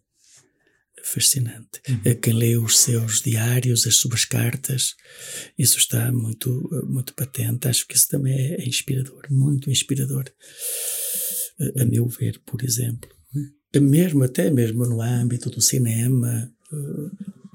fascinante. 1.04 1.82
Uhum. 1.88 2.16
Quem 2.22 2.34
lê 2.34 2.58
os 2.58 2.80
seus 2.80 3.22
diários, 3.22 3.88
as 3.88 3.96
suas 3.96 4.26
cartas, 4.26 4.96
isso 5.58 5.78
está 5.78 6.12
muito, 6.12 6.70
muito 6.88 7.14
patente. 7.14 7.68
Acho 7.68 7.88
que 7.88 7.96
isso 7.96 8.08
também 8.08 8.34
é 8.34 8.68
inspirador, 8.68 9.22
muito 9.30 9.70
inspirador, 9.70 10.26
a, 11.60 11.82
a 11.82 11.86
meu 11.86 12.08
ver, 12.08 12.40
por 12.46 12.64
exemplo. 12.64 13.10
Mesmo, 13.80 14.24
até 14.24 14.50
mesmo 14.50 14.84
no 14.86 15.02
âmbito 15.02 15.50
do 15.50 15.62
cinema, 15.62 16.52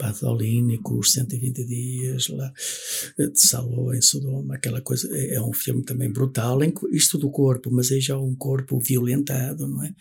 Pasolini 0.04 0.76
com 0.82 0.98
os 0.98 1.12
120 1.12 1.64
dias 1.64 2.28
lá 2.28 2.52
de 3.18 3.40
Saló 3.40 3.94
em 3.94 4.02
Sodoma, 4.02 4.56
aquela 4.56 4.82
coisa, 4.82 5.08
é, 5.10 5.36
é 5.36 5.40
um 5.40 5.52
filme 5.54 5.82
também 5.82 6.12
brutal, 6.12 6.62
em, 6.62 6.74
isto 6.92 7.16
do 7.16 7.30
corpo, 7.30 7.70
mas 7.72 7.90
é 7.90 7.98
já 7.98 8.18
um 8.18 8.34
corpo 8.34 8.78
violentado, 8.78 9.66
não 9.66 9.82
é? 9.82 9.94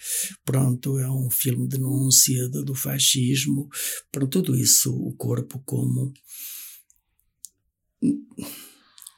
Pronto, 0.44 1.00
é 1.00 1.10
um 1.10 1.30
filme 1.30 1.70
de 1.70 1.78
denúncia 1.78 2.50
do, 2.50 2.66
do 2.66 2.76
fascismo, 2.76 3.70
pronto, 4.12 4.42
tudo 4.42 4.58
isso, 4.58 4.94
o 4.94 5.14
corpo 5.14 5.62
como 5.66 6.12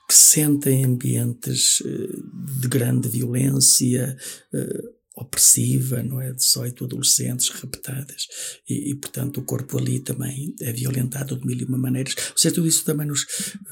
que 0.08 0.14
sentem 0.14 0.86
ambientes 0.86 1.82
eh, 1.84 2.62
de 2.62 2.68
grande 2.68 3.10
violência, 3.10 4.16
eh, 4.54 4.84
opressiva, 5.16 6.04
não 6.04 6.20
é? 6.22 6.34
18 6.34 6.86
adolescentes 6.86 7.50
raptadas 7.50 8.28
e, 8.68 8.92
e, 8.92 8.96
portanto, 8.96 9.40
o 9.40 9.44
corpo 9.44 9.78
ali 9.78 10.00
também 10.00 10.54
é 10.60 10.72
violentado 10.74 11.38
de 11.38 11.46
mil 11.46 11.58
e 11.58 11.64
uma 11.64 11.78
maneiras. 11.78 12.16
Ou 12.32 12.38
seja, 12.38 12.56
tudo 12.56 12.68
isso 12.68 12.84
também 12.84 13.08
nos 13.08 13.26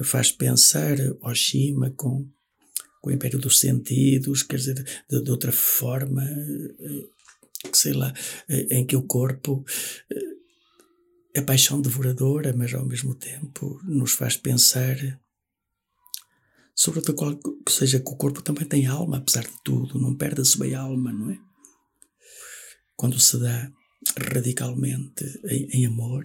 faz 0.04 0.32
pensar 0.32 0.98
Oshima 1.22 1.92
com, 1.92 2.26
com 3.02 3.10
o 3.10 3.14
Império 3.14 3.40
dos 3.40 3.60
Sentidos, 3.60 4.44
quer 4.44 4.56
dizer, 4.56 4.86
de, 5.10 5.22
de 5.22 5.32
outra 5.32 5.52
forma, 5.52 6.24
eh, 6.24 7.08
sei 7.74 7.94
lá, 7.94 8.14
eh, 8.48 8.78
em 8.78 8.86
que 8.86 8.96
o 8.96 9.04
corpo 9.04 9.66
é 11.34 11.42
paixão 11.42 11.82
devoradora, 11.82 12.54
mas 12.56 12.74
ao 12.74 12.86
mesmo 12.86 13.16
tempo 13.16 13.82
nos 13.84 14.14
faz 14.14 14.38
pensar 14.38 14.96
sobretudo 16.76 17.16
qual, 17.16 17.36
que 17.38 17.72
seja 17.72 18.00
que 18.00 18.12
o 18.12 18.16
corpo 18.16 18.42
também 18.42 18.66
tem 18.66 18.86
alma, 18.88 19.18
apesar 19.18 19.44
de 19.44 19.62
tudo, 19.64 20.00
não 20.00 20.16
perde-se 20.16 20.58
bem 20.58 20.76
a 20.76 20.82
alma, 20.82 21.12
não 21.12 21.32
é? 21.32 21.38
Quando 22.96 23.20
se 23.20 23.40
dá 23.40 23.72
radicalmente 24.18 25.40
em, 25.46 25.68
em, 25.72 25.86
amor, 25.86 26.24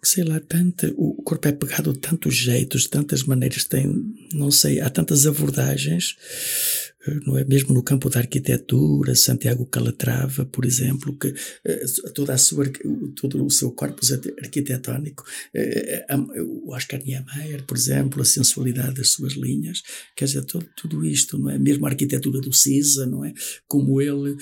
que 0.00 0.08
sei 0.08 0.24
lá, 0.24 0.40
tanto, 0.40 0.92
o 0.96 1.22
corpo 1.22 1.48
é 1.48 1.52
pegado 1.52 1.92
de 1.92 1.98
tantos 1.98 2.34
jeitos, 2.34 2.82
de 2.82 2.90
tantas 2.90 3.22
maneiras, 3.22 3.64
tem, 3.64 3.86
não 4.32 4.50
sei, 4.50 4.80
há 4.80 4.90
tantas 4.90 5.26
abordagens 5.26 6.16
não 7.26 7.38
é 7.38 7.44
mesmo 7.44 7.72
no 7.72 7.82
campo 7.82 8.10
da 8.10 8.20
arquitetura, 8.20 9.14
Santiago 9.14 9.64
Calatrava, 9.64 10.44
por 10.44 10.66
exemplo, 10.66 11.16
que 11.16 11.34
eh, 11.64 11.84
toda 12.14 12.34
a 12.34 12.38
sua, 12.38 12.70
todo 13.16 13.44
o 13.44 13.50
seu 13.50 13.72
corpus 13.72 14.12
arquitetónico, 14.12 15.24
eh, 15.54 16.04
eh, 16.08 16.16
o 16.42 16.74
Oscar 16.74 17.02
Niemeyer, 17.02 17.64
por 17.64 17.76
exemplo, 17.76 18.20
a 18.20 18.24
sensualidade 18.24 18.96
das 18.96 19.10
suas 19.10 19.32
linhas, 19.32 19.82
quer 20.14 20.26
dizer, 20.26 20.44
todo, 20.44 20.68
tudo 20.76 21.04
isto, 21.04 21.38
não 21.38 21.48
é? 21.48 21.58
Mesmo 21.58 21.86
a 21.86 21.90
arquitetura 21.90 22.40
do 22.40 22.52
Cisa, 22.52 23.06
não 23.06 23.24
é? 23.24 23.32
Como 23.66 24.00
ele 24.00 24.36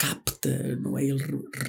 capta, 0.00 0.76
não 0.76 0.96
é? 0.96 1.04
Ele 1.04 1.22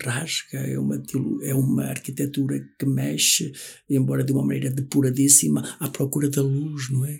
rasga, 0.05 0.59
é 0.59 0.79
uma, 0.79 1.03
é 1.43 1.53
uma 1.53 1.83
arquitetura 1.83 2.57
que 2.79 2.85
mexe, 2.85 3.51
embora 3.89 4.23
de 4.23 4.31
uma 4.31 4.41
maneira 4.41 4.69
depuradíssima, 4.69 5.75
à 5.81 5.89
procura 5.89 6.29
da 6.29 6.41
luz, 6.41 6.89
não 6.89 7.05
é? 7.05 7.19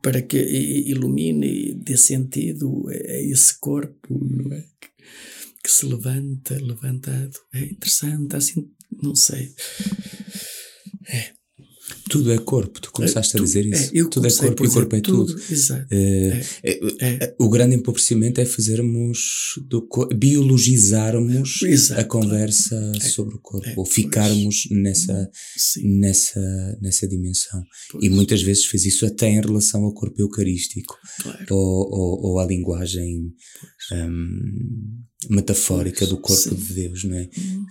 para 0.00 0.20
que 0.20 0.36
ilumine 0.36 1.74
dê 1.74 1.96
sentido 1.96 2.88
a 2.88 3.22
esse 3.22 3.58
corpo 3.60 4.08
não 4.10 4.52
é? 4.52 4.64
que 5.62 5.70
se 5.70 5.86
levanta, 5.86 6.54
levantado. 6.60 7.38
É 7.54 7.60
interessante, 7.60 8.34
assim, 8.34 8.68
não 9.00 9.14
sei. 9.14 9.54
É. 11.06 11.41
Tudo 12.08 12.32
é 12.32 12.38
corpo, 12.38 12.80
tu 12.80 12.90
começaste 12.92 13.36
é, 13.36 13.38
tu, 13.38 13.42
a 13.42 13.46
dizer 13.46 13.66
isso. 13.66 13.90
É, 13.96 14.04
tudo 14.08 14.26
é 14.26 14.30
corpo 14.30 14.64
e 14.64 14.68
o 14.68 14.72
corpo 14.72 14.96
é 14.96 15.00
tudo. 15.00 15.34
tudo. 15.34 15.42
Exato. 15.52 15.86
É, 15.90 16.42
é, 16.62 16.80
é, 17.00 17.34
o 17.38 17.48
grande 17.48 17.76
empobrecimento 17.76 18.40
é 18.40 18.44
fazermos, 18.44 19.58
do, 19.66 19.88
biologizarmos 20.14 21.62
Exato. 21.62 22.00
a 22.00 22.04
conversa 22.04 22.92
sobre 23.00 23.36
o 23.36 23.38
corpo, 23.38 23.72
ou 23.76 23.86
ficarmos 23.86 24.66
pois. 24.68 24.82
nessa, 24.82 25.30
nessa, 25.82 26.78
nessa 26.80 27.08
dimensão. 27.08 27.62
Pois. 27.90 28.04
E 28.04 28.08
muitas 28.08 28.42
vezes 28.42 28.66
fez 28.66 28.84
isso 28.84 29.06
até 29.06 29.28
em 29.28 29.40
relação 29.40 29.84
ao 29.84 29.94
corpo 29.94 30.20
eucarístico, 30.20 30.96
claro. 31.22 31.46
ou, 31.50 31.88
ou, 31.90 32.26
ou 32.30 32.38
à 32.38 32.46
linguagem. 32.46 33.32
Um, 33.92 35.02
metafórica 35.28 36.06
do 36.06 36.16
corpo 36.18 36.50
Sim. 36.50 36.54
de 36.54 36.74
Deus, 36.74 37.04
não 37.04 37.16
é? 37.16 37.28
Hum. 37.38 37.64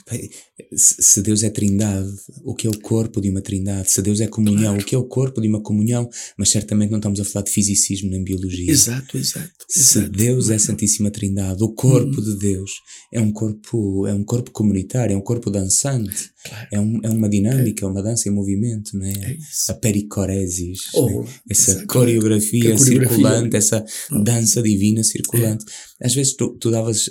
Se 0.76 1.22
Deus 1.22 1.44
é 1.44 1.50
trindade, 1.50 2.10
o 2.44 2.54
que 2.54 2.68
é 2.68 2.70
o 2.70 2.80
corpo 2.80 3.20
de 3.20 3.30
uma 3.30 3.42
trindade? 3.42 3.92
Se 3.92 4.02
Deus 4.02 4.20
é 4.20 4.28
comunhão, 4.28 4.74
claro. 4.74 4.82
o 4.82 4.86
que 4.86 4.96
é 4.96 4.98
o 4.98 5.04
corpo 5.04 5.42
de 5.42 5.48
uma 5.48 5.62
comunhão? 5.62 6.10
Mas 6.38 6.50
certamente 6.50 6.92
não 6.92 7.00
estamos 7.00 7.20
a 7.20 7.26
falar 7.26 7.46
de 7.46 7.52
fisicismo 7.52 8.10
nem 8.10 8.24
biologia. 8.24 8.72
Exato, 8.72 9.18
exato. 9.18 9.52
Se 9.70 10.00
exato. 10.00 10.12
Deus 10.12 10.50
é 10.50 10.58
Santíssima 10.58 11.12
Trindade, 11.12 11.64
o 11.64 11.70
corpo 11.70 12.20
hum. 12.20 12.24
de 12.24 12.38
Deus 12.38 12.72
é 13.12 13.20
um 13.20 13.32
corpo, 13.32 14.08
é 14.08 14.14
um 14.14 14.24
corpo 14.24 14.52
comunitário, 14.52 15.14
é 15.14 15.18
um 15.18 15.22
corpo 15.22 15.50
dançante. 15.50 16.32
Claro. 16.44 16.68
É, 16.72 16.80
um, 16.80 17.00
é 17.04 17.10
uma 17.10 17.30
dinâmica, 17.30 17.86
é. 17.86 17.88
uma 17.88 18.02
dança 18.02 18.28
em 18.28 18.32
movimento, 18.32 18.98
não 18.98 19.06
é? 19.06 19.12
é 19.12 19.38
a 19.70 19.74
pericoresis, 19.76 20.80
oh, 20.96 21.24
essa 21.50 21.72
exatamente. 21.72 21.88
coreografia, 21.88 22.76
coreografia 22.76 23.10
circulante, 23.10 23.56
essa 23.56 23.86
oh. 24.12 24.24
dança 24.24 24.62
divina 24.62 25.04
circulante. 25.04 25.66
Às 26.02 26.14
vezes 26.14 26.36
tu, 26.36 26.58
tu 26.58 26.72
davas, 26.72 27.10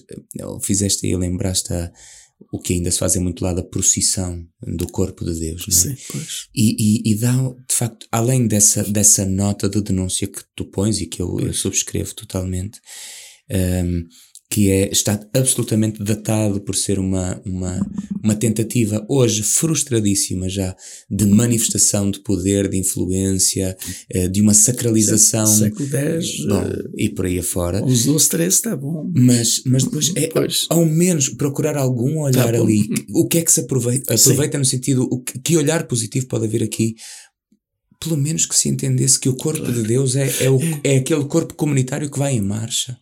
fizeste 0.62 1.07
aí, 1.07 1.16
lembraste 1.16 1.72
a, 1.72 1.93
o 2.53 2.59
que 2.59 2.74
ainda 2.74 2.91
se 2.91 2.99
faz 2.99 3.16
é 3.16 3.20
muito 3.20 3.45
lá 3.45 3.53
da 3.53 3.62
procissão 3.62 4.45
do 4.62 4.86
corpo 4.88 5.24
de 5.24 5.38
Deus, 5.38 5.66
não 5.68 5.76
é? 5.76 5.97
Sim, 5.97 5.97
pois. 6.11 6.49
E, 6.55 6.76
e, 6.78 7.12
e 7.12 7.14
dá, 7.18 7.32
de 7.32 7.74
facto, 7.74 8.07
além 8.11 8.47
dessa, 8.47 8.82
dessa 8.84 9.26
nota 9.26 9.68
de 9.68 9.80
denúncia 9.80 10.26
que 10.26 10.43
tu 10.57 10.64
pões 10.64 11.01
e 11.01 11.07
que 11.07 11.20
eu, 11.20 11.38
eu 11.41 11.53
subscrevo 11.53 12.14
totalmente, 12.14 12.80
um, 13.51 14.07
que 14.51 14.68
é, 14.68 14.90
está 14.90 15.18
absolutamente 15.32 16.03
datado 16.03 16.61
por 16.61 16.74
ser 16.74 16.98
uma, 16.98 17.40
uma, 17.46 17.88
uma 18.22 18.34
tentativa 18.34 19.07
hoje 19.09 19.44
frustradíssima 19.44 20.48
já 20.48 20.74
de 21.09 21.24
manifestação 21.24 22.11
de 22.11 22.18
poder, 22.18 22.68
de 22.68 22.76
influência, 22.76 23.76
eh, 24.11 24.26
de 24.26 24.42
uma 24.42 24.53
sacralização. 24.53 25.46
Século 25.46 25.88
X. 25.88 26.44
Bom, 26.46 26.64
uh, 26.64 26.90
e 26.96 27.09
por 27.09 27.26
aí 27.26 27.38
afora. 27.38 27.84
Usou 27.84 28.16
stress, 28.16 28.57
está 28.57 28.76
bom. 28.76 29.09
Mas, 29.14 29.62
mas 29.64 29.84
depois 29.84 30.12
é 30.16 30.26
pois. 30.26 30.66
ao 30.68 30.84
menos 30.84 31.28
procurar 31.28 31.76
algum 31.76 32.18
olhar 32.18 32.53
tá 32.53 32.61
ali. 32.61 32.88
O 33.14 33.28
que 33.28 33.38
é 33.38 33.42
que 33.42 33.53
se 33.53 33.61
aproveita? 33.61 34.12
Aproveita 34.12 34.57
Sim. 34.57 34.59
no 34.59 34.64
sentido, 34.64 35.09
o 35.12 35.22
que, 35.22 35.38
que 35.38 35.57
olhar 35.57 35.86
positivo 35.86 36.26
pode 36.26 36.46
haver 36.46 36.64
aqui 36.64 36.96
pelo 38.03 38.16
menos 38.16 38.46
que 38.46 38.57
se 38.57 38.68
entendesse 38.68 39.20
que 39.20 39.28
o 39.28 39.36
corpo 39.36 39.61
claro. 39.61 39.74
de 39.74 39.86
Deus 39.86 40.16
é, 40.16 40.28
é, 40.40 40.51
o, 40.51 40.59
é 40.82 40.96
aquele 40.96 41.24
corpo 41.26 41.55
comunitário 41.55 42.11
que 42.11 42.18
vai 42.18 42.34
em 42.34 42.40
marcha 42.40 42.96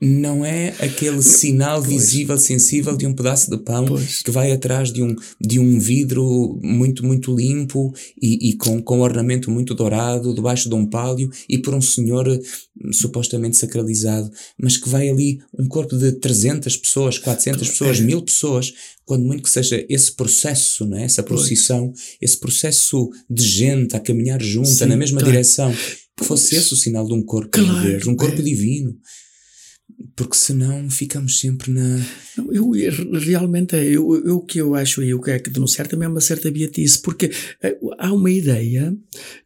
não 0.00 0.44
é 0.44 0.74
aquele 0.78 1.22
sinal 1.22 1.82
pois. 1.82 1.92
visível, 1.92 2.38
sensível 2.38 2.96
de 2.96 3.06
um 3.06 3.12
pedaço 3.12 3.50
de 3.50 3.58
pão 3.58 3.84
pois. 3.84 4.22
que 4.22 4.30
vai 4.30 4.50
atrás 4.50 4.90
de 4.90 5.02
um, 5.02 5.14
de 5.38 5.58
um 5.58 5.78
vidro 5.78 6.58
muito, 6.62 7.04
muito 7.04 7.36
limpo 7.36 7.92
e, 8.20 8.50
e 8.50 8.56
com, 8.56 8.80
com 8.80 9.00
ornamento 9.00 9.50
muito 9.50 9.74
dourado, 9.74 10.34
debaixo 10.34 10.70
de 10.70 10.74
um 10.74 10.86
pálio 10.86 11.30
e 11.46 11.58
por 11.58 11.74
um 11.74 11.82
senhor 11.82 12.26
hum, 12.28 12.92
supostamente 12.92 13.58
sacralizado, 13.58 14.30
mas 14.56 14.78
que 14.78 14.88
vai 14.88 15.10
ali 15.10 15.38
um 15.58 15.68
corpo 15.68 15.94
de 15.98 16.12
300 16.12 16.78
pessoas, 16.78 17.18
400 17.18 17.68
pessoas, 17.68 18.00
é. 18.00 18.02
mil 18.02 18.22
pessoas, 18.22 18.72
quando 19.04 19.26
muito 19.26 19.42
que 19.42 19.50
seja 19.50 19.84
esse 19.86 20.12
processo, 20.12 20.86
não 20.86 20.96
é? 20.96 21.04
essa 21.04 21.22
procissão, 21.22 21.92
esse 22.22 22.38
processo 22.38 23.10
de 23.28 23.42
gente 23.42 23.94
a 23.94 24.00
caminhar 24.00 24.40
junta 24.42 24.70
Sim, 24.70 24.86
na 24.86 24.96
mesma 24.96 25.18
claro. 25.18 25.32
direção, 25.32 25.74
que 26.16 26.24
fosse 26.24 26.56
esse 26.56 26.72
o 26.72 26.76
sinal 26.76 27.06
de 27.06 27.12
um 27.12 27.22
corpo 27.22 27.50
claro, 27.50 27.80
de 27.82 27.88
Deus, 27.88 28.06
um 28.06 28.16
corpo 28.16 28.40
é. 28.40 28.42
divino 28.42 28.96
porque 30.16 30.36
senão 30.36 30.90
ficamos 30.90 31.40
sempre 31.40 31.70
na. 31.70 31.98
Eu, 32.52 32.70
realmente 33.12 33.76
é, 33.76 33.84
eu, 33.84 34.14
eu, 34.24 34.36
o 34.36 34.44
que 34.44 34.60
eu 34.60 34.74
acho 34.74 35.02
e 35.02 35.14
o 35.14 35.20
que 35.20 35.30
é 35.30 35.38
que 35.38 35.50
denunciar 35.50 35.86
também 35.86 36.06
é 36.06 36.10
uma 36.10 36.20
certa 36.20 36.50
beatice, 36.50 37.00
porque 37.00 37.30
eh, 37.62 37.78
há 37.98 38.12
uma 38.12 38.30
ideia 38.30 38.96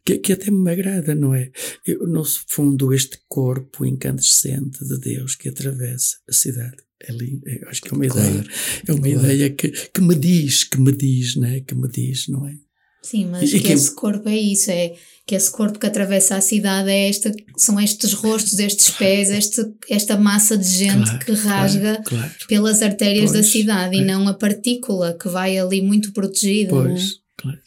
que, 0.03 0.17
que 0.17 0.33
até 0.33 0.51
me 0.51 0.69
agrada, 0.71 1.15
não 1.15 1.33
é? 1.33 1.51
Eu, 1.85 2.07
no 2.07 2.23
fundo, 2.47 2.93
este 2.93 3.19
corpo 3.27 3.85
incandescente 3.85 4.85
de 4.85 4.99
Deus 4.99 5.35
que 5.35 5.49
atravessa 5.49 6.17
a 6.29 6.33
cidade. 6.33 6.77
É 6.99 7.11
lindo, 7.11 7.41
eu 7.45 7.67
acho 7.69 7.81
que 7.81 7.89
é 7.89 7.91
uma 7.91 8.07
claro, 8.07 8.29
ideia, 8.29 8.45
é 8.87 8.91
uma 8.93 9.01
claro. 9.01 9.19
ideia 9.19 9.49
que, 9.51 9.69
que 9.69 10.01
me 10.01 10.15
diz, 10.15 10.63
que 10.63 10.79
me 10.79 10.91
diz, 10.91 11.35
não 11.35 11.47
é? 11.47 11.59
Que 11.59 11.75
me 11.75 11.87
diz, 11.89 12.27
não 12.27 12.47
é? 12.47 12.57
Sim, 13.05 13.27
mas 13.27 13.43
e, 13.43 13.59
que, 13.59 13.67
que 13.67 13.71
esse 13.71 13.93
corpo 13.93 14.27
é 14.27 14.35
isso, 14.35 14.71
é 14.71 14.95
que 15.27 15.35
esse 15.35 15.51
corpo 15.51 15.77
que 15.77 15.85
atravessa 15.85 16.35
a 16.35 16.41
cidade 16.41 16.89
é 16.89 17.07
esta, 17.07 17.31
são 17.55 17.79
estes 17.79 18.13
rostos, 18.13 18.57
estes 18.57 18.89
pés, 18.89 19.29
este, 19.29 19.63
esta 19.87 20.17
massa 20.17 20.57
de 20.57 20.67
gente 20.67 21.03
claro, 21.03 21.25
que 21.25 21.31
rasga 21.33 22.01
claro, 22.03 22.03
claro. 22.03 22.33
pelas 22.47 22.81
artérias 22.81 23.31
pois, 23.31 23.33
da 23.33 23.43
cidade 23.43 23.95
é. 23.95 23.99
e 23.99 24.03
não 24.05 24.27
a 24.27 24.33
partícula 24.33 25.15
que 25.19 25.29
vai 25.29 25.55
ali 25.55 25.83
muito 25.83 26.13
protegida. 26.13 26.71
Pois, 26.71 27.03
não? 27.03 27.09
claro. 27.37 27.59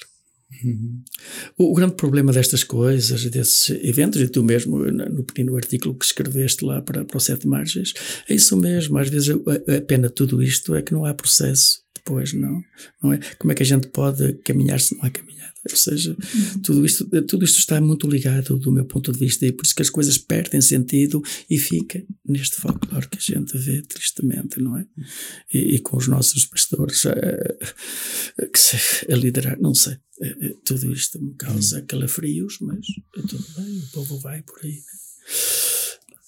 Uhum. 0.64 1.02
O, 1.56 1.70
o, 1.70 1.74
grande 1.74 1.94
problema 1.94 2.32
destas 2.32 2.64
coisas, 2.64 3.24
desses 3.26 3.70
eventos, 3.84 4.20
e 4.20 4.26
tu 4.26 4.42
mesmo 4.42 4.78
no 4.78 5.22
pequeno 5.22 5.54
artículo 5.56 5.94
que 5.94 6.04
escreveste 6.04 6.64
lá 6.64 6.82
para, 6.82 7.04
para 7.04 7.16
o 7.16 7.20
Sete 7.20 7.46
Margens, 7.46 7.94
é 8.28 8.34
isso 8.34 8.56
mesmo. 8.56 8.98
Às 8.98 9.08
vezes 9.08 9.30
a, 9.30 9.76
a 9.76 9.80
pena 9.82 10.08
de 10.08 10.14
tudo 10.14 10.42
isto 10.42 10.74
é 10.74 10.82
que 10.82 10.92
não 10.92 11.04
há 11.04 11.14
processo 11.14 11.80
depois, 12.08 12.32
não, 12.32 12.64
não 13.02 13.12
é? 13.12 13.20
Como 13.38 13.52
é 13.52 13.54
que 13.54 13.62
a 13.62 13.66
gente 13.66 13.88
pode 13.88 14.38
caminhar 14.38 14.80
se 14.80 14.96
não 14.96 15.04
há 15.04 15.10
caminhada? 15.10 15.52
Ou 15.68 15.76
seja, 15.76 16.12
uhum. 16.12 16.62
tudo, 16.62 16.86
isto, 16.86 17.04
tudo 17.26 17.44
isto 17.44 17.58
está 17.58 17.78
muito 17.80 18.08
ligado 18.08 18.56
do 18.58 18.72
meu 18.72 18.86
ponto 18.86 19.12
de 19.12 19.18
vista 19.18 19.44
e 19.44 19.52
por 19.52 19.66
isso 19.66 19.74
que 19.74 19.82
as 19.82 19.90
coisas 19.90 20.16
perdem 20.16 20.62
sentido 20.62 21.22
e 21.50 21.58
fica 21.58 22.02
neste 22.24 22.56
folclore 22.56 23.08
que 23.08 23.18
a 23.18 23.20
gente 23.20 23.58
vê 23.58 23.82
tristemente, 23.82 24.58
não 24.60 24.78
é? 24.78 24.86
E, 25.52 25.74
e 25.74 25.78
com 25.80 25.98
os 25.98 26.08
nossos 26.08 26.46
pastores 26.46 27.04
a, 27.04 27.12
a, 27.12 29.12
a 29.12 29.16
liderar, 29.16 29.60
não 29.60 29.74
sei, 29.74 29.98
tudo 30.64 30.90
isto 30.92 31.22
me 31.22 31.34
causa 31.34 31.80
uhum. 31.80 31.86
calafrios, 31.86 32.58
mas 32.60 32.86
é 33.18 33.20
tudo 33.20 33.44
bem, 33.56 33.78
o 33.78 33.86
povo 33.92 34.18
vai 34.20 34.40
por 34.42 34.58
aí, 34.64 34.72
né? 34.72 34.82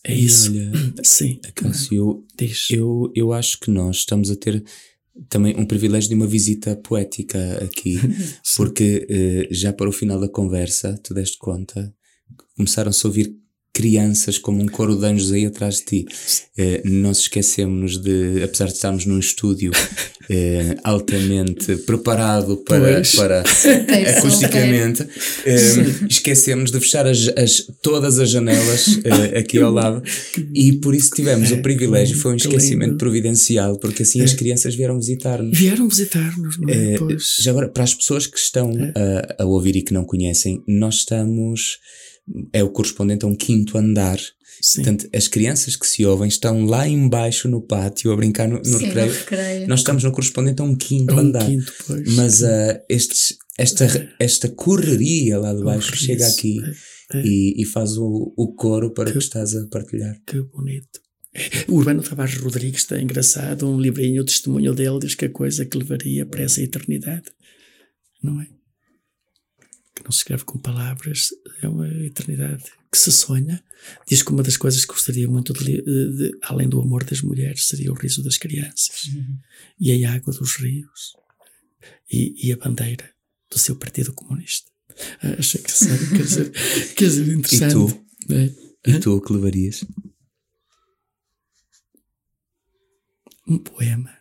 É 0.03 0.15
isso. 0.15 0.51
Olha, 0.51 0.73
Sim. 1.03 1.39
Cássio, 1.55 2.25
eu, 2.71 3.13
eu 3.15 3.33
acho 3.33 3.61
que 3.61 3.71
nós 3.71 3.99
estamos 3.99 4.31
a 4.31 4.37
ter 4.37 4.65
também 5.29 5.57
um 5.57 5.67
privilégio 5.67 6.09
de 6.09 6.15
uma 6.15 6.27
visita 6.27 6.77
poética 6.77 7.63
aqui, 7.65 7.99
porque 8.57 9.07
eh, 9.09 9.49
já 9.51 9.73
para 9.73 9.89
o 9.89 9.93
final 9.93 10.21
da 10.21 10.29
conversa, 10.29 10.99
tu 11.03 11.13
deste 11.15 11.39
conta, 11.39 11.93
começaram-se 12.57 13.07
a 13.07 13.09
ouvir 13.09 13.35
crianças 13.73 14.39
como 14.39 14.63
um 14.63 14.67
coro 14.67 14.97
de 14.97 15.07
anjos 15.07 15.33
aí 15.33 15.47
atrás 15.47 15.77
de 15.77 15.85
ti. 15.85 16.07
Eh, 16.59 16.83
nós 16.85 17.21
esquecemos 17.21 17.97
de, 17.97 18.43
apesar 18.43 18.67
de 18.67 18.73
estarmos 18.73 19.07
num 19.07 19.19
estúdio 19.19 19.71
eh, 20.29 20.77
altamente 20.83 21.77
preparado 21.79 22.57
para, 22.59 23.03
para 23.17 23.43
acusticamente, 24.19 25.07
eh, 25.47 25.57
esquecemos 26.09 26.71
de 26.71 26.81
fechar 26.81 27.07
as, 27.07 27.29
as, 27.37 27.65
todas 27.81 28.19
as 28.19 28.29
janelas 28.31 28.99
aqui 29.39 29.59
ao 29.59 29.73
lado 29.73 30.03
e 30.53 30.73
por 30.75 30.95
isso 30.95 31.11
tivemos 31.11 31.51
o 31.53 31.63
privilégio, 31.63 32.19
foi 32.19 32.33
um 32.33 32.37
esquecimento 32.37 32.97
providencial, 32.97 33.79
porque 33.79 34.03
assim 34.03 34.21
as 34.21 34.35
crianças 34.35 34.75
vieram 34.75 34.99
visitar-nos. 34.99 35.57
Vieram 35.57 35.89
visitar-nos, 35.89 36.59
não 36.59 36.69
é? 36.69 36.97
Já 37.41 37.53
agora, 37.53 37.69
para 37.69 37.85
as 37.85 37.95
pessoas 37.95 38.27
que 38.27 38.39
estão 38.39 38.71
é. 38.73 39.37
a, 39.39 39.45
a 39.45 39.47
ouvir 39.47 39.77
e 39.77 39.83
que 39.83 39.95
não 39.95 40.05
conhecem, 40.05 40.63
nós 40.67 40.97
estamos 40.97 41.79
é 42.53 42.63
o 42.63 42.71
correspondente 42.71 43.25
a 43.25 43.29
um 43.29 43.35
quinto 43.35 43.79
andar. 43.79 44.19
Sim. 44.61 44.83
Portanto, 44.83 45.09
as 45.15 45.27
crianças 45.27 45.75
que 45.75 45.87
se 45.87 46.05
ouvem 46.05 46.29
estão 46.29 46.67
lá 46.67 46.87
embaixo 46.87 47.49
no 47.49 47.63
pátio 47.63 48.13
a 48.13 48.17
brincar 48.17 48.47
no, 48.47 48.59
no, 48.59 48.65
Sim, 48.65 48.87
recreio. 48.87 49.07
no 49.07 49.13
recreio. 49.13 49.69
Nós 49.69 49.81
estamos 49.81 50.05
no 50.05 50.13
correspondente 50.13 50.61
a 50.61 50.65
um 50.65 50.77
quinto 50.77 51.15
um 51.15 51.19
andar. 51.19 51.47
Quinto, 51.47 51.73
Mas 52.15 52.43
uh, 52.43 52.79
estes, 52.89 53.39
esta, 53.57 53.85
é. 53.85 54.09
esta 54.19 54.49
correria 54.49 55.39
lá 55.39 55.55
de 55.55 55.63
baixo 55.63 55.97
chega 55.97 56.27
aqui 56.27 56.61
é, 57.13 57.19
é. 57.19 57.23
E, 57.25 57.63
e, 57.63 57.65
faz 57.65 57.97
o, 57.97 58.35
o 58.37 58.55
coro 58.55 58.93
para 58.93 59.05
que, 59.05 59.11
o 59.11 59.15
que 59.15 59.25
estás 59.25 59.55
a 59.57 59.67
partilhar. 59.67 60.21
Que 60.27 60.43
bonito. 60.43 61.01
O 61.69 61.77
Urbano 61.77 62.03
Tavares 62.03 62.37
Rodrigues 62.37 62.83
está 62.83 63.01
engraçado, 63.01 63.69
um 63.69 63.81
livrinho, 63.81 64.23
o 64.23 64.25
testemunho 64.25 64.75
dele 64.75 64.99
diz 64.99 65.15
que 65.15 65.27
a 65.27 65.31
coisa 65.31 65.65
que 65.65 65.79
levaria 65.79 66.27
para 66.27 66.43
essa 66.43 66.61
eternidade, 66.61 67.31
não 68.23 68.41
é? 68.41 68.60
Que 70.01 70.05
não 70.05 70.13
se 70.13 70.19
escreve 70.19 70.45
com 70.45 70.59
palavras, 70.59 71.29
é 71.63 71.69
uma 71.69 71.87
eternidade 72.05 72.65
que 72.91 72.99
se 72.99 73.13
sonha. 73.13 73.63
Diz 74.07 74.23
que 74.23 74.31
uma 74.31 74.43
das 74.43 74.57
coisas 74.57 74.85
que 74.85 74.93
gostaria 74.93 75.29
muito 75.29 75.53
de, 75.53 75.83
de, 75.83 76.39
além 76.43 76.69
do 76.69 76.81
amor 76.81 77.05
das 77.05 77.23
mulheres, 77.23 77.67
seria 77.67 77.93
o 77.93 77.95
riso 77.95 78.23
das 78.23 78.37
crianças 78.37 79.05
uhum. 79.05 79.39
e 79.79 80.05
a 80.05 80.13
água 80.13 80.35
dos 80.35 80.57
rios 80.57 81.15
e, 82.11 82.49
e, 82.49 82.53
a 82.53 82.57
bandeira 82.57 83.09
do 83.51 83.59
seu 83.59 83.77
Partido 83.77 84.13
Comunista. 84.13 84.71
Ah, 85.23 85.37
achei 85.39 85.63
que 85.63 85.69
quer 85.69 86.23
dizer, 86.23 86.51
quer 86.95 87.05
dizer 87.05 87.33
interessante. 87.33 87.71
E 87.71 87.75
tu? 87.75 88.07
É? 88.33 88.91
E 88.91 89.01
tu 89.01 89.17
o 89.17 89.21
que 89.21 89.33
levarias? 89.33 89.85
Um 93.47 93.59
poema. 93.59 94.15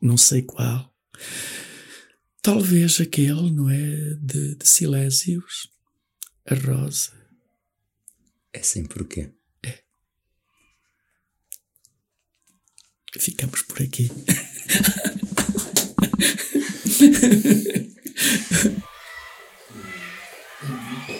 Não 0.00 0.16
sei 0.16 0.42
qual. 0.42 0.94
Talvez 2.42 3.00
aquele, 3.00 3.50
não 3.50 3.68
é? 3.68 4.14
De, 4.20 4.54
de 4.54 4.68
Silésios, 4.68 5.68
a 6.46 6.54
rosa. 6.54 7.12
É 8.52 8.62
sem 8.62 8.84
porquê. 8.84 9.30
É. 9.64 9.82
Ficamos 13.18 13.62
por 13.62 13.82
aqui. 13.82 14.10